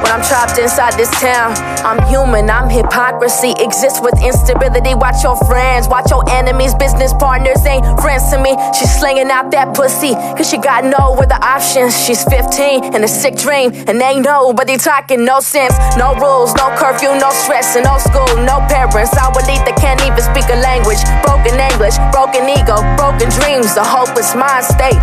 When 0.02 0.12
I'm 0.12 0.22
trapped 0.22 0.58
inside 0.58 0.94
this 0.94 1.10
town, 1.20 1.52
I'm 1.84 1.98
human, 2.06 2.48
I'm 2.48 2.70
hypocrisy. 2.70 3.54
Exists 3.58 4.00
with 4.00 4.14
instability. 4.22 4.94
Watch 4.94 5.24
your 5.24 5.36
friends, 5.50 5.88
watch 5.88 6.10
your 6.10 6.22
enemies, 6.30 6.74
business 6.74 7.12
partners 7.14 7.64
ain't 7.66 7.84
friends 8.00 8.30
to 8.30 8.38
me. 8.38 8.56
She's 8.78 8.92
slinging 8.98 9.30
out 9.30 9.50
that 9.50 9.74
pussy, 9.74 10.14
cause 10.36 10.48
she 10.48 10.58
got 10.58 10.84
no 10.84 11.16
other 11.18 11.40
options. 11.42 11.98
She's 11.98 12.22
15 12.24 12.94
and 12.94 13.04
a 13.04 13.08
sick 13.08 13.36
dream, 13.36 13.72
and 13.88 14.00
ain't 14.00 14.24
nobody 14.42 14.76
talking, 14.76 15.24
no 15.24 15.40
sense. 15.40 15.74
No 15.96 16.14
rules, 16.14 16.52
no 16.54 16.68
curfew, 16.76 17.12
no 17.16 17.30
stress, 17.30 17.74
and 17.76 17.84
no 17.84 17.96
school, 17.96 18.28
no 18.44 18.60
parents. 18.68 19.16
I 19.16 19.32
eat 19.48 19.64
that 19.64 19.76
can't 19.80 20.00
even 20.04 20.20
speak 20.20 20.44
a 20.52 20.58
language. 20.60 21.00
Broken 21.24 21.56
English, 21.56 21.96
broken 22.12 22.44
ego, 22.44 22.76
broken 23.00 23.32
dreams, 23.40 23.76
a 23.80 23.84
hopeless 23.84 24.36
mind 24.36 24.64
state. 24.68 25.00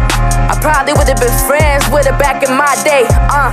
I 0.49 0.53
probably 0.61 0.93
would 0.93 1.09
have 1.09 1.17
been 1.17 1.33
friends 1.49 1.81
with 1.89 2.05
her 2.05 2.17
back 2.21 2.45
in 2.45 2.53
my 2.53 2.73
day, 2.85 3.09
uh. 3.33 3.49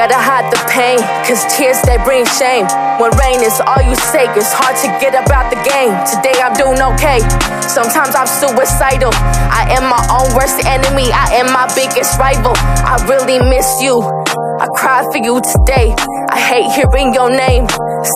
Gotta 0.00 0.18
hide 0.18 0.50
the 0.50 0.58
pain, 0.66 0.98
cause 1.22 1.44
tears 1.54 1.78
they 1.86 2.00
bring 2.02 2.26
shame. 2.26 2.66
When 2.98 3.14
rain 3.14 3.38
is 3.44 3.60
all 3.62 3.78
you 3.84 3.94
say, 3.94 4.26
it's 4.34 4.50
hard 4.50 4.74
to 4.82 4.88
get 4.98 5.14
about 5.14 5.54
the 5.54 5.60
game. 5.62 5.94
Today 6.08 6.34
I'm 6.42 6.56
doing 6.58 6.82
okay. 6.96 7.22
Sometimes 7.62 8.16
I'm 8.16 8.26
suicidal. 8.26 9.14
I 9.54 9.70
am 9.70 9.86
my 9.86 10.02
own 10.10 10.34
worst 10.34 10.66
enemy. 10.66 11.12
I 11.14 11.38
am 11.38 11.52
my 11.52 11.70
biggest 11.78 12.18
rival. 12.18 12.54
I 12.58 12.98
really 13.06 13.38
miss 13.38 13.80
you. 13.80 14.23
I 14.60 14.66
cry 14.76 15.02
for 15.10 15.18
you 15.18 15.40
today. 15.40 15.94
I 16.30 16.38
hate 16.38 16.70
hearing 16.72 17.12
your 17.12 17.30
name 17.30 17.66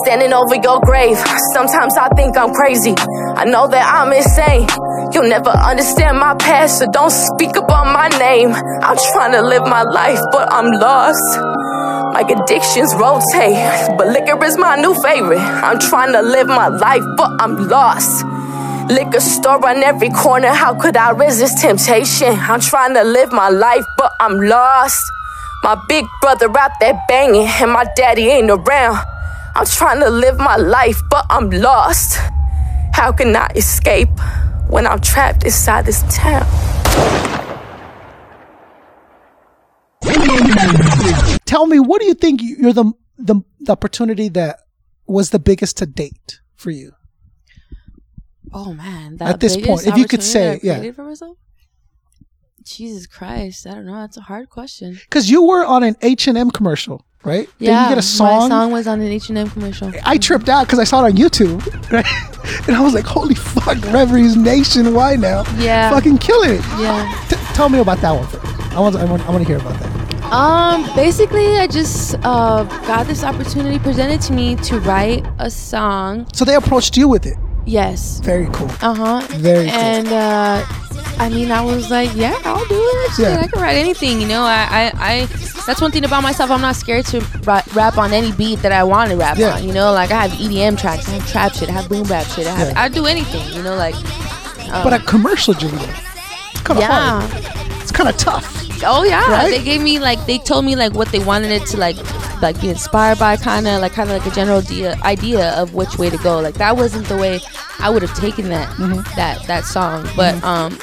standing 0.03 0.33
over 0.33 0.55
your 0.55 0.79
grave. 0.81 1.17
Sometimes 1.53 1.97
I 1.97 2.07
think 2.15 2.37
I'm 2.37 2.53
crazy. 2.53 2.95
I 3.35 3.45
know 3.45 3.67
that 3.67 3.85
I'm 3.85 4.13
insane. 4.13 4.67
You'll 5.13 5.29
never 5.29 5.49
understand 5.49 6.17
my 6.19 6.35
past, 6.35 6.79
so 6.79 6.85
don't 6.91 7.11
speak 7.11 7.55
about 7.55 7.91
my 7.91 8.07
name. 8.19 8.51
I'm 8.53 8.97
trying 9.11 9.33
to 9.33 9.41
live 9.41 9.63
my 9.63 9.83
life, 9.83 10.19
but 10.31 10.47
I'm 10.51 10.71
lost. 10.71 11.39
My 12.13 12.21
addictions 12.21 12.93
rotate, 12.95 13.97
but 13.97 14.07
liquor 14.07 14.43
is 14.45 14.57
my 14.57 14.75
new 14.75 14.95
favorite. 15.01 15.39
I'm 15.39 15.79
trying 15.79 16.13
to 16.13 16.21
live 16.21 16.47
my 16.47 16.67
life, 16.67 17.03
but 17.17 17.31
I'm 17.39 17.67
lost. 17.67 18.25
Liquor 18.89 19.19
store 19.19 19.63
on 19.67 19.83
every 19.83 20.09
corner, 20.09 20.49
how 20.49 20.73
could 20.73 20.97
I 20.97 21.11
resist 21.11 21.59
temptation? 21.59 22.35
I'm 22.39 22.59
trying 22.59 22.93
to 22.95 23.03
live 23.03 23.31
my 23.31 23.49
life, 23.49 23.85
but 23.97 24.13
I'm 24.19 24.39
lost. 24.39 25.11
My 25.63 25.81
big 25.87 26.05
brother 26.21 26.49
out 26.57 26.71
there 26.79 26.99
banging, 27.07 27.47
and 27.47 27.71
my 27.71 27.85
daddy 27.95 28.27
ain't 28.27 28.49
around. 28.49 28.97
I'm 29.55 29.65
trying 29.65 29.99
to 29.99 30.09
live 30.09 30.37
my 30.37 30.55
life, 30.55 31.01
but 31.09 31.25
I'm 31.29 31.49
lost. 31.49 32.17
How 32.93 33.11
can 33.11 33.35
I 33.35 33.47
escape 33.55 34.09
when 34.69 34.87
I'm 34.87 35.01
trapped 35.01 35.43
inside 35.43 35.85
this 35.85 36.03
town? 36.15 36.47
Tell 41.45 41.65
me, 41.65 41.79
what 41.79 41.99
do 41.99 42.07
you 42.07 42.13
think 42.13 42.41
you're 42.41 42.73
the 42.73 42.93
the, 43.17 43.41
the 43.59 43.71
opportunity 43.73 44.29
that 44.29 44.59
was 45.07 45.31
the 45.31 45.39
biggest 45.39 45.77
to 45.79 45.85
date 45.85 46.39
for 46.55 46.71
you? 46.71 46.93
Oh 48.53 48.73
man, 48.73 49.17
At 49.19 49.39
this 49.39 49.57
point, 49.57 49.85
if 49.85 49.97
you 49.97 50.07
could 50.07 50.23
say, 50.23 50.59
yeah. 50.63 50.91
for 50.91 51.03
myself. 51.03 51.37
Jesus 52.77 53.07
Christ, 53.07 53.65
I 53.67 53.71
don't 53.71 53.85
know. 53.85 53.95
That's 53.95 54.17
a 54.17 54.21
hard 54.21 54.49
question. 54.49 54.93
Because 55.03 55.29
you 55.29 55.43
were 55.43 55.65
on 55.65 55.83
an 55.83 55.95
H 56.01 56.27
and 56.27 56.37
M 56.37 56.51
commercial, 56.51 57.03
right? 57.23 57.47
Did 57.59 57.67
Yeah, 57.67 57.83
you 57.83 57.89
get 57.89 57.93
a 57.93 57.95
My 57.97 58.01
song? 58.01 58.49
song 58.49 58.71
was 58.71 58.87
on 58.87 59.01
an 59.01 59.07
H 59.07 59.29
and 59.29 59.37
M 59.37 59.49
commercial. 59.49 59.91
I 60.05 60.17
tripped 60.17 60.49
out 60.49 60.65
because 60.67 60.79
I 60.79 60.83
saw 60.83 61.03
it 61.03 61.09
on 61.09 61.17
YouTube, 61.17 61.59
right? 61.91 62.05
And 62.67 62.75
I 62.77 62.81
was 62.81 62.93
like, 62.93 63.05
"Holy 63.05 63.35
fuck, 63.35 63.77
Reverie's 63.91 64.35
nationwide 64.35 65.19
now, 65.19 65.43
Yeah. 65.57 65.89
fucking 65.89 66.19
killing 66.19 66.51
it." 66.51 66.61
Yeah. 66.79 67.25
T- 67.29 67.35
tell 67.53 67.69
me 67.69 67.79
about 67.79 67.99
that 68.01 68.11
one 68.11 68.27
first. 68.27 68.45
I 68.73 68.79
want, 68.79 68.95
I 68.95 69.05
want, 69.05 69.27
I 69.27 69.31
want 69.31 69.41
to 69.43 69.47
hear 69.47 69.57
about 69.59 69.77
that. 69.79 70.31
Um, 70.31 70.85
basically, 70.95 71.57
I 71.57 71.65
just 71.65 72.13
uh, 72.23 72.63
got 72.85 73.07
this 73.07 73.23
opportunity 73.23 73.79
presented 73.79 74.21
to 74.21 74.33
me 74.33 74.55
to 74.57 74.79
write 74.81 75.25
a 75.39 75.49
song. 75.49 76.27
So 76.33 76.45
they 76.45 76.53
approached 76.55 76.95
you 76.95 77.07
with 77.07 77.25
it. 77.25 77.35
Yes. 77.69 78.19
Very 78.21 78.47
cool. 78.47 78.69
Uh 78.81 78.95
huh. 78.95 79.27
Very 79.37 79.67
cool. 79.69 79.79
And 79.79 80.07
uh, 80.07 80.65
I 81.19 81.29
mean, 81.29 81.51
I 81.51 81.61
was 81.61 81.91
like, 81.91 82.09
yeah, 82.15 82.35
I'll 82.45 82.65
do 82.65 82.75
it. 82.79 83.19
Yeah. 83.19 83.41
I 83.43 83.47
can 83.47 83.61
write 83.61 83.75
anything. 83.77 84.19
You 84.21 84.27
know, 84.27 84.41
I, 84.41 84.65
I, 84.69 84.91
I, 84.95 85.25
that's 85.67 85.79
one 85.81 85.91
thing 85.91 86.03
about 86.05 86.23
myself. 86.23 86.49
I'm 86.49 86.61
not 86.61 86.75
scared 86.75 87.05
to 87.07 87.19
rap 87.75 87.97
on 87.97 88.11
any 88.11 88.31
beat 88.31 88.59
that 88.59 88.71
I 88.71 88.83
want 88.83 89.11
to 89.11 89.17
rap 89.17 89.37
Yeah. 89.37 89.55
on. 89.55 89.63
You 89.63 89.73
know, 89.73 89.91
like 89.91 90.09
I 90.11 90.25
have 90.25 90.31
EDM 90.39 90.79
tracks, 90.79 91.07
I 91.07 91.11
have 91.11 91.29
trap 91.29 91.53
shit, 91.53 91.69
I 91.69 91.73
have 91.73 91.89
boom 91.89 92.07
bap 92.07 92.25
shit. 92.27 92.47
I 92.47 92.55
have, 92.55 92.69
Yeah. 92.69 92.81
I 92.81 92.89
do 92.89 93.05
anything. 93.05 93.45
You 93.55 93.61
know, 93.61 93.75
like 93.75 93.95
but 94.83 94.93
a 94.93 94.99
commercial 94.99 95.53
jingle, 95.53 95.79
it's 95.79 96.61
kind 96.61 96.79
of 96.79 96.83
yeah. 96.83 97.21
hard. 97.21 97.81
It's 97.81 97.91
kind 97.91 98.09
of 98.09 98.17
tough. 98.17 98.68
Oh 98.83 99.03
yeah, 99.03 99.29
Right? 99.31 99.49
they 99.49 99.63
gave 99.63 99.81
me 99.81 99.99
like 99.99 100.23
they 100.25 100.37
told 100.39 100.65
me 100.65 100.75
like 100.75 100.93
what 100.93 101.09
they 101.09 101.19
wanted 101.19 101.51
it 101.51 101.65
to 101.67 101.77
like 101.77 101.97
like 102.41 102.59
be 102.61 102.69
inspired 102.69 103.19
by, 103.19 103.35
kind 103.37 103.67
of 103.67 103.81
like 103.81 103.91
kind 103.93 104.09
of 104.09 104.17
like 104.17 104.31
a 104.31 104.33
general 104.35 104.59
idea 104.59 104.95
idea 105.03 105.51
of 105.55 105.73
which 105.73 105.97
way 105.97 106.09
to 106.09 106.17
go. 106.19 106.39
Like 106.39 106.55
that 106.55 106.75
wasn't 106.77 107.07
the 107.07 107.17
way 107.17 107.39
I 107.79 107.89
would 107.89 108.01
have 108.01 108.15
taken 108.17 108.49
that 108.49 108.69
Mm-hmm. 108.77 109.01
that 109.15 109.43
that 109.47 109.65
song, 109.65 110.07
but 110.15 110.41
um, 110.43 110.77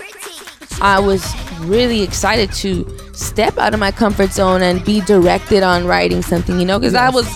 I 0.80 0.98
was 1.00 1.24
really 1.60 2.02
excited 2.02 2.52
to 2.54 2.86
step 3.14 3.56
out 3.56 3.72
of 3.72 3.80
my 3.80 3.90
comfort 3.90 4.30
zone 4.32 4.60
and 4.62 4.84
be 4.84 5.00
directed 5.02 5.62
on 5.62 5.86
writing 5.86 6.20
something, 6.22 6.58
you 6.60 6.66
know, 6.66 6.78
because 6.78 6.94
I 6.94 7.08
was 7.08 7.26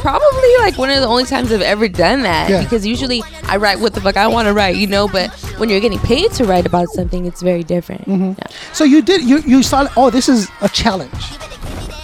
probably 0.00 0.56
like 0.58 0.78
one 0.78 0.90
of 0.90 1.00
the 1.00 1.06
only 1.06 1.24
times 1.24 1.52
I've 1.52 1.62
ever 1.62 1.88
done 1.88 2.22
that. 2.22 2.50
Yeah. 2.50 2.62
Because 2.62 2.86
usually 2.86 3.22
I 3.44 3.56
write 3.56 3.80
what 3.80 3.94
the 3.94 4.00
fuck 4.00 4.16
I 4.16 4.26
want 4.26 4.46
to 4.46 4.54
write, 4.54 4.76
you 4.76 4.86
know, 4.86 5.08
but 5.08 5.30
when 5.58 5.68
you're 5.68 5.80
getting 5.80 5.98
paid 6.00 6.32
to 6.32 6.44
write 6.44 6.66
about 6.66 6.88
something, 6.88 7.26
it's 7.26 7.42
very 7.42 7.64
different. 7.64 8.02
Mm-hmm. 8.02 8.32
Yeah. 8.38 8.46
So 8.72 8.84
you 8.84 9.02
did 9.02 9.22
you 9.22 9.38
you 9.40 9.62
saw 9.62 9.88
oh 9.96 10.10
this 10.10 10.28
is 10.28 10.48
a 10.60 10.68
challenge. 10.68 11.12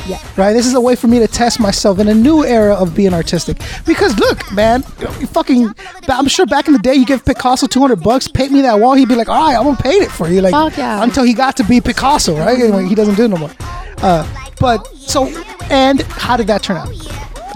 Yeah. 0.07 0.19
Right? 0.37 0.53
This 0.53 0.67
is 0.67 0.75
a 0.75 0.81
way 0.81 0.97
for 0.97 1.07
me 1.07 1.19
to 1.19 1.27
test 1.27 1.59
myself 1.59 1.99
in 1.99 2.09
a 2.09 2.15
new 2.15 2.45
era 2.45 2.75
of 2.75 2.95
being 2.95 3.15
artistic. 3.15 3.59
Because 3.87 4.19
look, 4.19 4.53
man, 4.53 4.85
you 5.19 5.27
fucking 5.27 5.75
I'm 6.09 6.29
sure 6.29 6.47
back 6.47 6.67
in 6.67 6.75
the 6.75 6.79
day 6.79 6.95
you 6.95 7.07
give 7.07 7.25
Picasso 7.25 7.67
200 7.67 7.97
bucks, 7.97 8.29
paint 8.29 8.53
me 8.53 8.61
that 8.63 8.79
wall, 8.79 8.95
he'd 8.95 9.09
be 9.09 9.15
like, 9.15 9.29
"All 9.29 9.47
right, 9.47 9.57
I'm 9.57 9.77
to 9.77 9.83
paint 9.83 10.03
it 10.03 10.11
for 10.11 10.29
you." 10.29 10.43
Like 10.43 10.53
Fuck 10.53 10.77
yeah. 10.77 11.03
until 11.03 11.25
he 11.25 11.33
got 11.33 11.57
to 11.57 11.65
be 11.65 11.81
Picasso, 11.81 12.37
right? 12.37 12.59
Anyway, 12.59 12.87
he 12.87 12.95
doesn't 12.95 13.15
do 13.15 13.25
it 13.25 13.29
no 13.29 13.37
more. 13.37 13.51
Uh, 13.99 14.29
but 14.61 14.87
so 14.97 15.27
and 15.71 16.03
how 16.03 16.37
did 16.37 16.47
that 16.49 16.63
turn 16.63 16.77
out? 16.77 16.89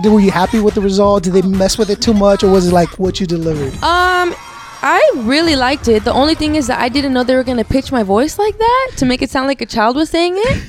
Did, 0.02 0.12
were 0.12 0.20
you 0.20 0.30
happy 0.30 0.60
with 0.60 0.74
the 0.74 0.80
result? 0.80 1.24
Did 1.24 1.32
they 1.32 1.42
mess 1.42 1.76
with 1.78 1.90
it 1.90 2.00
too 2.00 2.14
much 2.14 2.42
or 2.44 2.50
was 2.50 2.68
it 2.68 2.72
like 2.72 2.98
what 2.98 3.20
you 3.20 3.26
delivered? 3.26 3.72
Um, 3.82 4.34
I 4.80 5.10
really 5.16 5.56
liked 5.56 5.88
it. 5.88 6.04
The 6.04 6.12
only 6.12 6.34
thing 6.36 6.54
is 6.54 6.68
that 6.68 6.80
I 6.80 6.88
didn't 6.88 7.12
know 7.12 7.24
they 7.24 7.34
were 7.34 7.42
gonna 7.44 7.64
pitch 7.64 7.90
my 7.90 8.02
voice 8.04 8.38
like 8.38 8.56
that 8.58 8.90
to 8.98 9.06
make 9.06 9.22
it 9.22 9.30
sound 9.30 9.46
like 9.48 9.60
a 9.60 9.66
child 9.66 9.96
was 9.96 10.08
saying 10.10 10.34
it. 10.36 10.62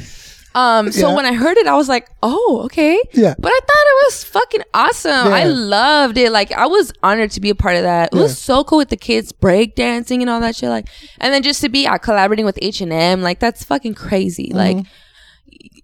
Um, 0.56 0.92
so 0.92 1.10
Yeah. 1.10 1.16
when 1.16 1.28
I 1.28 1.34
heard 1.34 1.58
it, 1.58 1.68
I 1.68 1.76
was 1.76 1.88
like, 1.88 2.10
"Oh, 2.24 2.62
okay." 2.66 3.00
Yeah. 3.14 3.36
But 3.38 3.52
I 3.52 3.60
thought 3.60 3.86
it 3.94 4.06
was 4.08 4.24
fucking 4.24 4.62
awesome. 4.74 5.32
I 5.32 5.44
loved 5.46 6.18
it. 6.18 6.32
Like 6.32 6.52
I 6.52 6.66
was 6.66 6.92
honored 7.04 7.30
to 7.32 7.40
be 7.40 7.52
a 7.52 7.56
part 7.56 7.76
of 7.76 7.84
that. 7.84 8.10
It 8.12 8.16
Yeah. 8.16 8.24
was 8.24 8.36
so 8.40 8.64
cool 8.64 8.80
with 8.80 8.90
the 8.90 8.98
kids 8.98 9.32
breakdancing 9.32 10.22
and 10.22 10.30
all 10.30 10.40
that 10.42 10.56
shit. 10.56 10.70
Like, 10.70 10.88
and 11.20 11.32
then 11.32 11.44
just 11.44 11.62
to 11.62 11.70
be 11.70 11.86
uh, 11.86 12.00
collaborating 12.00 12.46
with 12.48 12.58
H 12.64 12.82
and 12.82 12.92
M, 12.92 13.22
like 13.22 13.38
that's 13.40 13.64
fucking 13.64 13.94
crazy. 13.94 14.48
Mm-hmm. 14.48 14.58
Like, 14.58 14.86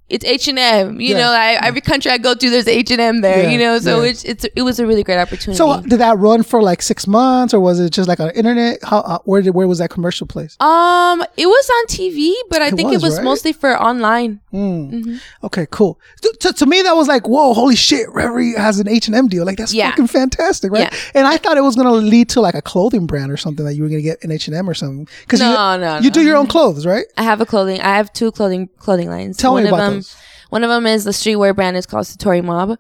it's 0.08 0.24
H 0.24 0.48
and 0.48 0.60
M. 0.60 1.00
You 1.02 1.10
Yeah. 1.16 1.18
know, 1.22 1.32
I, 1.32 1.60
every 1.64 1.82
country 1.82 2.12
I 2.12 2.18
go 2.20 2.36
to, 2.36 2.50
there's 2.50 2.68
H 2.68 2.92
and 2.92 3.02
M 3.02 3.22
there. 3.22 3.44
Yeah, 3.44 3.50
You 3.50 3.58
know, 3.58 3.80
so 3.80 4.04
yeah. 4.04 4.10
it's 4.12 4.24
it's 4.24 4.46
it 4.56 4.62
was 4.62 4.80
a 4.80 4.86
really 4.86 5.04
great 5.04 5.18
opportunity. 5.18 5.58
So 5.58 5.82
did 5.82 6.00
that 6.00 6.18
run 6.20 6.44
for 6.44 6.62
like 6.62 6.82
six 6.82 7.08
months, 7.08 7.54
or 7.54 7.60
was 7.60 7.80
it 7.80 7.92
just 7.92 8.08
like 8.08 8.20
on 8.20 8.30
internet? 8.32 8.80
How 8.84 9.00
uh, 9.00 9.20
where 9.26 9.42
did 9.42 9.56
where 9.56 9.68
was 9.68 9.80
that 9.80 9.90
commercial 9.90 10.28
place? 10.28 10.56
um, 10.60 11.24
it 11.38 11.48
was 11.48 11.70
on 11.78 11.86
TV, 11.88 12.34
but 12.50 12.62
I 12.62 12.68
It 12.68 12.76
think 12.76 12.90
was, 12.92 13.02
it 13.04 13.06
was 13.06 13.16
right? 13.18 13.24
mostly 13.24 13.54
for 13.54 13.76
online. 13.82 14.42
Okay, 15.44 15.68
cool. 15.72 16.00
To, 16.22 16.36
to, 16.42 16.54
to 16.54 16.66
me, 16.66 16.82
that 16.82 16.96
was 16.96 17.08
like, 17.08 17.28
whoa, 17.28 17.54
holy 17.54 17.76
shit! 17.76 18.08
Reverie 18.14 18.54
has 18.54 18.80
an 18.80 18.88
H 18.88 19.08
and 19.08 19.16
M 19.16 19.28
deal. 19.28 19.46
Like 19.46 19.58
that's 19.58 19.74
fucking 19.76 20.08
fantastic, 20.08 20.72
right? 20.72 20.94
And 21.14 21.28
I 21.28 21.38
thought 21.38 21.58
it 21.58 21.62
was 21.62 21.76
gonna 21.76 21.92
lead 21.92 22.30
to 22.30 22.42
like 22.42 22.56
a 22.56 22.62
clothing 22.62 23.06
brand 23.08 23.32
or 23.32 23.38
something 23.38 23.66
that 23.66 23.74
you 23.76 23.84
were 23.84 23.90
gonna 23.90 24.02
get 24.02 24.24
an 24.24 24.32
H 24.32 24.48
and 24.48 24.56
M 24.56 24.70
or 24.70 24.74
something. 24.74 25.08
Because 25.22 25.40
No, 25.40 25.74
you, 25.74 25.80
no, 25.80 25.96
you 25.98 26.10
no. 26.10 26.14
do 26.14 26.22
your 26.24 26.38
own 26.38 26.48
clothes, 26.48 26.86
right? 26.86 27.06
I 27.18 27.24
have 27.24 27.42
a 27.42 27.46
clothing. 27.46 27.82
I 27.82 27.96
have 27.98 28.12
two 28.14 28.32
clothing 28.32 28.70
clothing 28.80 29.10
lines. 29.10 29.38
Tell 29.38 29.56
me 29.56 29.68
about 29.68 29.80
of 29.94 29.95
them. 29.96 30.06
One 30.50 30.64
of 30.64 30.70
them 30.70 30.86
is 30.86 31.04
the 31.04 31.12
streetwear 31.12 31.56
brand. 31.56 31.78
It's 31.78 31.86
called 31.86 32.06
Satori 32.06 32.44
Mob. 32.44 32.80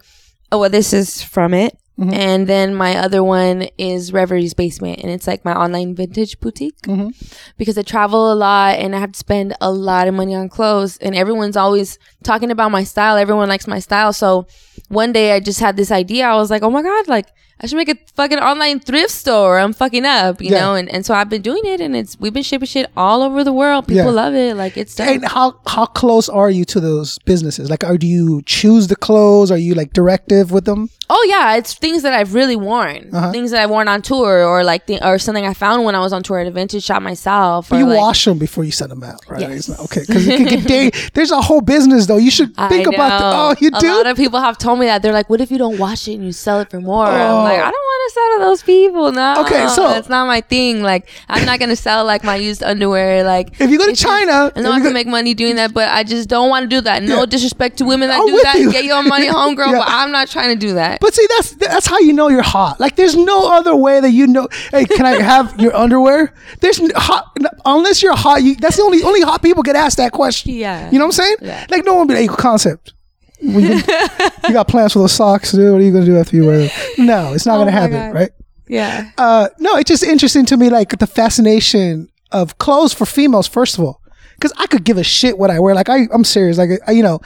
Oh, 0.52 0.60
well, 0.60 0.70
this 0.70 0.94
is 0.94 1.22
from 1.22 1.54
it. 1.54 1.78
Mm-hmm. 2.00 2.14
And 2.14 2.48
then 2.48 2.76
my 2.76 2.98
other 2.98 3.24
one 3.24 3.70
is 3.78 4.12
Reverie's 4.12 4.54
Basement, 4.54 5.00
and 5.00 5.10
it's 5.10 5.28
like 5.28 5.46
my 5.46 5.54
online 5.54 5.96
vintage 5.96 6.40
boutique. 6.42 6.78
Mm-hmm. 6.82 7.10
Because 7.58 7.78
I 7.78 7.84
travel 7.84 8.34
a 8.34 8.36
lot 8.36 8.80
and 8.80 8.94
I 8.94 9.00
have 9.00 9.14
to 9.14 9.18
spend 9.18 9.56
a 9.62 9.72
lot 9.72 10.10
of 10.10 10.14
money 10.14 10.36
on 10.36 10.50
clothes, 10.50 10.98
and 10.98 11.16
everyone's 11.16 11.56
always 11.56 11.98
talking 12.24 12.52
about 12.52 12.72
my 12.72 12.84
style. 12.84 13.16
Everyone 13.16 13.48
likes 13.48 13.66
my 13.66 13.80
style. 13.80 14.12
So 14.12 14.46
one 14.90 15.14
day 15.14 15.32
I 15.32 15.40
just 15.40 15.62
had 15.62 15.78
this 15.78 15.90
idea. 15.90 16.26
I 16.26 16.36
was 16.36 16.52
like, 16.52 16.64
oh 16.64 16.70
my 16.70 16.82
god, 16.82 17.08
like 17.08 17.28
I 17.62 17.68
should 17.68 17.78
make 17.78 17.88
a 17.90 17.98
fucking 18.16 18.38
online 18.40 18.82
thrift 18.82 19.12
store. 19.12 19.60
I'm 19.60 19.72
fucking 19.72 20.06
up, 20.06 20.42
you 20.42 20.52
Yeah. 20.52 20.60
know. 20.60 20.74
And 20.76 20.90
and 20.90 21.06
so 21.06 21.14
I've 21.14 21.30
been 21.30 21.42
doing 21.42 21.62
it, 21.66 21.80
and 21.80 21.96
it's 21.96 22.20
we've 22.20 22.34
been 22.34 22.44
shipping 22.44 22.68
shit 22.68 22.92
all 22.98 23.24
over 23.24 23.44
the 23.46 23.54
world. 23.54 23.88
People 23.88 24.06
Yeah. 24.14 24.22
love 24.24 24.34
it. 24.36 24.58
Like 24.58 24.76
it's 24.78 24.94
dope. 24.94 25.08
And 25.08 25.26
how 25.26 25.56
how 25.66 25.86
close 25.86 26.28
are 26.28 26.50
you 26.50 26.66
to 26.66 26.80
those 26.82 27.18
businesses? 27.20 27.70
Like, 27.70 27.84
are 27.86 27.98
do 27.98 28.08
you 28.08 28.42
choose 28.46 28.88
the 28.88 28.96
clothes? 28.98 29.52
Are 29.52 29.58
you 29.58 29.74
like 29.74 29.94
directive 29.94 30.52
with 30.52 30.66
them? 30.66 30.90
Oh 31.10 31.26
yeah, 31.30 31.56
it's 31.56 31.74
things 31.76 32.02
that 32.02 32.14
I've 32.14 32.34
really 32.34 32.56
worn, 32.56 33.10
Uh-huh. 33.14 33.32
things 33.32 33.52
that 33.52 33.62
I've 33.64 33.70
worn 33.70 33.88
on 33.88 34.02
tour, 34.02 34.44
or 34.44 34.64
like 34.64 34.88
the, 34.88 35.00
or 35.08 35.20
something 35.20 35.46
I 35.46 35.54
found 35.54 35.86
when 35.86 35.94
I 35.96 36.00
was 36.00 36.12
on 36.12 36.24
tour 36.24 36.40
at 36.40 36.48
a 36.48 36.52
vintage 36.52 36.84
shop 36.84 37.04
myself. 37.04 37.72
Or 37.72 37.78
you 37.78 37.86
like, 37.88 37.98
wash 38.00 38.26
them 38.26 38.38
before 38.40 38.64
you 38.64 38.72
send 38.72 38.90
them 38.92 39.04
out, 39.04 39.20
right? 39.30 39.40
Yes. 39.42 39.70
Not- 39.70 39.80
okay, 39.82 40.02
because 40.06 40.28
it 40.28 40.36
can 40.38 40.46
get 40.48 40.68
day. 40.68 40.92
There's 41.14 41.32
a 41.32 41.42
whole 41.42 41.62
business 41.62 42.08
though. 42.08 42.18
You 42.18 42.32
should 42.32 42.56
think 42.70 42.88
about. 42.88 43.20
The, 43.20 43.26
oh, 43.38 43.56
you 43.62 43.70
a 43.74 43.80
do. 43.80 43.88
A 43.94 43.96
lot 43.96 44.08
of 44.08 44.18
people 44.18 44.40
have 44.42 44.58
told 44.58 44.80
me 44.80 44.88
that 44.88 45.02
they're 45.04 45.14
like, 45.14 45.30
"What 45.30 45.40
if 45.42 45.52
you 45.52 45.58
don't 45.60 45.78
wash 45.78 46.08
it 46.08 46.16
and 46.16 46.26
you 46.26 46.32
sell 46.34 46.60
it 46.60 46.70
for 46.72 46.82
more?" 46.82 47.06
I'm 47.06 47.45
like, 47.46 47.60
Oh. 47.60 47.64
I 47.64 47.72
don't 47.72 47.88
want 47.92 48.02
to 48.10 48.14
sell 48.14 48.30
to 48.38 48.40
those 48.46 48.64
people. 48.64 49.12
No, 49.12 49.42
Okay, 49.46 49.68
so- 49.70 49.88
that's 49.90 50.10
not 50.10 50.28
my 50.28 50.42
thing. 50.42 50.84
Like, 50.84 51.08
I'm 51.30 51.46
not 51.46 51.60
gonna 51.60 51.76
sell 51.76 52.04
like 52.06 52.24
my 52.24 52.36
used 52.36 52.62
underwear. 52.64 53.24
Like, 53.24 53.60
If 53.60 53.70
you 53.70 53.78
go 53.78 53.86
to 53.86 53.96
China, 53.96 54.52
I 54.56 54.62
know 54.62 54.72
I 54.72 54.80
can 54.82 54.94
make 54.94 55.08
money 55.08 55.34
doing 55.34 55.56
that, 55.56 55.74
but 55.74 55.90
I 55.90 56.04
just 56.04 56.28
don't 56.30 56.50
want 56.50 56.64
to 56.64 56.68
do 56.68 56.82
that. 56.82 57.04
No 57.04 57.20
Yeah. 57.20 57.26
disrespect 57.26 57.78
to 57.78 57.86
women 57.86 58.10
that 58.10 58.20
I'm 58.20 58.28
do 58.28 58.40
that. 58.44 58.56
you. 58.60 58.72
Get 58.72 58.84
your 58.86 59.04
money 59.04 59.28
home, 59.38 59.56
girl. 59.56 59.72
Yeah. 59.72 59.80
But 59.80 59.88
I'm 59.90 60.12
not 60.12 60.28
trying 60.30 60.50
to 60.50 60.68
do 60.68 60.74
that. 60.76 61.00
But 61.02 61.14
see, 61.14 61.26
that's 61.38 61.52
that's 61.52 61.88
how 61.88 62.00
you 62.00 62.14
know 62.14 62.28
you're 62.30 62.42
hot. 62.42 62.80
Like, 62.80 62.96
there's 62.96 63.16
no 63.16 63.48
other 63.52 63.76
way 63.76 64.00
that 64.02 64.12
you 64.12 64.28
know. 64.28 64.48
Hey, 64.72 64.86
can 64.86 65.06
I 65.06 65.22
have 65.34 65.60
your 65.60 65.76
underwear? 65.76 66.34
There's 66.62 66.80
hot 66.96 67.36
unless 67.66 68.02
you're 68.04 68.16
hot. 68.16 68.44
You, 68.44 68.56
that's 68.56 68.78
the 68.78 68.84
only 68.84 69.02
only 69.04 69.22
hot 69.22 69.42
people 69.42 69.64
get 69.64 69.76
asked 69.76 69.98
that 69.98 70.12
question. 70.12 70.54
Yeah. 70.54 70.90
you 70.92 71.00
know 71.00 71.06
what 71.06 71.18
I'm 71.20 71.24
saying? 71.24 71.36
Yeah. 71.42 71.66
Like, 71.70 71.86
no 71.86 71.96
one 71.96 72.08
be 72.08 72.14
like, 72.16 72.30
"Hey, 72.30 72.36
concept. 72.36 72.94
When 73.42 73.62
you, 73.64 73.76
you 74.48 74.54
got 74.54 74.68
plans 74.68 74.94
for 74.94 75.00
those 75.00 75.12
socks, 75.12 75.52
dude. 75.52 75.72
What 75.72 75.82
are 75.82 75.84
you 75.84 75.92
gonna 75.92 76.06
do 76.06 76.18
after 76.18 76.36
you 76.36 76.46
wear 76.46 76.60
them? 76.68 76.70
No, 76.98 77.34
it's 77.34 77.46
not 77.46 77.56
Oh 77.56 77.60
gonna 77.62 77.72
happen, 77.72 77.92
God. 77.98 78.14
right? 78.14 78.32
yeah. 78.68 79.12
uh 79.20 79.48
no 79.60 79.76
it's 79.76 79.88
just 79.90 80.02
interesting 80.02 80.44
to 80.48 80.58
me 80.58 80.72
like 80.72 80.98
the 80.98 81.06
fascination 81.06 82.10
of 82.32 82.58
clothes 82.58 82.94
for 82.96 83.06
females 83.06 83.48
first 83.48 83.78
of 83.78 83.84
all 83.84 84.02
because 84.36 84.52
i 84.58 84.66
could 84.66 84.84
give 84.84 84.98
a 84.98 85.04
shit 85.04 85.38
what 85.38 85.52
i 85.52 85.60
wear 85.60 85.76
like 85.76 85.88
I, 85.88 86.08
i'm 86.12 86.24
serious 86.24 86.58
like 86.58 86.72
I, 86.88 86.92
you 86.94 87.04
know 87.04 87.20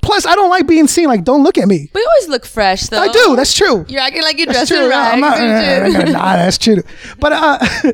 plus 0.00 0.24
i 0.24 0.34
don't 0.34 0.48
like 0.48 0.66
being 0.66 0.86
seen 0.86 1.08
like 1.08 1.24
don't 1.24 1.42
look 1.44 1.58
at 1.58 1.68
me 1.68 1.90
But 1.92 1.98
you 2.00 2.08
always 2.16 2.28
look 2.30 2.46
fresh, 2.46 2.84
though. 2.84 3.00
i 3.00 3.12
do 3.12 3.36
that's 3.36 3.52
true 3.52 3.84
You're 3.86 4.00
acting 4.00 4.22
like 4.22 4.38
you're 4.38 4.46
that's 4.46 4.70
dressed 4.70 4.72
in 4.82 4.88
rags 4.88 5.20
not, 5.20 6.08
nah, 6.08 6.36
that's 6.36 6.56
true 6.56 6.82
but 7.20 7.32
uh 7.34 7.58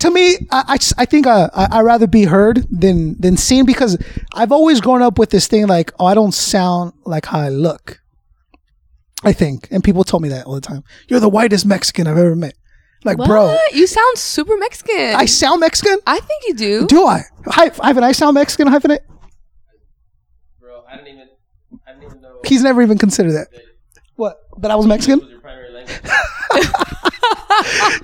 to 0.00 0.10
me 0.10 0.36
i 0.50 0.64
i, 0.74 0.78
I 0.98 1.04
think 1.04 1.26
uh, 1.26 1.48
I, 1.54 1.78
i'd 1.78 1.82
rather 1.82 2.06
be 2.06 2.24
heard 2.24 2.66
than 2.70 3.18
than 3.20 3.36
seen 3.36 3.64
because 3.66 3.96
i've 4.34 4.52
always 4.52 4.80
grown 4.80 5.02
up 5.02 5.18
with 5.18 5.30
this 5.30 5.46
thing 5.46 5.66
like 5.66 5.92
oh 5.98 6.06
i 6.06 6.14
don't 6.14 6.32
sound 6.34 6.92
like 7.04 7.26
how 7.26 7.40
i 7.40 7.48
look 7.48 8.00
i 9.24 9.32
think 9.32 9.68
and 9.70 9.82
people 9.82 10.04
told 10.04 10.22
me 10.22 10.28
that 10.28 10.46
all 10.46 10.54
the 10.54 10.60
time 10.60 10.84
you're 11.08 11.20
the 11.20 11.28
whitest 11.28 11.64
mexican 11.66 12.06
i've 12.06 12.18
ever 12.18 12.36
met 12.36 12.54
like 13.04 13.16
What? 13.18 13.28
bro 13.28 13.56
You 13.72 13.86
sound 13.86 14.18
super 14.18 14.56
Mexican. 14.56 15.14
I 15.14 15.24
sound 15.26 15.60
Mexican? 15.60 15.98
I 16.04 16.18
think 16.18 16.42
you 16.48 16.54
do. 16.54 16.86
Do 16.88 17.06
I? 17.06 17.22
Hy- 17.46 17.68
Hyphen, 17.68 18.02
I 18.02 18.10
sound 18.10 18.34
Mexican, 18.34 18.66
hyphenate? 18.66 19.04
Bro, 20.60 20.82
I 20.90 20.96
didn't 20.96 21.08
even, 21.14 21.28
I 21.86 21.92
didn't 21.92 22.06
even 22.06 22.20
know 22.20 22.40
He's 22.44 22.64
never 22.64 22.82
even 22.82 22.98
considered 22.98 23.34
that. 23.34 23.46
What? 24.16 24.38
That 24.62 24.72
I 24.72 24.74
was 24.74 24.86
Mexican? 24.88 25.20
was 25.20 25.28
your 25.30 25.38
primary 25.40 25.70
language. 25.72 26.00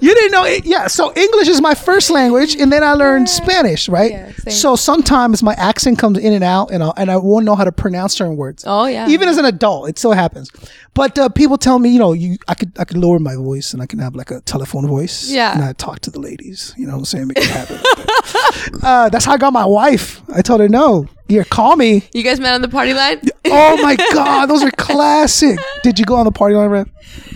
You 0.01 0.15
didn't 0.15 0.33
know 0.33 0.45
it? 0.45 0.65
Yeah. 0.65 0.87
So 0.87 1.13
English 1.15 1.49
is 1.49 1.61
my 1.61 1.75
first 1.75 2.11
language, 2.11 2.57
and 2.57 2.73
then 2.73 2.83
I 2.83 2.93
learned 2.93 3.29
Spanish, 3.29 3.89
right? 3.89 4.11
Yeah, 4.11 4.33
so 4.49 4.77
sometimes 4.77 5.43
my 5.43 5.55
accent 5.55 5.99
comes 5.99 6.19
in 6.19 6.33
and 6.33 6.45
out, 6.45 6.71
and, 6.71 6.83
I'll, 6.83 6.95
and 6.97 7.11
I 7.11 7.17
won't 7.17 7.45
know 7.45 7.55
how 7.55 7.65
to 7.65 7.73
pronounce 7.73 8.15
certain 8.15 8.37
words. 8.37 8.65
Oh, 8.67 8.87
yeah. 8.87 9.09
Even 9.09 9.29
as 9.29 9.39
an 9.39 9.45
adult, 9.45 9.89
it 9.89 9.99
still 9.99 10.13
happens. 10.13 10.51
But 10.95 11.19
uh, 11.19 11.29
people 11.29 11.59
tell 11.59 11.79
me, 11.79 11.91
you 11.91 11.99
know, 11.99 12.13
you 12.13 12.39
I 12.47 12.55
could 12.55 12.73
I 12.79 12.85
could 12.85 12.97
lower 12.97 13.19
my 13.19 13.35
voice 13.35 13.73
and 13.73 13.83
I 13.83 13.87
can 13.87 13.99
have 13.99 14.15
like 14.15 14.31
a 14.31 14.41
telephone 14.43 14.87
voice. 14.87 15.29
Yeah. 15.29 15.53
And 15.53 15.65
I 15.65 15.73
talk 15.73 15.99
to 16.01 16.11
the 16.11 16.21
ladies. 16.21 16.73
You 16.77 16.87
know 16.87 16.93
what 16.93 16.99
I'm 17.01 17.05
saying? 17.05 17.29
Make 17.29 17.39
it 17.39 17.47
happen. 17.47 17.81
uh, 18.83 19.09
that's 19.09 19.25
how 19.25 19.33
I 19.33 19.37
got 19.37 19.53
my 19.53 19.65
wife. 19.65 20.23
I 20.33 20.41
told 20.41 20.61
her 20.61 20.69
no. 20.69 21.09
Yeah, 21.27 21.43
call 21.43 21.75
me. 21.77 22.03
You 22.13 22.23
guys 22.23 22.39
met 22.39 22.55
on 22.55 22.61
the 22.61 22.69
party 22.69 22.93
line? 22.93 23.21
Oh 23.47 23.83
my 23.83 23.97
god, 24.13 24.47
those 24.47 24.63
are 24.63 24.71
classic. 24.73 25.59
Did 25.83 25.99
you 25.99 26.05
go 26.05 26.17
on 26.17 26.27
the 26.27 26.33
party 26.33 26.55
line, 26.55 26.69
Rev? 26.69 26.89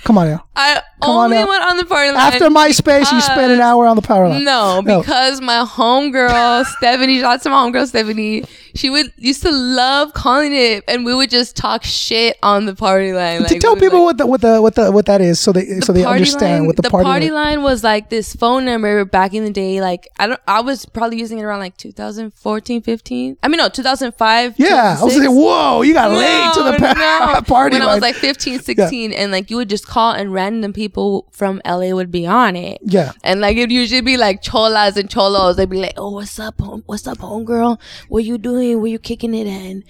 Come 0.04 0.18
on 0.18 0.28
now. 0.28 0.44
I 0.54 0.82
Come 1.02 1.16
only 1.16 1.38
now. 1.38 1.48
went 1.48 1.64
on 1.64 1.76
the 1.78 1.84
party 1.86 2.07
line. 2.14 2.32
After 2.32 2.48
MySpace, 2.48 3.12
you 3.12 3.20
spent 3.20 3.52
an 3.52 3.60
uh, 3.60 3.64
hour 3.64 3.86
on 3.86 3.96
the 3.96 4.02
power 4.02 4.28
line. 4.28 4.44
No, 4.44 4.80
No. 4.80 5.00
because 5.00 5.40
my 5.40 5.64
homegirl 5.64 6.64
Stephanie, 6.66 7.20
shout 7.20 7.34
out 7.34 7.42
to 7.42 7.50
my 7.50 7.56
homegirl 7.70 7.86
Stephanie. 7.86 8.44
She 8.78 8.90
would 8.90 9.12
used 9.16 9.42
to 9.42 9.50
love 9.50 10.12
calling 10.14 10.54
it, 10.54 10.84
and 10.86 11.04
we 11.04 11.12
would 11.14 11.30
just 11.30 11.56
talk 11.56 11.82
shit 11.82 12.36
on 12.44 12.66
the 12.66 12.74
party 12.76 13.12
line. 13.12 13.44
to 13.44 13.58
tell 13.58 13.74
people 13.74 14.04
like, 14.04 14.16
what 14.16 14.18
the 14.18 14.26
what 14.26 14.40
the 14.40 14.62
what 14.62 14.74
the 14.76 14.92
what 14.92 15.06
that 15.06 15.20
is, 15.20 15.40
so 15.40 15.50
they 15.52 15.80
so 15.80 15.92
they 15.92 16.04
understand 16.04 16.60
line- 16.60 16.66
what 16.68 16.76
the, 16.76 16.88
party, 16.88 17.30
line. 17.30 17.58
line 17.58 17.62
was 17.62 17.82
like 17.82 18.08
this 18.08 18.34
phone 18.36 18.64
number 18.64 19.04
back 19.04 19.34
in 19.34 19.44
the 19.44 19.50
day. 19.50 19.80
Like 19.80 20.06
I 20.20 20.28
don't, 20.28 20.40
I 20.46 20.60
was 20.60 20.86
probably 20.86 21.18
using 21.18 21.38
it 21.40 21.42
around 21.42 21.58
like 21.58 21.76
2014, 21.76 22.82
15. 22.82 23.36
I 23.42 23.48
mean, 23.48 23.58
no, 23.58 23.68
2005. 23.68 24.54
Yeah, 24.58 24.96
I 25.00 25.04
was 25.04 25.16
like, 25.16 25.28
whoa, 25.28 25.82
you 25.82 25.92
got 25.92 26.12
late 26.12 26.54
to 26.54 26.62
the 26.62 26.76
pa- 26.78 27.32
no. 27.34 27.40
party 27.46 27.74
when 27.74 27.80
line. 27.82 27.90
I 27.90 27.94
was 27.94 28.02
like 28.02 28.14
15, 28.14 28.60
16, 28.60 29.12
and 29.12 29.32
like 29.32 29.50
you 29.50 29.56
would 29.56 29.68
just 29.68 29.86
call 29.88 30.12
and 30.12 30.32
random 30.32 30.72
people 30.72 31.26
from 31.32 31.60
LA 31.66 31.90
would 31.90 32.10
be 32.12 32.26
on 32.26 32.54
it. 32.54 32.78
Yeah. 32.84 33.12
And 33.24 33.40
like 33.40 33.56
it'd 33.56 33.72
usually 33.72 34.02
be 34.02 34.16
like 34.16 34.40
cholas 34.42 34.96
and 34.96 35.10
cholos. 35.10 35.56
They'd 35.56 35.68
be 35.68 35.78
like, 35.80 35.94
"Oh, 35.96 36.10
what's 36.12 36.38
up? 36.38 36.60
home- 36.60 36.84
What's 36.86 37.06
up, 37.06 37.18
homegirl? 37.18 37.80
What 38.08 38.24
you 38.24 38.38
doing? 38.38 38.67
Where 38.74 38.90
you 38.90 38.98
kicking 38.98 39.34
it 39.34 39.46
in? 39.46 39.84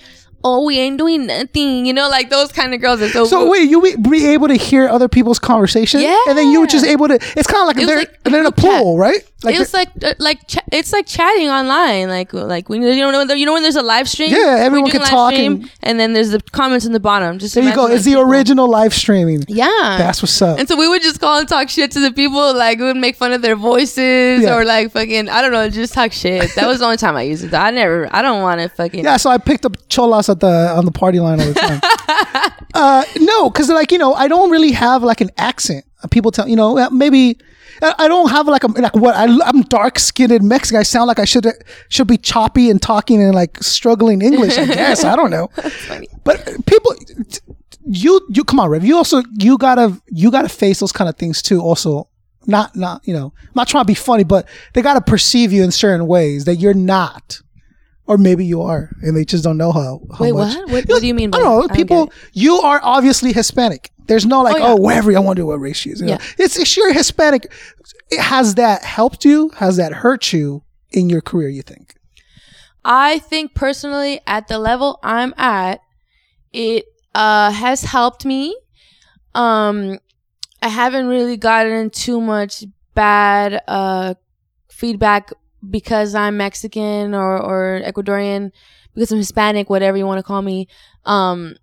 Oh, 0.45 0.65
we 0.65 0.79
ain't 0.79 0.99
doing 0.99 1.27
nothing. 1.27 1.85
You 1.85 1.93
know, 1.93 2.09
like 2.09 2.31
those 2.31 2.53
kind 2.53 2.73
of 2.73 2.81
girls. 2.81 3.01
And 3.01 3.11
so, 3.11 3.25
so 3.25 3.51
wait, 3.51 3.69
you 3.69 3.83
be, 3.83 3.97
be 3.97 4.27
able 4.29 4.47
to 4.49 4.55
hear 4.55 4.89
other 4.89 5.09
people's 5.09 5.41
conversation, 5.41 6.01
Yeah. 6.01 6.17
and 6.29 6.39
then 6.39 6.51
you 6.53 6.61
were 6.61 6.67
just 6.69 6.85
able 6.87 7.09
to. 7.09 7.15
It's 7.37 7.49
kind 7.49 7.63
of 7.63 7.67
like 7.77 7.85
they're 7.85 7.99
like 7.99 8.23
they're 8.23 8.41
in 8.41 8.47
a 8.47 8.51
group 8.51 8.57
chat. 8.65 8.83
pool, 8.83 8.97
right? 8.99 9.29
Like 9.45 9.55
it 9.55 9.61
was 9.61 9.73
like 9.73 9.89
uh, 10.03 10.15
like 10.19 10.49
ch- 10.49 10.59
it's 10.73 10.93
like 10.93 11.07
chatting 11.07 11.49
online, 11.49 12.09
like 12.09 12.33
like 12.33 12.69
when 12.69 12.83
you 12.83 12.97
know 12.97 13.17
when- 13.17 13.39
you 13.39 13.47
know 13.47 13.53
when 13.53 13.63
there's 13.63 13.77
a 13.77 13.83
live 13.83 14.09
stream. 14.09 14.31
Yeah, 14.33 14.57
everyone 14.59 14.91
can 14.91 15.01
talk 15.03 15.33
stream, 15.33 15.71
and, 15.81 16.01
then 16.01 16.13
there's 16.13 16.31
the 16.31 16.41
comments 16.51 16.85
in 16.87 16.91
the 16.93 16.99
bottom. 16.99 17.39
Just 17.39 17.55
there 17.55 17.63
you 17.63 17.73
go. 17.73 17.87
It's 17.87 18.05
the 18.05 18.11
people- 18.13 18.23
original 18.25 18.69
live 18.69 18.93
streaming. 18.93 19.45
Yeah, 19.47 19.69
That's 19.97 20.21
what's 20.23 20.43
up. 20.43 20.59
And 20.59 20.69
so 20.69 20.77
we 20.77 20.89
would 20.89 21.03
just 21.03 21.21
call 21.21 21.39
and 21.39 21.49
talk 21.49 21.69
shit 21.69 21.93
to 21.93 22.01
the 22.01 22.11
people. 22.11 22.53
Like 22.53 22.79
we 22.81 22.87
would 22.87 22.97
make 22.97 23.15
fun 23.15 23.33
of 23.33 23.41
their 23.43 23.55
voices 23.55 24.43
Yeah. 24.43 24.57
or 24.57 24.65
like 24.65 24.91
fucking 24.91 25.29
I 25.29 25.41
don't 25.41 25.53
know, 25.53 25.71
just 25.71 25.95
talk 25.95 26.11
shit. 26.13 26.53
That 26.57 26.67
was 26.67 26.81
the 26.81 26.87
only 26.87 26.97
time 26.97 27.17
I 27.17 27.23
used 27.23 27.45
it. 27.45 27.55
I 27.55 27.71
never. 27.71 28.09
I 28.13 28.23
don't 28.23 28.43
want 28.43 28.61
to 28.61 28.69
fucking. 28.69 29.05
Yeah, 29.05 29.19
so 29.19 29.31
I 29.31 29.39
picked 29.39 29.65
up 29.65 29.77
cholas 29.89 30.29
at 30.29 30.41
the 30.41 30.75
on 30.77 30.85
the 30.85 30.91
party 30.91 31.21
line 31.21 31.39
all 31.41 31.47
the 31.47 31.55
time. 31.55 31.81
uh, 32.75 33.05
no, 33.21 33.51
because 33.51 33.69
like 33.69 33.93
you 33.93 33.99
know, 33.99 34.15
I 34.15 34.27
don't 34.27 34.51
really 34.51 34.73
have 34.73 35.05
like 35.05 35.21
an 35.21 35.31
accent. 35.39 35.85
People 36.11 36.33
tell 36.33 36.49
you 36.49 36.57
know 36.57 36.77
uh, 36.77 36.91
maybe 36.91 37.39
I 37.83 38.09
don't 38.09 38.31
have 38.31 38.47
like 38.49 38.65
a 38.65 38.69
like 38.69 38.95
what 38.97 39.15
I, 39.15 39.25
I'm 39.45 39.63
dark 39.63 39.99
skinned 39.99 40.43
Mexican. 40.43 40.81
I 40.81 40.83
sound 40.83 41.07
like 41.09 41.19
I 41.19 41.25
should 41.25 41.47
should 41.89 42.07
be 42.07 42.17
choppy 42.19 42.71
and 42.71 42.81
talking 42.81 43.23
and 43.23 43.35
like 43.35 43.63
struggling 43.63 44.23
English. 44.23 44.57
I 44.59 44.67
guess 44.81 45.05
I 45.05 45.17
don't 45.17 45.31
know. 45.31 45.49
But 46.25 46.45
people, 46.67 46.95
you 47.87 48.21
you 48.31 48.45
come 48.45 48.61
on, 48.61 48.69
Rev. 48.69 48.85
You 48.85 48.97
also 48.97 49.23
you 49.39 49.57
gotta 49.59 50.01
you 50.09 50.31
gotta 50.31 50.49
face 50.49 50.81
those 50.81 50.93
kind 50.93 51.09
of 51.09 51.17
things 51.17 51.41
too. 51.43 51.61
Also, 51.61 52.09
not 52.47 52.77
not 52.77 53.07
you 53.07 53.15
know, 53.15 53.33
I'm 53.41 53.53
not 53.55 53.69
trying 53.69 53.85
to 53.85 53.87
be 53.87 53.95
funny, 53.95 54.25
but 54.25 54.49
they 54.75 54.83
gotta 54.83 55.01
perceive 55.01 55.53
you 55.53 55.63
in 55.65 55.71
certain 55.71 56.07
ways 56.07 56.45
that 56.45 56.57
you're 56.57 56.75
not. 56.75 57.41
Or 58.07 58.17
maybe 58.17 58.45
you 58.47 58.63
are, 58.63 58.91
and 59.03 59.15
they 59.15 59.27
just 59.27 59.45
don't 59.45 59.59
know 59.59 59.71
how. 59.71 60.01
how 60.17 60.25
Wait, 60.25 60.33
much. 60.33 60.57
what? 60.57 60.71
What- 60.71 60.85
what 60.89 61.01
do 61.03 61.07
you 61.07 61.13
mean 61.15 61.29
I 61.29 61.33
by 61.33 61.39
don't 61.39 61.45
know. 61.47 61.59
I 61.59 61.67
don't 61.67 61.77
People, 61.77 62.13
you 62.33 62.55
are 62.57 62.81
obviously 62.83 63.35
Hispanic. 63.35 63.91
There's 64.09 64.27
no 64.27 64.41
like, 64.43 64.57
Oh, 64.57 64.59
yeah. 64.59 64.67
oh, 64.73 64.77
whatever. 64.77 65.17
I 65.17 65.21
wonder 65.21 65.47
what 65.47 65.61
race 65.61 65.77
she 65.77 65.91
is. 65.91 66.01
You 66.01 66.09
know? 66.09 66.13
Yeah. 66.15 66.23
It's 66.39 66.59
if 66.59 66.77
you're 66.77 66.93
Hispanic, 66.93 67.53
it, 68.11 68.21
has 68.21 68.55
that 68.57 68.83
helped 68.83 69.25
you? 69.25 69.51
Has 69.57 69.77
that 69.77 69.93
hurt 69.93 70.33
you 70.33 70.65
in 70.91 71.09
your 71.09 71.21
career? 71.21 71.49
You 71.49 71.63
think? 71.63 71.95
I 72.85 73.19
think 73.19 73.55
personally, 73.55 74.21
at 74.27 74.49
the 74.49 74.59
level 74.59 74.99
I'm 75.03 75.35
at, 75.37 75.81
it 76.53 76.87
uh, 77.15 77.51
has 77.51 77.83
helped 77.83 78.25
me. 78.25 78.57
Um, 79.35 79.99
I 80.63 80.69
haven't 80.69 81.07
really 81.07 81.37
gotten 81.37 81.91
too 81.91 82.21
much 82.21 82.65
bad 82.95 83.61
uh, 83.69 84.15
feedback 84.71 85.31
because 85.69 86.15
I'm 86.15 86.37
Mexican 86.39 87.15
or, 87.15 87.39
or 87.39 87.83
Ecuadorian, 87.85 88.53
because 88.95 89.13
I'm 89.13 89.19
Hispanic, 89.19 89.69
whatever 89.69 89.97
you 89.99 90.07
want 90.07 90.19
to 90.19 90.23
call 90.23 90.41
me. 90.41 90.67
Um, 91.05 91.57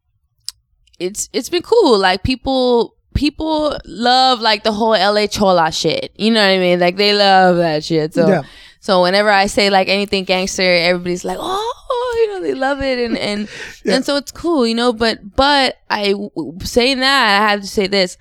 it's 1.00 1.30
it's 1.34 1.50
been 1.50 1.62
cool. 1.62 1.98
Like 2.00 2.24
people 2.24 2.96
people 3.14 3.78
love 3.86 4.42
like 4.42 4.64
the 4.64 4.72
whole 4.72 4.92
LA 4.92 5.28
Chola 5.28 5.72
shit. 5.72 6.12
You 6.18 6.32
know 6.32 6.42
what 6.42 6.52
I 6.54 6.60
mean? 6.60 6.80
Like 6.80 6.98
they 6.98 7.14
love 7.14 7.58
that 7.58 7.84
shit. 7.84 8.14
So 8.14 8.28
Yeah. 8.28 8.42
so 8.80 9.02
whenever 9.02 9.30
I 9.30 9.48
say 9.48 9.70
like 9.70 9.88
anything 9.88 10.24
gangster, 10.26 10.64
everybody's 10.64 11.26
like, 11.26 11.38
oh, 11.40 12.16
you 12.22 12.34
know, 12.34 12.42
they 12.42 12.54
love 12.54 12.82
it, 12.82 13.00
and 13.00 13.18
and 13.18 13.50
and 13.86 14.06
so 14.06 14.18
it's 14.18 14.32
cool, 14.32 14.66
you 14.68 14.76
know. 14.76 14.94
But 14.94 15.36
but 15.36 15.78
I 15.90 16.14
saying 16.62 17.00
that 17.00 17.42
I 17.42 17.50
have 17.50 17.62
to 17.62 17.68
say 17.68 17.88
this 17.88 18.18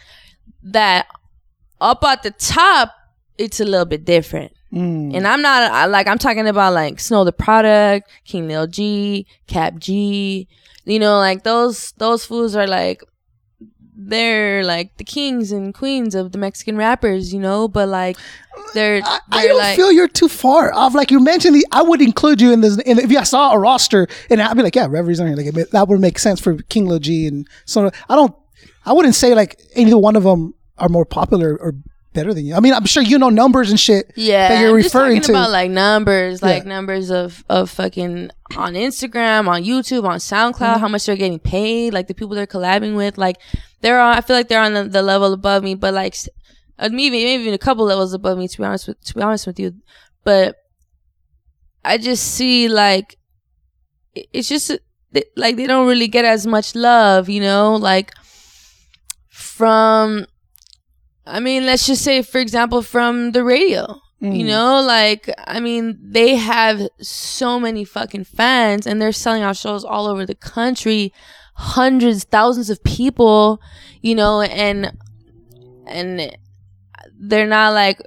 that 0.63 1.07
up 1.81 2.03
at 2.05 2.23
the 2.23 2.31
top, 2.31 2.95
it's 3.37 3.61
a 3.61 3.65
little 3.65 3.85
bit 3.87 4.05
different. 4.05 4.53
Mm. 4.73 5.15
And 5.17 5.27
I'm 5.27 5.41
not 5.43 5.71
I, 5.71 5.87
like 5.87 6.09
I'm 6.09 6.19
talking 6.19 6.49
about 6.49 6.73
like 6.75 6.99
Snow 6.99 7.25
Tha 7.25 7.33
Product, 7.33 8.09
King 8.25 8.49
Lil 8.49 8.67
G, 8.67 9.27
Cap 9.47 9.79
G. 9.79 10.49
You 10.85 10.99
know, 10.99 11.19
like 11.19 11.45
those 11.45 11.93
those 11.93 12.25
fools 12.25 12.55
are 12.55 12.67
like 12.67 13.03
they're 13.97 14.65
like 14.65 14.97
the 14.97 15.05
kings 15.05 15.53
and 15.53 15.73
queens 15.73 16.15
of 16.15 16.33
the 16.33 16.39
Mexican 16.39 16.77
rappers, 16.77 17.33
you 17.33 17.41
know, 17.41 17.69
but 17.69 17.89
like 17.89 18.17
they're 18.75 19.01
I, 19.05 19.21
they're 19.31 19.41
I 19.41 19.47
don't 19.47 19.59
like 19.59 19.77
feel 19.77 19.93
you're 19.93 20.09
too 20.09 20.29
far 20.29 20.73
off. 20.75 20.95
Like 20.95 21.11
you 21.11 21.21
mentioned, 21.21 21.55
the, 21.55 21.67
I 21.73 21.83
would 21.83 22.03
include 22.03 22.41
you 22.41 22.53
in 22.53 22.61
this. 22.61 22.77
In, 22.79 22.99
if 22.99 23.11
I 23.17 23.23
saw 23.23 23.53
a 23.53 23.59
roster, 23.59 24.07
and 24.31 24.43
I'd 24.43 24.57
be 24.57 24.63
like, 24.63 24.75
yeah, 24.75 24.87
Reveries 24.89 25.21
on 25.21 25.29
here. 25.29 25.37
Like 25.37 25.71
that 25.71 25.89
would 25.89 26.01
make 26.01 26.19
sense 26.19 26.41
for 26.41 26.57
King 26.65 26.99
G 27.01 27.27
and 27.27 27.49
so. 27.65 27.91
I 28.09 28.17
don't. 28.17 28.35
I 28.85 28.93
wouldn't 28.93 29.15
say 29.15 29.35
like 29.35 29.61
either 29.77 29.97
one 29.97 30.17
of 30.17 30.25
them 30.25 30.55
are 30.77 30.89
more 30.89 31.07
popular 31.07 31.57
or 31.57 31.75
better 32.15 32.33
than 32.33 32.47
you. 32.47 32.55
I 32.55 32.61
mean, 32.61 32.73
I'm 32.73 32.87
sure 32.87 33.03
you 33.03 33.19
know 33.19 33.29
numbers 33.29 33.71
and 33.71 33.79
shit 33.79 34.13
yeah, 34.17 34.49
that 34.49 34.61
you're 34.61 34.71
I'm 34.71 34.77
referring 34.77 35.21
to. 35.23 35.33
about 35.33 35.51
like 35.51 35.71
numbers, 35.71 36.43
like 36.43 36.63
Yeah. 36.63 36.69
numbers 36.71 37.11
of 37.11 37.45
of 37.51 37.71
fucking 37.71 38.31
on 38.57 38.75
Instagram, 38.75 39.49
on 39.49 39.63
YouTube, 39.65 40.05
on 40.05 40.19
SoundCloud, 40.19 40.55
Mm-hmm. 40.55 40.81
how 40.81 40.89
much 40.89 41.05
they're 41.07 41.17
getting 41.17 41.39
paid, 41.41 41.93
like 41.93 42.07
the 42.09 42.15
people 42.15 42.35
they're 42.35 42.47
collabing 42.47 42.97
with, 42.97 43.19
like 43.19 43.37
they're 43.83 44.01
on. 44.01 44.17
I 44.17 44.21
feel 44.23 44.37
like 44.37 44.49
they're 44.49 44.63
on 44.63 44.73
the, 44.75 44.85
the 44.85 45.03
level 45.03 45.33
above 45.35 45.63
me, 45.63 45.75
but 45.75 45.93
like 45.93 46.17
uh, 46.79 46.89
maybe 46.89 47.23
maybe 47.25 47.43
even 47.43 47.55
a 47.55 47.59
couple 47.59 47.85
levels 47.85 48.15
above 48.15 48.39
me. 48.39 48.49
To 48.49 48.59
be 48.59 48.65
honest 48.65 48.89
with 48.89 49.01
to 49.05 49.15
be 49.15 49.21
honest 49.21 49.47
with 49.47 49.59
you, 49.61 49.75
but 50.25 50.57
I 51.85 51.99
just 51.99 52.25
see 52.35 52.69
like 52.69 53.19
it's 54.15 54.49
just 54.49 54.71
uh, 54.71 54.79
like 55.37 55.57
they 55.57 55.67
don't 55.67 55.87
really 55.87 56.09
get 56.09 56.25
as 56.25 56.47
much 56.47 56.75
love, 56.75 57.29
you 57.29 57.41
know, 57.41 57.75
like 57.77 58.13
from 59.31 60.27
I 61.27 61.41
mean, 61.41 61.67
let's 61.67 61.87
just 61.87 62.03
say 62.03 62.23
for 62.23 62.39
example 62.39 62.83
from 62.83 63.33
the 63.33 63.45
radio. 63.45 64.01
Mm. 64.23 64.39
You 64.39 64.47
know, 64.47 64.81
like 64.81 65.29
I 65.47 65.61
mean, 65.61 65.99
they 66.01 66.37
have 66.37 66.89
so 67.01 67.61
many 67.61 67.85
fucking 67.85 68.25
fans 68.25 68.87
and 68.87 69.01
they're 69.01 69.13
selling 69.13 69.43
out 69.43 69.57
shows 69.57 69.85
all 69.85 70.07
over 70.07 70.25
the 70.25 70.35
country, 70.35 71.13
hundreds, 71.55 72.25
thousands 72.25 72.71
of 72.71 72.83
people, 72.85 73.61
you 74.01 74.15
know, 74.15 74.41
and 74.41 74.97
and 75.87 76.37
they're 77.19 77.47
not 77.47 77.75
like 77.75 78.01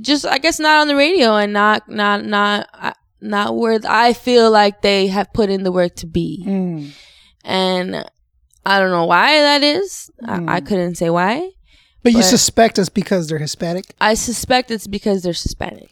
just 0.00 0.26
I 0.26 0.38
guess 0.38 0.60
not 0.60 0.80
on 0.80 0.88
the 0.88 0.96
radio 0.96 1.36
and 1.36 1.52
not 1.52 1.88
not 1.88 2.24
not 2.24 2.68
uh, 2.74 2.92
not 3.20 3.56
where 3.56 3.80
I 3.88 4.12
feel 4.12 4.50
like 4.50 4.82
they 4.82 5.06
have 5.08 5.32
put 5.32 5.50
in 5.50 5.62
the 5.62 5.72
work 5.72 5.96
to 5.96 6.06
be. 6.06 6.44
Mm. 6.46 6.90
And 7.44 8.10
I 8.66 8.78
don't 8.78 8.90
know 8.90 9.06
why 9.06 9.40
that 9.40 9.62
is. 9.62 10.10
Mm. 10.22 10.48
I, 10.48 10.56
I 10.56 10.60
couldn't 10.60 10.96
say 10.96 11.10
why. 11.10 11.50
But 12.12 12.18
you 12.18 12.22
suspect 12.22 12.78
it's 12.78 12.88
because 12.88 13.28
they're 13.28 13.38
Hispanic. 13.38 13.94
I 14.00 14.14
suspect 14.14 14.70
it's 14.70 14.86
because 14.86 15.22
they're 15.22 15.32
Hispanic. 15.32 15.90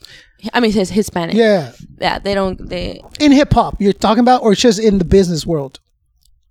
I 0.53 0.61
mean, 0.61 0.73
his 0.73 0.91
Hispanic. 0.91 1.35
Yeah, 1.35 1.73
Yeah, 1.99 2.19
they 2.19 2.35
don't. 2.35 2.69
They 2.69 3.03
in 3.21 3.33
hip 3.33 3.53
hop, 3.53 3.81
you're 3.81 3.93
talking 3.93 4.21
about, 4.21 4.43
or 4.43 4.53
it's 4.53 4.61
just 4.61 4.79
in 4.79 4.99
the 4.99 5.05
business 5.05 5.47
world. 5.47 5.81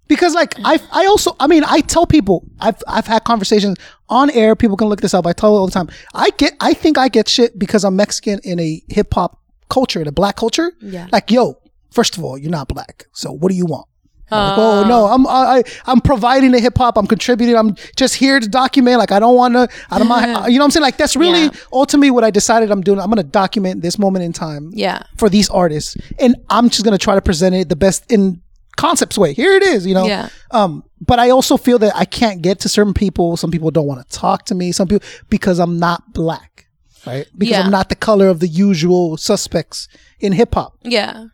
Because 0.07 0.35
like 0.35 0.53
I, 0.63 0.79
I 0.91 1.07
also, 1.07 1.35
I 1.39 1.47
mean, 1.47 1.63
I 1.65 1.81
tell 1.81 2.05
people, 2.05 2.45
I've, 2.59 2.77
I've 2.87 3.07
had 3.07 3.23
conversations 3.23 3.77
on 4.07 4.29
air. 4.29 4.55
People 4.55 4.77
can 4.77 4.87
look 4.87 5.01
this 5.01 5.13
up. 5.15 5.25
I 5.25 5.33
tell 5.33 5.55
it 5.55 5.59
all 5.59 5.65
the 5.65 5.71
time. 5.71 5.89
I 6.13 6.29
get, 6.37 6.53
I 6.59 6.73
think 6.73 6.97
I 6.97 7.07
get 7.07 7.27
shit 7.27 7.57
because 7.57 7.83
I'm 7.83 7.95
Mexican 7.95 8.39
in 8.43 8.59
a 8.59 8.83
hip 8.87 9.13
hop 9.13 9.39
culture, 9.69 9.99
in 10.01 10.07
a 10.07 10.11
black 10.11 10.35
culture. 10.35 10.73
Yeah. 10.79 11.07
Like, 11.11 11.31
yo, 11.31 11.59
first 11.89 12.17
of 12.17 12.23
all, 12.23 12.37
you're 12.37 12.51
not 12.51 12.67
black. 12.67 13.05
So 13.13 13.31
what 13.31 13.49
do 13.49 13.55
you 13.55 13.65
want? 13.65 13.87
Like, 14.31 14.57
oh 14.57 14.83
no, 14.87 15.05
I'm 15.05 15.27
I, 15.27 15.63
I'm 15.85 16.01
providing 16.01 16.51
the 16.51 16.59
hip 16.59 16.77
hop. 16.77 16.97
I'm 16.97 17.05
contributing. 17.07 17.55
I'm 17.55 17.75
just 17.95 18.15
here 18.15 18.39
to 18.39 18.47
document. 18.49 18.97
Like 18.97 19.11
I 19.11 19.19
don't 19.19 19.35
want 19.35 19.53
to. 19.53 19.67
I 19.91 19.99
don't 19.99 20.07
mind. 20.07 20.25
You 20.51 20.57
know 20.57 20.63
what 20.63 20.65
I'm 20.65 20.71
saying? 20.71 20.81
Like 20.81 20.97
that's 20.97 21.15
really 21.15 21.43
Yeah. 21.43 21.49
ultimately 21.71 22.09
what 22.11 22.23
I 22.23 22.31
decided 22.31 22.71
I'm 22.71 22.81
doing. 22.81 22.99
I'm 22.99 23.09
gonna 23.09 23.23
document 23.23 23.81
this 23.81 23.99
moment 23.99 24.25
in 24.25 24.33
time 24.33 24.71
yeah. 24.73 25.03
for 25.17 25.29
these 25.29 25.49
artists, 25.49 25.95
and 26.19 26.35
I'm 26.49 26.69
just 26.69 26.83
gonna 26.83 26.97
try 26.97 27.15
to 27.15 27.21
present 27.21 27.53
it 27.55 27.69
the 27.69 27.75
best 27.75 28.11
in 28.11 28.41
concepts 28.77 29.17
way. 29.17 29.33
Here 29.33 29.53
it 29.53 29.63
is, 29.63 29.85
you 29.85 29.93
know. 29.93 30.05
Yeah. 30.05 30.29
Um, 30.51 30.83
but 30.99 31.19
I 31.19 31.29
also 31.29 31.55
feel 31.55 31.77
that 31.79 31.95
I 31.95 32.05
can't 32.05 32.41
get 32.41 32.59
to 32.61 32.69
certain 32.69 32.93
people. 32.93 33.37
Some 33.37 33.51
people 33.51 33.69
don't 33.71 33.85
want 33.87 34.05
to 34.09 34.17
talk 34.17 34.45
to 34.45 34.55
me. 34.55 34.71
Some 34.71 34.87
people 34.87 35.07
because 35.29 35.59
I'm 35.59 35.77
not 35.77 36.13
black, 36.13 36.65
right? 37.05 37.27
Because 37.37 37.51
Yeah. 37.57 37.61
I'm 37.61 37.71
not 37.71 37.89
the 37.89 37.95
color 37.95 38.27
of 38.27 38.39
the 38.39 38.47
usual 38.47 39.17
suspects 39.17 39.87
in 40.19 40.33
hip 40.33 40.55
hop. 40.55 40.77
Yeah. 40.81 41.27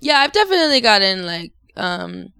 Yeah, 0.00 0.20
I've 0.20 0.32
definitely 0.32 0.80
gotten 0.80 1.26
like 1.26 1.52
um 1.76 2.32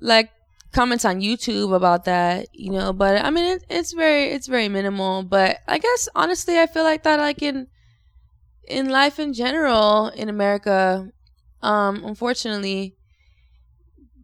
like 0.00 0.30
comments 0.72 1.04
on 1.04 1.20
YouTube 1.20 1.74
about 1.74 2.04
that, 2.06 2.48
you 2.52 2.70
know, 2.72 2.92
but 2.92 3.22
I 3.24 3.30
mean 3.30 3.44
it, 3.44 3.64
it's 3.68 3.92
very 3.92 4.30
it's 4.30 4.46
very 4.46 4.68
minimal, 4.68 5.22
but 5.22 5.58
I 5.68 5.78
guess 5.78 6.08
honestly 6.14 6.58
I 6.58 6.66
feel 6.66 6.84
like 6.84 7.02
that 7.04 7.18
like 7.18 7.42
in 7.42 7.68
in 8.66 8.88
life 8.88 9.18
in 9.18 9.32
general 9.32 10.08
in 10.08 10.28
America 10.28 11.08
um 11.62 12.04
unfortunately 12.04 12.96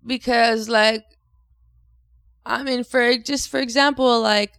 because 0.06 0.68
like 0.68 1.04
I 2.46 2.62
mean 2.62 2.84
for 2.84 3.18
just 3.18 3.48
for 3.50 3.60
example 3.60 4.20
like 4.20 4.52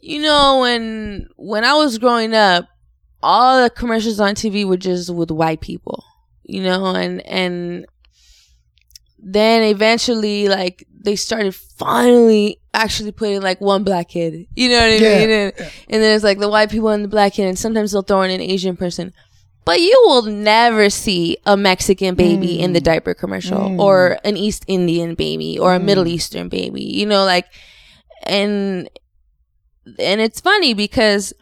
you 0.00 0.20
know 0.20 0.60
when 0.60 1.28
when 1.36 1.64
I 1.64 1.74
was 1.74 1.98
growing 1.98 2.34
up 2.34 2.68
all 3.22 3.62
the 3.62 3.70
commercials 3.70 4.20
on 4.20 4.34
TV 4.34 4.64
were 4.64 4.76
just 4.76 5.12
with 5.12 5.30
white 5.30 5.60
people, 5.60 6.04
you 6.44 6.62
know, 6.62 6.94
and 6.94 7.26
and 7.26 7.86
then 9.28 9.64
eventually 9.64 10.46
like 10.46 10.86
they 11.02 11.16
started 11.16 11.52
finally 11.52 12.60
actually 12.72 13.10
putting 13.10 13.42
like 13.42 13.60
one 13.60 13.82
black 13.82 14.08
kid, 14.08 14.46
you 14.54 14.68
know 14.68 14.76
what 14.78 14.84
I 14.84 14.94
Yeah, 14.94 15.18
mean? 15.18 15.30
And, 15.30 15.52
and 15.58 16.02
then 16.02 16.14
it's 16.14 16.22
like 16.22 16.38
the 16.38 16.48
white 16.48 16.70
people 16.70 16.90
and 16.90 17.02
the 17.02 17.08
black 17.08 17.32
kid, 17.32 17.48
and 17.48 17.58
sometimes 17.58 17.90
they'll 17.90 18.02
throw 18.02 18.22
in 18.22 18.30
an 18.30 18.40
Asian 18.40 18.76
person. 18.76 19.12
But 19.64 19.80
you 19.80 20.00
will 20.04 20.22
never 20.22 20.88
see 20.90 21.38
a 21.44 21.56
Mexican 21.56 22.14
baby 22.14 22.60
in 22.60 22.72
the 22.72 22.78
mm. 22.78 22.84
diaper 22.84 23.14
commercial 23.14 23.58
mm. 23.58 23.80
or 23.80 24.16
an 24.22 24.36
East 24.36 24.64
Indian 24.68 25.16
baby 25.16 25.58
or 25.58 25.74
a 25.74 25.80
Middle 25.80 26.04
mm. 26.04 26.10
Eastern 26.10 26.48
baby, 26.48 26.84
you 26.84 27.04
know, 27.04 27.24
like, 27.24 27.46
and, 28.22 28.88
and 29.98 30.20
it's 30.20 30.40
funny 30.40 30.72
because 30.72 31.32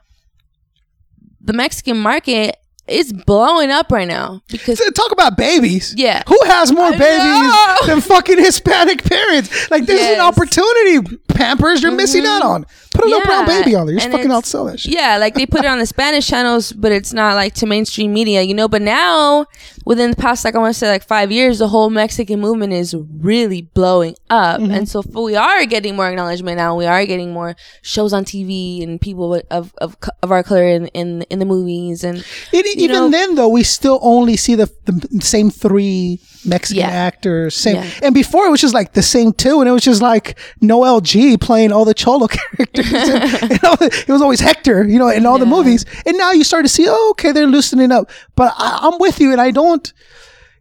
the 1.39 1.53
Mexican 1.53 1.99
market 1.99 2.57
is 2.87 3.13
blowing 3.13 3.71
up 3.71 3.91
right 3.91 4.09
now 4.09 4.43
because 4.49 4.81
Talk 4.95 5.13
about 5.13 5.37
babies. 5.37 5.95
Yeah. 5.97 6.23
Who 6.29 6.39
has 6.45 6.71
more 6.71 6.91
babies 6.91 7.53
than 7.87 8.01
fucking 8.01 8.39
Hispanic 8.45 9.03
parents? 9.05 9.71
Like, 9.71 9.87
this 9.87 10.01
is 10.01 10.17
an 10.17 10.21
opportunity, 10.21 11.19
Pampers, 11.29 11.83
you're 11.83 11.93
missing 11.93 12.27
out 12.27 12.43
mm-hmm. 12.43 12.51
on. 12.51 12.67
Put 12.93 13.07
a 13.07 13.09
little 13.09 13.27
brown 13.27 13.47
baby 13.47 13.75
on 13.75 13.87
there. 13.87 13.95
You're 13.95 14.03
and 14.03 14.13
fucking 14.13 14.31
it's- 14.31 14.53
outsell 14.53 14.71
that 14.71 14.79
shit. 14.79 14.95
Yeah, 14.95 15.17
like 15.17 15.35
they 15.35 15.47
put 15.47 15.65
it 15.65 15.67
on 15.67 15.79
the 15.79 15.87
Spanish 15.87 16.29
channels, 16.29 16.73
but 16.73 16.93
it's 16.93 17.13
not 17.13 17.35
like 17.35 17.55
to 17.55 17.67
mainstream 17.67 18.13
media, 18.13 18.43
you 18.43 18.55
know. 18.55 18.69
But 18.69 18.83
now, 18.83 19.47
within 19.85 20.11
the 20.11 20.17
past, 20.17 20.45
like 20.45 20.55
I 20.55 20.59
want 20.59 20.73
to 20.75 20.79
say, 20.79 20.89
like 20.89 21.05
five 21.05 21.31
years, 21.33 21.59
the 21.59 21.69
whole 21.69 21.91
Mexican 21.91 22.41
movement 22.41 22.73
is 22.73 22.95
really 23.21 23.63
blowing 23.63 24.17
up, 24.31 24.61
Mm-hmm. 24.61 24.71
and 24.73 24.89
so 24.89 25.01
f- 25.01 25.07
we 25.15 25.37
are 25.37 25.65
getting 25.67 25.97
more 25.97 26.09
acknowledgement 26.09 26.57
now. 26.57 26.75
We 26.77 26.87
are 26.87 27.05
getting 27.07 27.33
more 27.33 27.57
shows 27.83 28.13
on 28.13 28.25
TV 28.25 28.83
and 28.83 29.01
people 29.01 29.35
of 29.51 29.75
of 29.79 29.97
of 30.23 30.31
our 30.33 30.43
color 30.43 30.65
in 30.67 30.87
in, 30.89 31.23
in 31.31 31.39
the 31.39 31.45
movies, 31.45 32.05
and 32.05 32.25
It, 32.53 32.67
even 32.79 32.97
know- 32.97 33.09
then, 33.11 33.35
though, 33.35 33.49
we 33.49 33.63
still 33.63 33.99
only 34.03 34.37
see 34.37 34.55
the, 34.55 34.71
the 34.87 35.21
same 35.21 35.51
three 35.51 36.21
Mexican 36.47 36.81
Yeah. 36.85 36.91
actors. 36.91 37.55
Same, 37.57 37.77
Yeah. 37.77 37.91
and 38.03 38.15
before 38.15 38.47
it 38.47 38.51
was 38.51 38.61
just 38.61 38.75
like 38.75 38.93
the 38.93 39.03
same 39.03 39.33
two, 39.33 39.61
and 39.61 39.69
it 39.69 39.73
was 39.73 39.83
just 39.83 40.03
like 40.03 40.39
Noel 40.61 41.01
G 41.01 41.37
playing 41.37 41.73
all 41.73 41.85
the 41.85 41.95
Cholo 41.95 42.27
characters. 42.37 42.93
and, 42.93 43.53
and 43.53 43.65
all 43.65 43.77
the- 43.77 44.05
it 44.07 44.13
was 44.13 44.21
always 44.23 44.41
Hector, 44.41 44.85
you 44.87 44.99
know, 44.99 45.09
in 45.09 45.25
all 45.27 45.39
the 45.39 45.47
movies. 45.47 45.85
And 46.07 46.17
now 46.19 46.33
you 46.33 46.45
start 46.45 46.65
to 46.65 46.69
see, 46.69 46.87
oh, 46.89 47.11
okay, 47.13 47.33
they're 47.33 47.47
loosening 47.47 47.93
up. 47.93 48.11
But 48.37 48.53
I, 48.59 48.81
I'm 48.83 48.99
with 48.99 49.21
you, 49.21 49.33
and 49.33 49.41
I 49.41 49.51
don't. 49.51 49.74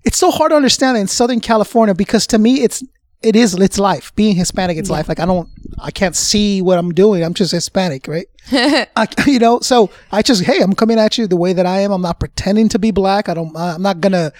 It's 0.03 0.17
so 0.17 0.31
hard 0.31 0.51
to 0.51 0.55
understand 0.55 0.97
in 0.97 1.07
Southern 1.07 1.39
California 1.39 1.95
because 1.95 2.27
to 2.27 2.37
me, 2.37 2.61
it's 2.61 2.83
it 3.21 3.35
is 3.37 3.53
it's 3.55 3.79
life. 3.79 4.13
Being 4.15 4.35
Hispanic, 4.35 4.77
it's 4.77 4.89
life. 4.89 5.07
Like 5.07 5.19
I 5.19 5.25
don't, 5.25 5.49
I 5.79 5.91
can't 5.91 6.15
see 6.15 6.61
what 6.61 6.77
I'm 6.77 6.91
doing. 6.91 7.23
I'm 7.23 7.33
just 7.33 7.53
Hispanic, 7.53 8.07
right? 8.07 8.27
I, 8.51 9.07
you 9.25 9.39
know, 9.39 9.61
so 9.61 9.89
I 10.11 10.21
just 10.21 10.43
hey, 10.43 10.59
I'm 10.59 10.75
coming 10.75 10.99
at 10.99 11.17
you 11.17 11.25
the 11.25 11.37
way 11.37 11.53
that 11.53 11.65
I 11.65 11.79
am. 11.79 11.91
I'm 11.91 12.01
not 12.01 12.19
pretending 12.19 12.67
to 12.69 12.79
be 12.79 12.91
black. 12.91 13.29
I 13.29 13.33
don't. 13.33 13.55
I'm 13.55 13.81
not 13.81 14.01
gonna, 14.01 14.33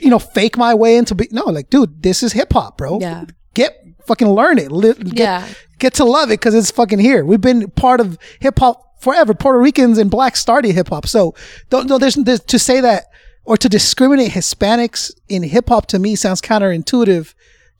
you 0.00 0.10
know, 0.10 0.18
fake 0.18 0.58
my 0.58 0.74
way 0.74 0.96
into 0.98 1.14
be. 1.14 1.28
No, 1.32 1.44
like, 1.44 1.70
dude, 1.70 2.02
this 2.02 2.22
is 2.22 2.32
hip 2.32 2.52
hop, 2.52 2.76
bro. 2.76 3.00
Yeah. 3.00 3.24
Get 3.54 3.74
fucking 4.06 4.28
learn 4.28 4.58
it. 4.58 4.70
Li- 4.70 4.92
get, 4.92 5.16
Yeah. 5.16 5.48
Get 5.78 5.94
to 5.94 6.04
love 6.04 6.28
it 6.28 6.40
because 6.40 6.54
it's 6.54 6.70
fucking 6.70 6.98
here. 6.98 7.24
We've 7.24 7.40
been 7.40 7.70
part 7.70 8.00
of 8.00 8.18
hip 8.40 8.58
hop 8.58 9.00
forever. 9.00 9.32
Puerto 9.32 9.58
Ricans 9.58 9.96
and 9.96 10.10
blacks 10.10 10.40
started 10.40 10.72
hip 10.72 10.88
hop. 10.90 11.06
So 11.06 11.34
don't 11.70 11.88
no. 11.88 11.96
There's, 11.96 12.16
there's 12.16 12.40
to 12.40 12.58
say 12.58 12.82
that 12.82 13.06
or 13.46 13.56
to 13.56 13.68
discriminate 13.68 14.32
Hispanics 14.32 15.12
in 15.28 15.42
hip 15.42 15.68
hop 15.68 15.86
to 15.86 15.98
me 15.98 16.16
sounds 16.16 16.40
counterintuitive 16.40 17.32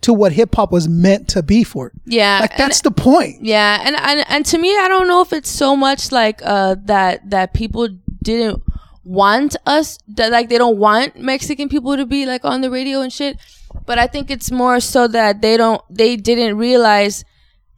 to 0.02 0.12
what 0.12 0.32
hip 0.32 0.54
hop 0.54 0.70
was 0.72 0.86
meant 0.88 1.26
to 1.28 1.42
be 1.42 1.64
for. 1.64 1.90
Yeah, 2.04 2.38
Like 2.42 2.52
and- 2.52 2.60
that's 2.60 2.80
the 2.82 2.90
point. 2.90 3.42
Yeah, 3.44 3.80
and, 3.84 3.96
and 3.96 4.24
and 4.28 4.46
to 4.46 4.58
me, 4.58 4.68
I 4.78 4.88
don't 4.88 5.08
know 5.08 5.20
if 5.22 5.32
it's 5.32 5.48
so 5.50 5.74
much 5.76 6.12
like 6.12 6.40
uh 6.44 6.76
that 6.84 7.28
that 7.30 7.52
people 7.54 7.88
didn't 8.22 8.62
want 9.04 9.56
us 9.66 9.98
that 10.08 10.32
like 10.32 10.48
they 10.48 10.58
don't 10.58 10.78
want 10.78 11.16
Mexican 11.16 11.68
people 11.68 11.96
to 11.96 12.04
be 12.06 12.26
like 12.26 12.44
on 12.44 12.60
the 12.60 12.70
radio 12.70 13.00
and 13.00 13.12
shit, 13.12 13.38
but 13.86 13.98
I 13.98 14.06
think 14.06 14.30
it's 14.30 14.50
more 14.50 14.80
so 14.80 15.08
that 15.08 15.42
they 15.42 15.56
don't 15.56 15.80
they 15.90 16.16
didn't 16.16 16.56
realize 16.58 17.24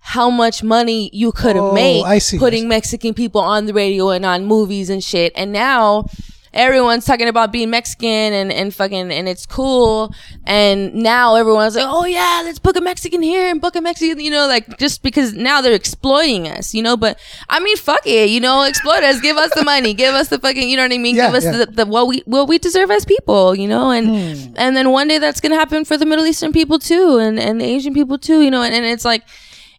how 0.00 0.30
much 0.30 0.62
money 0.62 1.10
you 1.12 1.32
could 1.32 1.54
have 1.56 1.64
Oh, 1.66 1.72
made 1.74 2.02
I 2.04 2.18
see, 2.18 2.36
I 2.36 2.40
putting. 2.40 2.66
Mexican 2.68 3.12
people 3.14 3.40
on 3.42 3.66
the 3.66 3.74
radio 3.74 4.10
and 4.10 4.24
on 4.24 4.44
movies 4.46 4.90
and 4.90 5.02
shit, 5.02 5.32
and 5.36 5.52
now. 5.52 6.06
Everyone's 6.54 7.04
talking 7.04 7.28
about 7.28 7.52
being 7.52 7.70
Mexican 7.70 8.32
and, 8.32 8.52
and 8.52 8.74
fucking 8.74 9.10
and 9.12 9.28
it's 9.28 9.46
cool. 9.46 10.14
And 10.44 10.94
now 10.94 11.34
everyone's 11.36 11.76
like 11.76 11.86
oh 11.86 12.04
yeah 12.04 12.42
let's 12.44 12.58
book 12.58 12.76
a 12.76 12.80
Mexican 12.80 13.22
here 13.22 13.50
and 13.50 13.60
book 13.60 13.76
a 13.76 13.80
Mexican 13.80 14.20
you 14.20 14.30
know 14.30 14.46
like 14.46 14.78
just 14.78 15.02
because 15.02 15.34
now 15.34 15.60
they're 15.60 15.72
exploiting 15.74 16.48
us 16.48 16.74
you 16.74 16.82
know? 16.82 16.96
But 16.96 17.18
I 17.48 17.60
mean 17.60 17.76
fuck 17.76 18.06
it 18.06 18.30
you 18.30 18.40
know? 18.40 18.62
Exploit 18.62 19.02
us. 19.02 19.20
Give 19.20 19.36
us 19.36 19.54
the 19.54 19.64
money. 19.64 19.94
Give 19.94 20.14
us 20.14 20.28
the 20.28 20.38
fucking 20.38 20.68
you 20.68 20.76
know 20.76 20.84
what 20.84 20.92
I 20.92 20.98
mean? 20.98 21.16
Yeah, 21.16 21.26
give 21.26 21.34
us 21.36 21.44
yeah. 21.44 21.52
the, 21.58 21.66
the 21.66 21.86
what 21.86 22.06
we 22.08 22.22
what 22.26 22.48
we 22.48 22.58
deserve 22.58 22.90
as 22.90 23.04
people 23.04 23.54
you 23.54 23.68
know? 23.68 23.90
And 23.90 24.08
Hmm. 24.08 24.54
and 24.56 24.76
then 24.76 24.90
one 24.90 25.08
day 25.08 25.18
that's 25.18 25.40
gonna 25.40 25.56
happen 25.56 25.84
for 25.84 25.96
the 25.96 26.06
Middle 26.06 26.24
Eastern 26.26 26.52
people 26.52 26.78
too 26.78 27.18
and 27.18 27.38
and 27.38 27.60
the 27.60 27.64
Asian 27.64 27.92
people 27.94 28.18
too 28.18 28.40
you 28.42 28.50
know? 28.50 28.62
And, 28.62 28.74
and 28.74 28.86
it's 28.86 29.04
like 29.04 29.22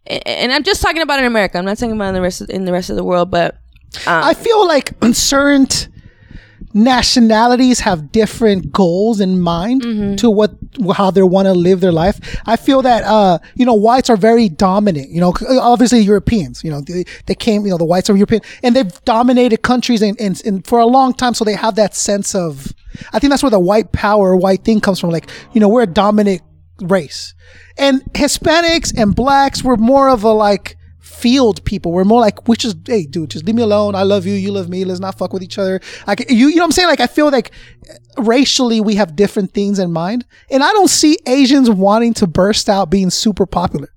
and 0.07 0.51
I'm 0.51 0.63
just 0.63 0.81
talking 0.81 1.01
about 1.01 1.19
in 1.19 1.25
America. 1.25 1.57
I'm 1.57 1.65
not 1.65 1.77
talking 1.77 1.91
about 1.95 2.09
in 2.09 2.13
the 2.15 2.21
rest 2.21 2.41
of, 2.41 2.49
in 2.49 2.65
the 2.65 2.71
rest 2.71 2.89
of 2.89 2.95
the 2.95 3.03
world 3.03 3.29
but 3.31 3.55
um, 4.05 4.23
I 4.23 4.33
feel 4.35 4.67
like 4.67 4.93
certain 5.13 5.67
nationalities 6.73 7.79
have 7.81 8.11
different 8.11 8.71
goals 8.71 9.19
in 9.19 9.39
mind 9.41 9.79
Mm-hmm. 9.79 10.15
to 10.15 10.29
what 10.29 10.51
how 10.95 11.09
they 11.11 11.21
want 11.23 11.45
to 11.47 11.53
live 11.53 11.79
their 11.79 11.91
life. 11.91 12.19
I 12.45 12.55
feel 12.57 12.81
that 12.81 13.03
uh 13.03 13.39
you 13.55 13.65
know 13.65 13.73
whites 13.73 14.09
are 14.09 14.17
very 14.17 14.49
dominant. 14.49 15.09
You 15.09 15.21
know, 15.21 15.33
obviously 15.61 15.99
Europeans. 15.99 16.63
You 16.63 16.71
know, 16.71 16.81
they, 16.81 17.05
they 17.27 17.35
came. 17.35 17.65
You 17.65 17.71
know, 17.71 17.77
the 17.77 17.85
whites 17.85 18.09
are 18.09 18.15
European, 18.15 18.41
and 18.63 18.75
they've 18.75 18.93
dominated 19.05 19.61
countries 19.61 20.01
and 20.01 20.19
and, 20.19 20.41
and 20.45 20.65
for 20.67 20.79
a 20.79 20.85
long 20.85 21.13
time. 21.13 21.33
So 21.33 21.43
they 21.45 21.55
have 21.55 21.75
that 21.75 21.95
sense 21.95 22.35
of. 22.35 22.73
I 23.13 23.19
think 23.19 23.29
that's 23.31 23.43
where 23.43 23.49
the 23.51 23.59
white 23.59 23.91
power, 23.91 24.35
white 24.35 24.63
thing 24.63 24.79
comes 24.81 24.99
from. 24.99 25.11
Like 25.11 25.29
you 25.53 25.59
know, 25.61 25.69
we're 25.69 25.83
a 25.83 25.87
dominant 25.87 26.41
race, 26.81 27.33
and 27.77 28.01
Hispanics 28.13 28.93
and 28.97 29.15
blacks 29.15 29.63
were 29.63 29.77
more 29.77 30.09
of 30.09 30.23
a 30.23 30.31
like 30.31 30.75
field 31.09 31.63
people. 31.65 31.91
We're 31.91 32.03
more 32.05 32.21
like, 32.21 32.47
which 32.47 32.63
is, 32.63 32.75
hey, 32.85 33.05
dude, 33.05 33.31
just 33.31 33.45
leave 33.45 33.55
me 33.55 33.61
alone. 33.63 33.95
I 33.95 34.03
love 34.03 34.25
you. 34.25 34.33
You 34.33 34.51
love 34.51 34.69
me. 34.69 34.85
Let's 34.85 34.99
not 34.99 35.17
fuck 35.17 35.33
with 35.33 35.43
each 35.43 35.57
other. 35.57 35.81
Like, 36.07 36.29
you, 36.29 36.47
you 36.47 36.55
know 36.55 36.61
what 36.61 36.65
I'm 36.67 36.71
saying? 36.71 36.87
Like, 36.87 36.99
I 37.01 37.07
feel 37.07 37.29
like 37.31 37.51
racially 38.17 38.81
we 38.81 38.95
have 38.95 39.15
different 39.15 39.53
things 39.53 39.79
in 39.79 39.91
mind. 39.91 40.25
And 40.49 40.63
I 40.63 40.71
don't 40.73 40.89
see 40.89 41.17
Asians 41.25 41.69
wanting 41.69 42.13
to 42.15 42.27
burst 42.27 42.69
out 42.69 42.89
being 42.89 43.09
super 43.09 43.45
popular. 43.45 43.89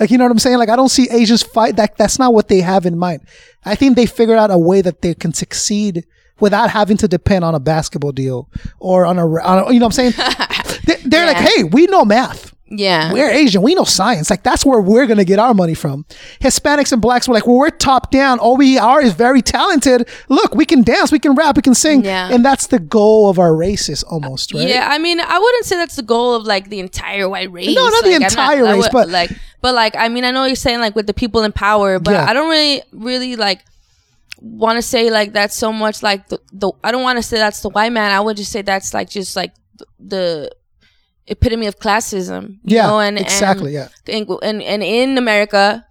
Like, 0.00 0.10
you 0.10 0.18
know 0.18 0.24
what 0.24 0.32
I'm 0.32 0.38
saying? 0.38 0.58
Like, 0.58 0.68
I 0.70 0.76
don't 0.76 0.88
see 0.88 1.08
Asians 1.10 1.42
fight 1.42 1.76
that. 1.76 1.96
That's 1.96 2.18
not 2.18 2.32
what 2.34 2.48
they 2.48 2.60
have 2.60 2.86
in 2.86 2.98
mind. 2.98 3.22
I 3.64 3.74
think 3.74 3.96
they 3.96 4.06
figured 4.06 4.38
out 4.38 4.50
a 4.50 4.58
way 4.58 4.80
that 4.80 5.02
they 5.02 5.14
can 5.14 5.32
succeed 5.32 6.04
without 6.40 6.70
having 6.70 6.96
to 6.98 7.08
depend 7.08 7.44
on 7.44 7.54
a 7.54 7.60
basketball 7.60 8.12
deal 8.12 8.50
or 8.78 9.06
on 9.06 9.18
a, 9.18 9.26
on 9.42 9.58
a 9.68 9.72
you 9.72 9.78
know 9.80 9.86
what 9.86 9.98
I'm 9.98 10.12
saying? 10.12 10.12
They- 10.86 10.96
They're 11.04 11.26
like, 11.26 11.36
hey, 11.38 11.64
we 11.64 11.86
know 11.86 12.04
math. 12.04 12.54
Yeah 12.68 13.12
We're 13.12 13.30
Asian. 13.30 13.62
We 13.62 13.74
know 13.74 13.84
science. 13.84 14.28
Like 14.30 14.42
that's 14.42 14.64
where 14.66 14.80
we're 14.80 15.06
gonna 15.06 15.24
get 15.24 15.38
our 15.38 15.54
money 15.54 15.74
from. 15.74 16.04
Hispanics 16.40 16.92
and 16.92 17.00
blacks 17.00 17.28
were 17.28 17.34
like, 17.34 17.46
well, 17.46 17.56
we're 17.56 17.70
top 17.70 18.10
down. 18.10 18.38
All 18.38 18.56
we 18.56 18.76
are 18.78 19.00
is 19.00 19.12
very 19.14 19.40
talented. 19.42 20.08
Look, 20.28 20.54
we 20.54 20.64
can 20.64 20.82
dance, 20.82 21.12
we 21.12 21.18
can 21.18 21.34
rap, 21.34 21.56
we 21.56 21.62
can 21.62 21.74
sing, 21.74 22.04
Yeah. 22.04 22.28
and 22.32 22.44
that's 22.44 22.66
the 22.68 22.78
goal 22.78 23.28
of 23.30 23.38
our 23.38 23.54
races, 23.54 24.02
almost, 24.02 24.52
right? 24.52 24.68
Yeah, 24.68 24.88
I 24.90 24.98
mean, 24.98 25.20
I 25.20 25.38
wouldn't 25.38 25.64
say 25.64 25.76
that's 25.76 25.96
the 25.96 26.02
goal 26.02 26.34
of 26.34 26.44
like 26.44 26.68
the 26.68 26.80
entire 26.80 27.28
white 27.28 27.50
race. 27.52 27.74
No, 27.74 27.88
not 27.88 28.02
the 28.04 28.10
Like, 28.10 28.16
I'm 28.16 28.22
entire 28.22 28.66
I 28.66 28.72
race, 28.72 28.82
would- 28.82 28.92
but- 28.92 29.08
like, 29.10 29.30
but 29.62 29.74
like, 29.74 29.96
I 29.96 30.08
mean, 30.08 30.24
I 30.24 30.30
know 30.32 30.44
you're 30.44 30.56
saying 30.56 30.80
like 30.80 30.94
with 30.94 31.06
the 31.06 31.14
people 31.14 31.42
in 31.42 31.52
power, 31.52 31.98
but 31.98 32.12
Yeah. 32.12 32.26
I 32.28 32.32
don't 32.32 32.48
really, 32.50 32.82
really 32.92 33.36
like 33.36 33.64
want 34.40 34.76
to 34.76 34.82
say 34.82 35.10
like 35.10 35.32
that's 35.32 35.54
so 35.56 35.72
much 35.72 36.02
like 36.02 36.28
the, 36.28 36.38
the 36.52 36.70
I 36.84 36.92
don't 36.92 37.02
want 37.02 37.16
to 37.16 37.22
say 37.22 37.38
that's 37.38 37.62
the 37.62 37.70
white 37.70 37.90
man. 37.90 38.12
I 38.12 38.20
would 38.20 38.36
just 38.36 38.52
say 38.52 38.62
that's 38.62 38.92
like 38.92 39.08
just 39.08 39.34
like 39.34 39.54
the, 39.78 39.86
the 39.98 40.50
epitome 41.26 41.66
of 41.66 41.78
classism. 41.78 42.58
You 42.64 42.76
Yeah, 42.76 42.86
know? 42.88 43.00
and 43.00 43.18
exactly, 43.18 43.76
And, 43.76 43.90
and 44.08 44.30
and 44.42 44.62
and 44.62 44.82
in 44.82 45.18
America, 45.18 45.84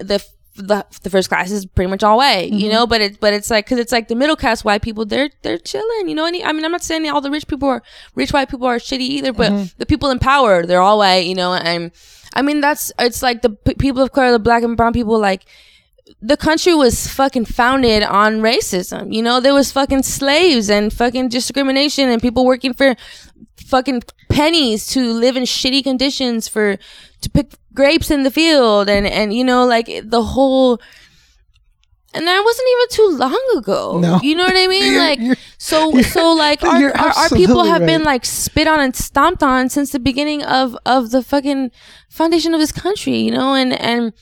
the 0.00 0.22
the, 0.54 0.84
the 1.02 1.08
first 1.08 1.30
class 1.30 1.50
is 1.50 1.64
pretty 1.64 1.88
much 1.88 2.02
all 2.02 2.18
white, 2.18 2.50
you 2.52 2.64
Mm-hmm. 2.68 2.72
know. 2.72 2.86
But 2.86 3.00
it 3.00 3.20
but 3.20 3.32
it's 3.32 3.48
like 3.50 3.64
because 3.64 3.78
it's 3.78 3.90
like 3.92 4.08
the 4.08 4.14
middle 4.14 4.36
class 4.36 4.62
white 4.64 4.82
people, 4.82 5.06
they're 5.06 5.30
they're 5.42 5.56
chilling, 5.58 6.08
you 6.08 6.14
know. 6.14 6.26
And 6.26 6.36
I 6.44 6.52
mean, 6.52 6.64
I'm 6.64 6.72
not 6.72 6.82
saying 6.82 7.08
all 7.08 7.22
the 7.22 7.30
rich 7.30 7.46
people 7.46 7.68
are 7.68 7.82
rich 8.14 8.32
white 8.32 8.50
people 8.50 8.66
are 8.66 8.76
shitty 8.76 9.00
either, 9.00 9.32
but 9.32 9.50
Mm-hmm. 9.52 9.64
the 9.78 9.86
people 9.86 10.10
in 10.10 10.18
power, 10.18 10.66
they're 10.66 10.82
all 10.82 10.98
white, 10.98 11.24
you 11.26 11.34
know. 11.34 11.54
And 11.54 11.90
I 12.34 12.42
mean, 12.42 12.60
that's 12.60 12.92
it's 12.98 13.22
like 13.22 13.40
the 13.42 13.50
p- 13.50 13.74
people 13.74 14.02
of 14.02 14.12
color, 14.12 14.30
the 14.32 14.38
black 14.38 14.62
and 14.62 14.76
brown 14.76 14.92
people, 14.92 15.18
like 15.18 15.46
the 16.20 16.36
country 16.36 16.74
was 16.74 17.06
fucking 17.06 17.44
founded 17.46 18.02
on 18.02 18.40
racism. 18.40 19.12
You 19.12 19.22
know, 19.22 19.40
there 19.40 19.54
was 19.54 19.72
fucking 19.72 20.02
slaves 20.02 20.68
and 20.70 20.92
fucking 20.92 21.28
discrimination 21.28 22.08
and 22.08 22.20
people 22.20 22.44
working 22.44 22.74
for 22.74 22.94
fucking 23.56 24.02
pennies 24.28 24.86
to 24.88 25.12
live 25.12 25.36
in 25.36 25.44
shitty 25.44 25.82
conditions 25.82 26.48
for 26.48 26.76
to 27.20 27.30
pick 27.30 27.52
grapes 27.74 28.10
in 28.10 28.22
the 28.22 28.30
field 28.30 28.88
and 28.88 29.06
and 29.06 29.32
you 29.32 29.42
know 29.44 29.64
like 29.64 29.88
the 30.04 30.22
whole 30.22 30.78
and 32.14 32.26
that 32.26 32.42
wasn't 32.44 32.68
even 32.72 32.88
too 32.90 33.16
long 33.18 33.56
ago. 33.56 33.98
No. 33.98 34.20
You 34.22 34.34
know 34.34 34.44
what 34.44 34.56
I 34.56 34.66
mean? 34.66 34.96
Like 34.98 35.18
you're- 35.20 35.36
so 35.58 36.02
so 36.02 36.32
like 36.34 36.62
our, 36.62 36.94
our, 36.96 37.10
our 37.10 37.28
people 37.30 37.64
have 37.64 37.86
been 37.86 38.02
like 38.04 38.24
spit 38.26 38.66
on 38.68 38.80
and 38.80 38.94
stomped 38.94 39.42
on 39.42 39.68
since 39.70 39.92
the 39.92 39.98
beginning 40.00 40.42
of 40.42 40.76
of 40.84 41.10
the 41.10 41.22
fucking 41.22 41.70
foundation 42.10 42.52
of 42.52 42.60
this 42.60 42.72
country, 42.72 43.16
you 43.16 43.30
know, 43.30 43.54
and 43.54 43.72
and 43.80 44.12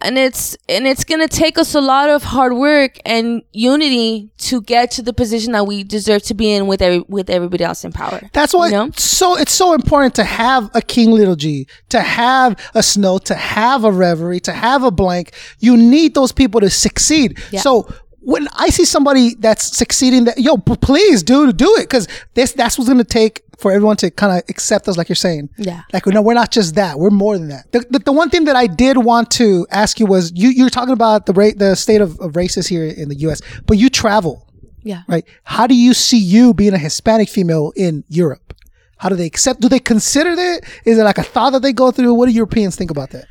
and 0.00 0.16
it's 0.16 0.56
and 0.68 0.86
it's 0.86 1.04
gonna 1.04 1.28
take 1.28 1.58
us 1.58 1.74
a 1.74 1.80
lot 1.80 2.08
of 2.08 2.22
hard 2.22 2.54
work 2.54 2.98
and 3.04 3.42
unity 3.52 4.30
to 4.38 4.60
get 4.62 4.90
to 4.92 5.02
the 5.02 5.12
position 5.12 5.52
that 5.52 5.66
we 5.66 5.82
deserve 5.82 6.22
to 6.22 6.34
be 6.34 6.52
in 6.52 6.66
with 6.66 6.80
every 6.80 7.00
with 7.08 7.28
everybody 7.28 7.64
else 7.64 7.84
in 7.84 7.92
power. 7.92 8.20
That's 8.32 8.54
why 8.54 8.66
you 8.66 8.72
know? 8.72 8.90
so 8.96 9.36
it's 9.36 9.52
so 9.52 9.74
important 9.74 10.14
to 10.16 10.24
have 10.24 10.70
a 10.74 10.82
King 10.82 11.10
Little 11.10 11.36
G, 11.36 11.66
to 11.88 12.00
have 12.00 12.56
a 12.74 12.82
Snow, 12.82 13.18
to 13.18 13.34
have 13.34 13.84
a 13.84 13.90
Reverie, 13.90 14.40
to 14.40 14.52
have 14.52 14.84
a 14.84 14.90
Blank. 14.90 15.32
You 15.58 15.76
need 15.76 16.14
those 16.14 16.32
people 16.32 16.60
to 16.60 16.70
succeed. 16.70 17.38
Yeah. 17.50 17.60
So 17.60 17.92
when 18.20 18.48
I 18.56 18.68
see 18.70 18.84
somebody 18.84 19.34
that's 19.34 19.76
succeeding, 19.76 20.24
that 20.24 20.38
yo, 20.38 20.56
please, 20.58 21.22
dude, 21.22 21.56
do 21.56 21.74
it 21.76 21.82
because 21.84 22.08
this 22.34 22.52
that's 22.52 22.78
what's 22.78 22.88
gonna 22.88 23.04
take 23.04 23.42
for 23.58 23.72
everyone 23.72 23.96
to 23.96 24.10
kind 24.10 24.36
of 24.38 24.48
accept 24.48 24.86
us, 24.88 24.96
like 24.96 25.08
you're 25.08 25.16
saying. 25.16 25.48
Yeah. 25.58 25.82
Like 25.92 26.06
no, 26.06 26.22
we're 26.22 26.34
not 26.34 26.52
just 26.52 26.74
that. 26.76 26.98
We're 26.98 27.10
more 27.10 27.36
than 27.36 27.48
that. 27.48 27.70
The, 27.72 27.80
the, 27.90 27.98
the 28.00 28.12
one 28.12 28.30
thing 28.30 28.44
that 28.44 28.54
I 28.56 28.66
did 28.68 28.96
want 28.98 29.30
to 29.32 29.66
ask 29.70 29.98
you 29.98 30.06
was 30.06 30.32
you 30.34 30.48
you're 30.50 30.70
talking 30.70 30.92
about 30.92 31.26
the 31.26 31.32
rate 31.32 31.58
the 31.58 31.74
state 31.74 32.00
of, 32.00 32.18
of 32.20 32.36
races 32.36 32.66
here 32.68 32.84
in 32.84 33.08
the 33.08 33.16
U.S., 33.16 33.40
but 33.66 33.76
you 33.78 33.88
travel 33.90 34.46
Yeah. 34.84 35.02
right? 35.08 35.24
How 35.44 35.66
do 35.66 35.74
you 35.74 35.92
see 35.94 36.18
you 36.18 36.54
being 36.54 36.72
a 36.74 36.78
Hispanic 36.78 37.28
female 37.28 37.72
in 37.76 38.04
Europe? 38.08 38.54
How 38.98 39.08
do 39.08 39.14
they 39.16 39.26
accept? 39.26 39.60
Do 39.60 39.68
they 39.68 39.78
consider 39.80 40.34
that? 40.36 40.60
Is 40.84 40.98
it 40.98 41.02
like 41.04 41.18
a 41.18 41.22
thought 41.22 41.50
that 41.50 41.62
they 41.62 41.72
go 41.72 41.90
through? 41.92 42.14
What 42.14 42.26
do 42.26 42.32
Europeans 42.32 42.74
think 42.76 42.90
about 42.90 43.10
that? 43.10 43.26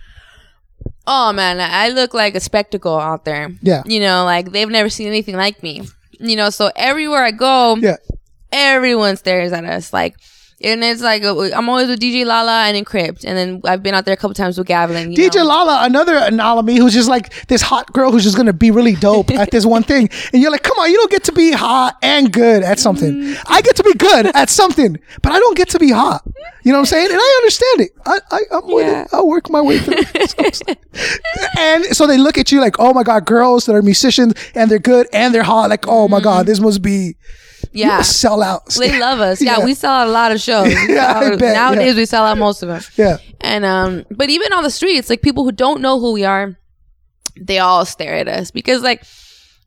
Oh 1.08 1.32
man, 1.32 1.60
I 1.62 1.90
look 1.90 2.14
like 2.14 2.36
a 2.36 2.40
spectacle 2.42 3.00
out 3.00 3.24
there. 3.24 3.50
Yeah. 3.62 3.84
You 3.86 4.02
know, 4.02 4.26
like 4.26 4.52
they've 4.52 4.70
never 4.70 4.90
seen 4.90 5.08
anything 5.08 5.38
like 5.38 5.64
me. 5.64 5.84
You 6.20 6.36
know, 6.36 6.50
so 6.50 6.70
everywhere 6.76 7.24
I 7.24 7.32
go, 7.32 7.78
Yeah, 7.78 7.96
everyone 8.52 9.16
stares 9.16 9.54
at 9.54 9.64
us 9.64 9.94
like 9.94 10.16
and 10.62 10.84
it's 10.84 11.02
like 11.02 11.24
uh, 11.24 11.50
I'm 11.56 11.70
always 11.70 11.88
with 11.88 12.00
DJ 12.00 12.26
Lala 12.26 12.64
and 12.66 12.76
Encrypt, 12.86 13.24
and 13.26 13.38
then 13.38 13.62
I've 13.66 13.84
been 13.84 13.94
out 13.94 14.06
there 14.06 14.14
a 14.14 14.18
couple 14.18 14.34
times 14.34 14.58
with 14.58 14.68
Gavlyn. 14.68 15.16
You 15.16 15.30
DJ 15.30 15.36
know? 15.38 15.46
Lala, 15.46 15.86
another 15.86 16.16
anomaly 16.18 16.78
who's 16.78 16.94
just 16.94 17.10
like 17.10 17.32
this 17.48 17.62
hot 17.62 17.92
girl 17.94 18.12
who's 18.12 18.24
just 18.24 18.36
gonna 18.38 18.54
be 18.54 18.72
really 18.72 18.96
dope 18.96 19.30
at 19.32 19.52
this 19.52 19.66
one 19.66 19.84
thing, 19.84 20.10
and 20.34 20.42
you're 20.42 20.52
like, 20.52 20.64
come 20.64 20.78
on, 20.80 20.90
you 20.90 20.98
don't 20.98 21.12
get 21.12 21.24
to 21.26 21.32
be 21.32 21.52
hot 21.52 21.98
and 22.02 22.32
good 22.34 22.64
at 22.64 22.80
something. 22.80 23.14
Mm. 23.14 23.44
I 23.48 23.62
get 23.62 23.76
to 23.78 23.84
be 23.84 23.94
good 23.94 24.28
at 24.36 24.50
something, 24.50 24.98
but 25.22 25.32
I 25.32 25.40
don't 25.40 25.56
get 25.58 25.70
to 25.70 25.80
be 25.80 25.92
hot. 25.92 26.24
You 26.64 26.72
know 26.74 26.80
what 26.80 26.82
I'm 26.82 26.86
saying? 26.88 27.12
And 27.12 27.20
I 27.22 27.36
understand 27.42 27.82
it. 27.82 27.92
I, 28.06 28.20
I 28.32 28.40
I'm 28.58 28.68
with 28.68 28.88
Yeah. 28.88 29.02
it. 29.04 29.10
I'll 29.14 29.28
work 29.28 29.50
my 29.50 29.62
way 29.62 29.80
through. 29.80 30.04
So 30.54 30.74
and 31.58 31.86
so 31.86 32.08
they 32.08 32.18
look 32.18 32.38
at 32.38 32.52
you 32.52 32.60
like, 32.60 32.76
oh 32.80 32.94
my 32.94 33.04
god, 33.04 33.26
girls 33.26 33.66
that 33.66 33.76
are 33.76 33.82
musicians 33.82 34.34
and 34.56 34.70
they're 34.70 34.80
good 34.80 35.08
and 35.14 35.34
they're 35.34 35.44
hot. 35.44 35.70
Like, 35.70 35.86
oh 35.88 36.08
my 36.08 36.18
Mm-hmm. 36.18 36.24
god, 36.24 36.46
this 36.48 36.60
must 36.60 36.82
be. 36.82 37.16
Yeah. 37.80 38.02
sell 38.02 38.42
out. 38.44 38.66
They 38.80 38.98
love 39.00 39.20
us. 39.20 39.42
Yeah, 39.42 39.58
Yeah. 39.60 39.66
we 39.66 39.74
sell 39.74 39.92
out 39.94 40.08
a 40.08 40.12
lot 40.12 40.32
of 40.32 40.40
shows. 40.42 40.74
Yeah, 40.90 41.36
bet, 41.36 41.54
Nowadays, 41.54 41.94
yeah. 41.96 42.00
we 42.02 42.06
sell 42.06 42.26
out 42.26 42.38
most 42.38 42.64
of 42.64 42.70
them. 42.70 42.82
Yeah. 42.98 43.18
And 43.42 43.66
um, 43.66 44.06
but 44.12 44.30
even 44.30 44.52
on 44.54 44.64
the 44.64 44.72
streets, 44.72 45.10
like 45.10 45.22
people 45.22 45.44
who 45.44 45.52
don't 45.52 45.82
know 45.82 46.00
who 46.00 46.12
we 46.14 46.24
are, 46.26 46.58
they 47.40 47.60
all 47.60 47.86
stare 47.86 48.16
at 48.16 48.28
us 48.28 48.52
because 48.52 48.82
like. 48.82 49.04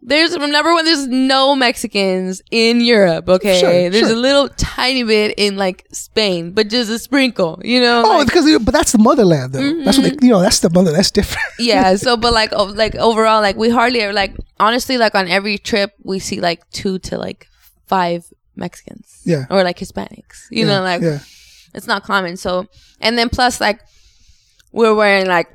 There's 0.03 0.35
number 0.35 0.73
one. 0.73 0.87
There's 0.87 1.07
no 1.09 1.55
Mexicans 1.55 2.41
in 2.51 2.81
Europe. 2.81 3.29
Okay, 3.29 3.61
Sure, 3.61 3.71
there's 3.91 4.09
sure. 4.09 4.17
a 4.17 4.19
little 4.19 4.49
tiny 4.57 5.03
bit 5.03 5.35
in 5.37 5.59
like 5.59 5.85
Spain, 5.93 6.53
but 6.53 6.69
just 6.71 6.91
a 6.91 6.99
sprinkle. 6.99 7.61
You 7.63 7.83
know, 7.83 8.03
Oh, 8.07 8.17
like- 8.17 8.27
because 8.29 8.47
but 8.65 8.73
that's 8.73 8.93
the 8.93 8.99
motherland 8.99 9.53
though. 9.53 9.85
That's 9.85 9.99
what 9.99 10.19
they, 10.19 10.27
you 10.27 10.33
know. 10.33 10.41
That's 10.41 10.61
the 10.61 10.71
mother. 10.71 10.91
That's 10.91 11.11
different. 11.11 11.45
yeah 11.59 11.97
so 11.97 12.17
but 12.17 12.33
like 12.33 12.51
like 12.53 12.95
overall 12.95 13.43
like 13.43 13.57
we 13.57 13.69
hardly 13.69 14.01
ever 14.01 14.15
like 14.15 14.35
honestly 14.59 14.97
like 14.97 15.15
on 15.15 15.29
every 15.29 15.59
trip 15.59 15.93
we 16.03 16.19
see 16.19 16.41
like 16.41 16.63
two 16.71 16.99
to 17.01 17.19
like 17.19 17.47
five 17.95 18.20
mexicans 18.57 19.09
Yeah. 19.32 19.45
or 19.51 19.59
like 19.68 19.78
hispanics 19.84 20.38
you 20.51 20.64
Yeah, 20.66 20.70
know 20.72 20.80
like 20.91 21.03
yeah. 21.03 21.18
it's 21.76 21.86
not 21.93 22.01
common 22.05 22.36
so 22.36 22.51
and 23.01 23.12
then 23.18 23.28
plus 23.36 23.61
like 23.61 23.78
we're 24.72 24.95
wearing 24.95 25.26
like 25.26 25.49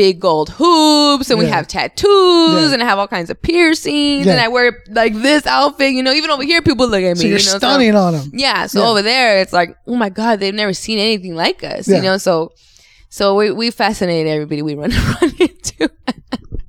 big 0.00 0.18
gold 0.20 0.48
hoops 0.58 1.30
and 1.30 1.38
we 1.38 1.46
have 1.56 1.66
tattoos 1.68 2.68
Yeah. 2.68 2.72
and 2.74 2.82
I 2.82 2.86
have 2.90 2.98
all 3.00 3.06
kinds 3.16 3.30
of 3.30 3.36
piercings 3.40 4.26
Yeah. 4.26 4.32
and 4.32 4.40
I 4.40 4.48
wear 4.48 4.68
like 4.90 5.14
this 5.14 5.46
outfit 5.46 5.92
you 5.96 6.02
know 6.02 6.12
even 6.12 6.30
over 6.30 6.42
here 6.42 6.60
people 6.62 6.86
look 6.88 7.02
at 7.10 7.16
me 7.16 7.22
So 7.22 7.26
you're 7.32 7.38
you 7.38 7.52
know 7.52 7.58
stunning 7.58 7.94
on 7.94 8.12
them. 8.14 8.30
yeah. 8.34 8.66
So 8.66 8.80
Yeah. 8.80 8.88
over 8.90 9.02
there, 9.02 9.38
it's 9.42 9.52
like, 9.60 9.70
oh 9.86 9.94
my 10.04 10.10
god, 10.20 10.34
they've 10.40 10.54
never 10.62 10.72
seen 10.84 10.98
anything 10.98 11.34
like 11.44 11.62
us. 11.62 11.86
Yeah. 11.88 11.96
You 11.98 12.02
know, 12.08 12.18
so 12.18 12.34
so 13.10 13.34
we 13.38 13.46
we 13.60 13.70
fascinate 13.70 14.26
everybody 14.26 14.60
we 14.62 14.74
run 14.74 14.90
run 15.22 15.32
into. 15.38 15.88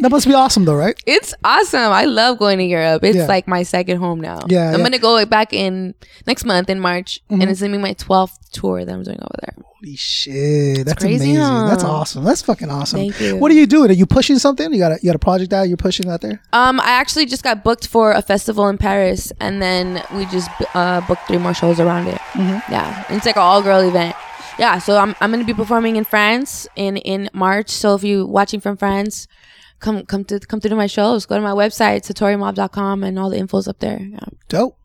That 0.00 0.10
must 0.10 0.26
be 0.26 0.34
awesome 0.34 0.64
though, 0.64 0.74
right? 0.76 0.96
It's 1.06 1.34
awesome. 1.44 1.92
I 1.92 2.04
love 2.04 2.38
going 2.38 2.58
to 2.58 2.64
Europe. 2.64 3.02
It's 3.04 3.16
Yeah. 3.16 3.26
like 3.26 3.46
my 3.48 3.62
second 3.62 3.98
home 3.98 4.20
now. 4.20 4.38
Yeah, 4.38 4.40
I'm 4.40 4.50
yeah. 4.50 4.72
Mm-hmm. 4.74 4.82
gonna 4.84 4.98
go 4.98 5.26
back 5.26 5.52
in 5.52 5.94
next 6.26 6.44
month 6.44 6.70
in 6.70 6.80
March, 6.80 7.20
and 7.30 7.42
it's 7.44 7.60
gonna 7.60 7.72
be 7.76 7.82
my 7.82 7.94
12th 7.94 8.50
tour 8.52 8.84
that 8.84 8.92
I'm 8.92 9.02
doing 9.02 9.18
over 9.20 9.34
there. 9.42 9.54
Holy 9.80 9.96
shit, 9.96 10.84
that's 10.86 11.00
crazy, 11.02 11.34
amazing. 11.34 11.36
huh? 11.42 11.68
That's 11.68 11.84
awesome. 11.84 12.24
That's 12.24 12.42
fucking 12.42 12.70
awesome. 12.70 12.98
Thank 12.98 13.20
you. 13.20 13.36
What 13.36 13.50
are 13.52 13.54
you 13.54 13.66
doing? 13.66 13.90
Are 13.90 13.94
you 13.94 14.06
pushing 14.06 14.38
something? 14.38 14.72
You 14.72 14.78
got 14.78 14.92
a 14.92 14.98
you 15.02 15.08
got 15.08 15.16
a 15.16 15.20
project 15.20 15.52
out? 15.52 15.68
You're 15.68 15.76
pushing 15.76 16.08
out 16.10 16.20
there? 16.20 16.40
Um, 16.52 16.80
I 16.80 16.90
actually 16.90 17.26
just 17.26 17.42
got 17.44 17.62
booked 17.62 17.86
for 17.86 18.12
a 18.12 18.22
festival 18.22 18.68
in 18.68 18.78
Paris, 18.78 19.32
and 19.40 19.62
then 19.62 20.02
we 20.16 20.26
just 20.26 20.50
uh, 20.74 21.00
booked 21.06 21.26
three 21.28 21.38
more 21.38 21.54
shows 21.54 21.78
around 21.80 22.08
it. 22.08 22.18
Mm-hmm. 22.32 22.72
Yeah, 22.72 23.04
it's 23.10 23.26
like 23.26 23.36
an 23.36 23.42
all 23.42 23.62
girl 23.62 23.80
event. 23.80 24.16
Yeah, 24.58 24.78
so 24.78 24.98
I'm 24.98 25.14
I'm 25.20 25.30
gonna 25.30 25.44
be 25.44 25.54
performing 25.54 25.94
in 25.96 26.04
France 26.04 26.66
in 26.74 26.96
in 26.96 27.30
March. 27.32 27.70
So 27.70 27.94
if 27.94 28.02
you're 28.02 28.26
watching 28.26 28.60
from 28.60 28.76
France, 28.76 29.28
come 29.80 30.04
come 30.06 30.24
to 30.24 30.40
come 30.40 30.60
to 30.60 30.74
my 30.74 30.86
shows. 30.86 31.26
Go 31.26 31.36
to 31.36 31.42
my 31.42 31.52
website 31.52 32.02
satorimob.com 32.02 33.04
and 33.04 33.18
all 33.18 33.30
the 33.30 33.38
info's 33.38 33.68
up 33.68 33.78
there. 33.80 34.00
Yeah. 34.00 34.18
Dope. 34.48 34.76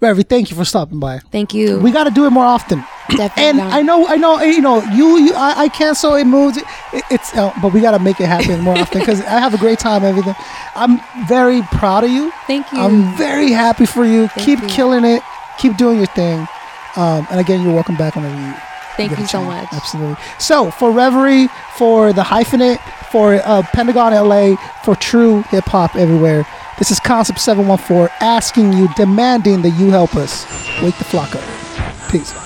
Reverie, 0.00 0.24
thank 0.24 0.50
you 0.50 0.56
for 0.56 0.64
stopping 0.64 1.00
by. 1.00 1.20
Thank 1.32 1.54
you. 1.54 1.78
We 1.78 1.90
got 1.90 2.04
to 2.04 2.10
do 2.10 2.26
it 2.26 2.30
more 2.30 2.44
often. 2.44 2.84
Definitely 3.08 3.42
And. 3.44 3.60
I 3.62 3.80
know, 3.80 4.06
I 4.06 4.16
know, 4.16 4.42
you 4.42 4.60
know, 4.60 4.82
you, 4.92 5.18
you 5.18 5.32
I, 5.34 5.54
I 5.62 5.68
cancel 5.68 6.14
it 6.16 6.26
moves. 6.26 6.58
It, 6.58 6.64
it's, 7.10 7.34
uh, 7.34 7.50
but 7.62 7.72
we 7.72 7.80
got 7.80 7.92
to 7.92 7.98
make 7.98 8.20
it 8.20 8.26
happen 8.26 8.60
more 8.60 8.76
often 8.76 9.00
because 9.00 9.22
I 9.22 9.40
have 9.40 9.54
a 9.54 9.58
great 9.58 9.78
time. 9.78 10.04
Everything. 10.04 10.34
I'm 10.74 11.00
very 11.26 11.62
proud 11.62 12.04
of 12.04 12.10
you. 12.10 12.30
Thank 12.46 12.70
you. 12.72 12.78
I'm 12.78 13.16
very 13.16 13.52
happy 13.52 13.86
for 13.86 14.04
you. 14.04 14.28
Keep 14.36 14.60
you. 14.60 14.68
killing 14.68 15.04
it. 15.04 15.22
Keep 15.58 15.78
doing 15.78 15.96
your 15.96 16.08
thing. 16.08 16.40
Um, 16.96 17.26
and 17.30 17.40
again, 17.40 17.62
you're 17.62 17.72
welcome 17.72 17.96
back 17.96 18.16
whenever 18.16 18.38
you. 18.38 18.54
Thank 18.96 19.18
you 19.18 19.26
so 19.26 19.42
much. 19.42 19.68
Absolutely. 19.72 20.16
So 20.38 20.70
for 20.70 20.90
Reverie, 20.90 21.48
for 21.76 22.12
the 22.12 22.22
hyphenate, 22.22 22.80
for 23.10 23.34
uh, 23.44 23.62
Pentagon 23.72 24.12
LA, 24.12 24.56
for 24.84 24.94
true 24.96 25.42
hip 25.50 25.64
hop 25.64 25.96
everywhere. 25.96 26.46
This 26.78 26.90
is 26.90 27.00
Concept 27.00 27.38
714 27.40 28.14
asking 28.20 28.72
you, 28.72 28.88
demanding 28.96 29.62
that 29.62 29.70
you 29.70 29.90
help 29.90 30.14
us 30.14 30.44
wake 30.82 30.96
the 30.98 31.04
flock 31.04 31.34
up. 31.34 32.10
Peace. 32.10 32.45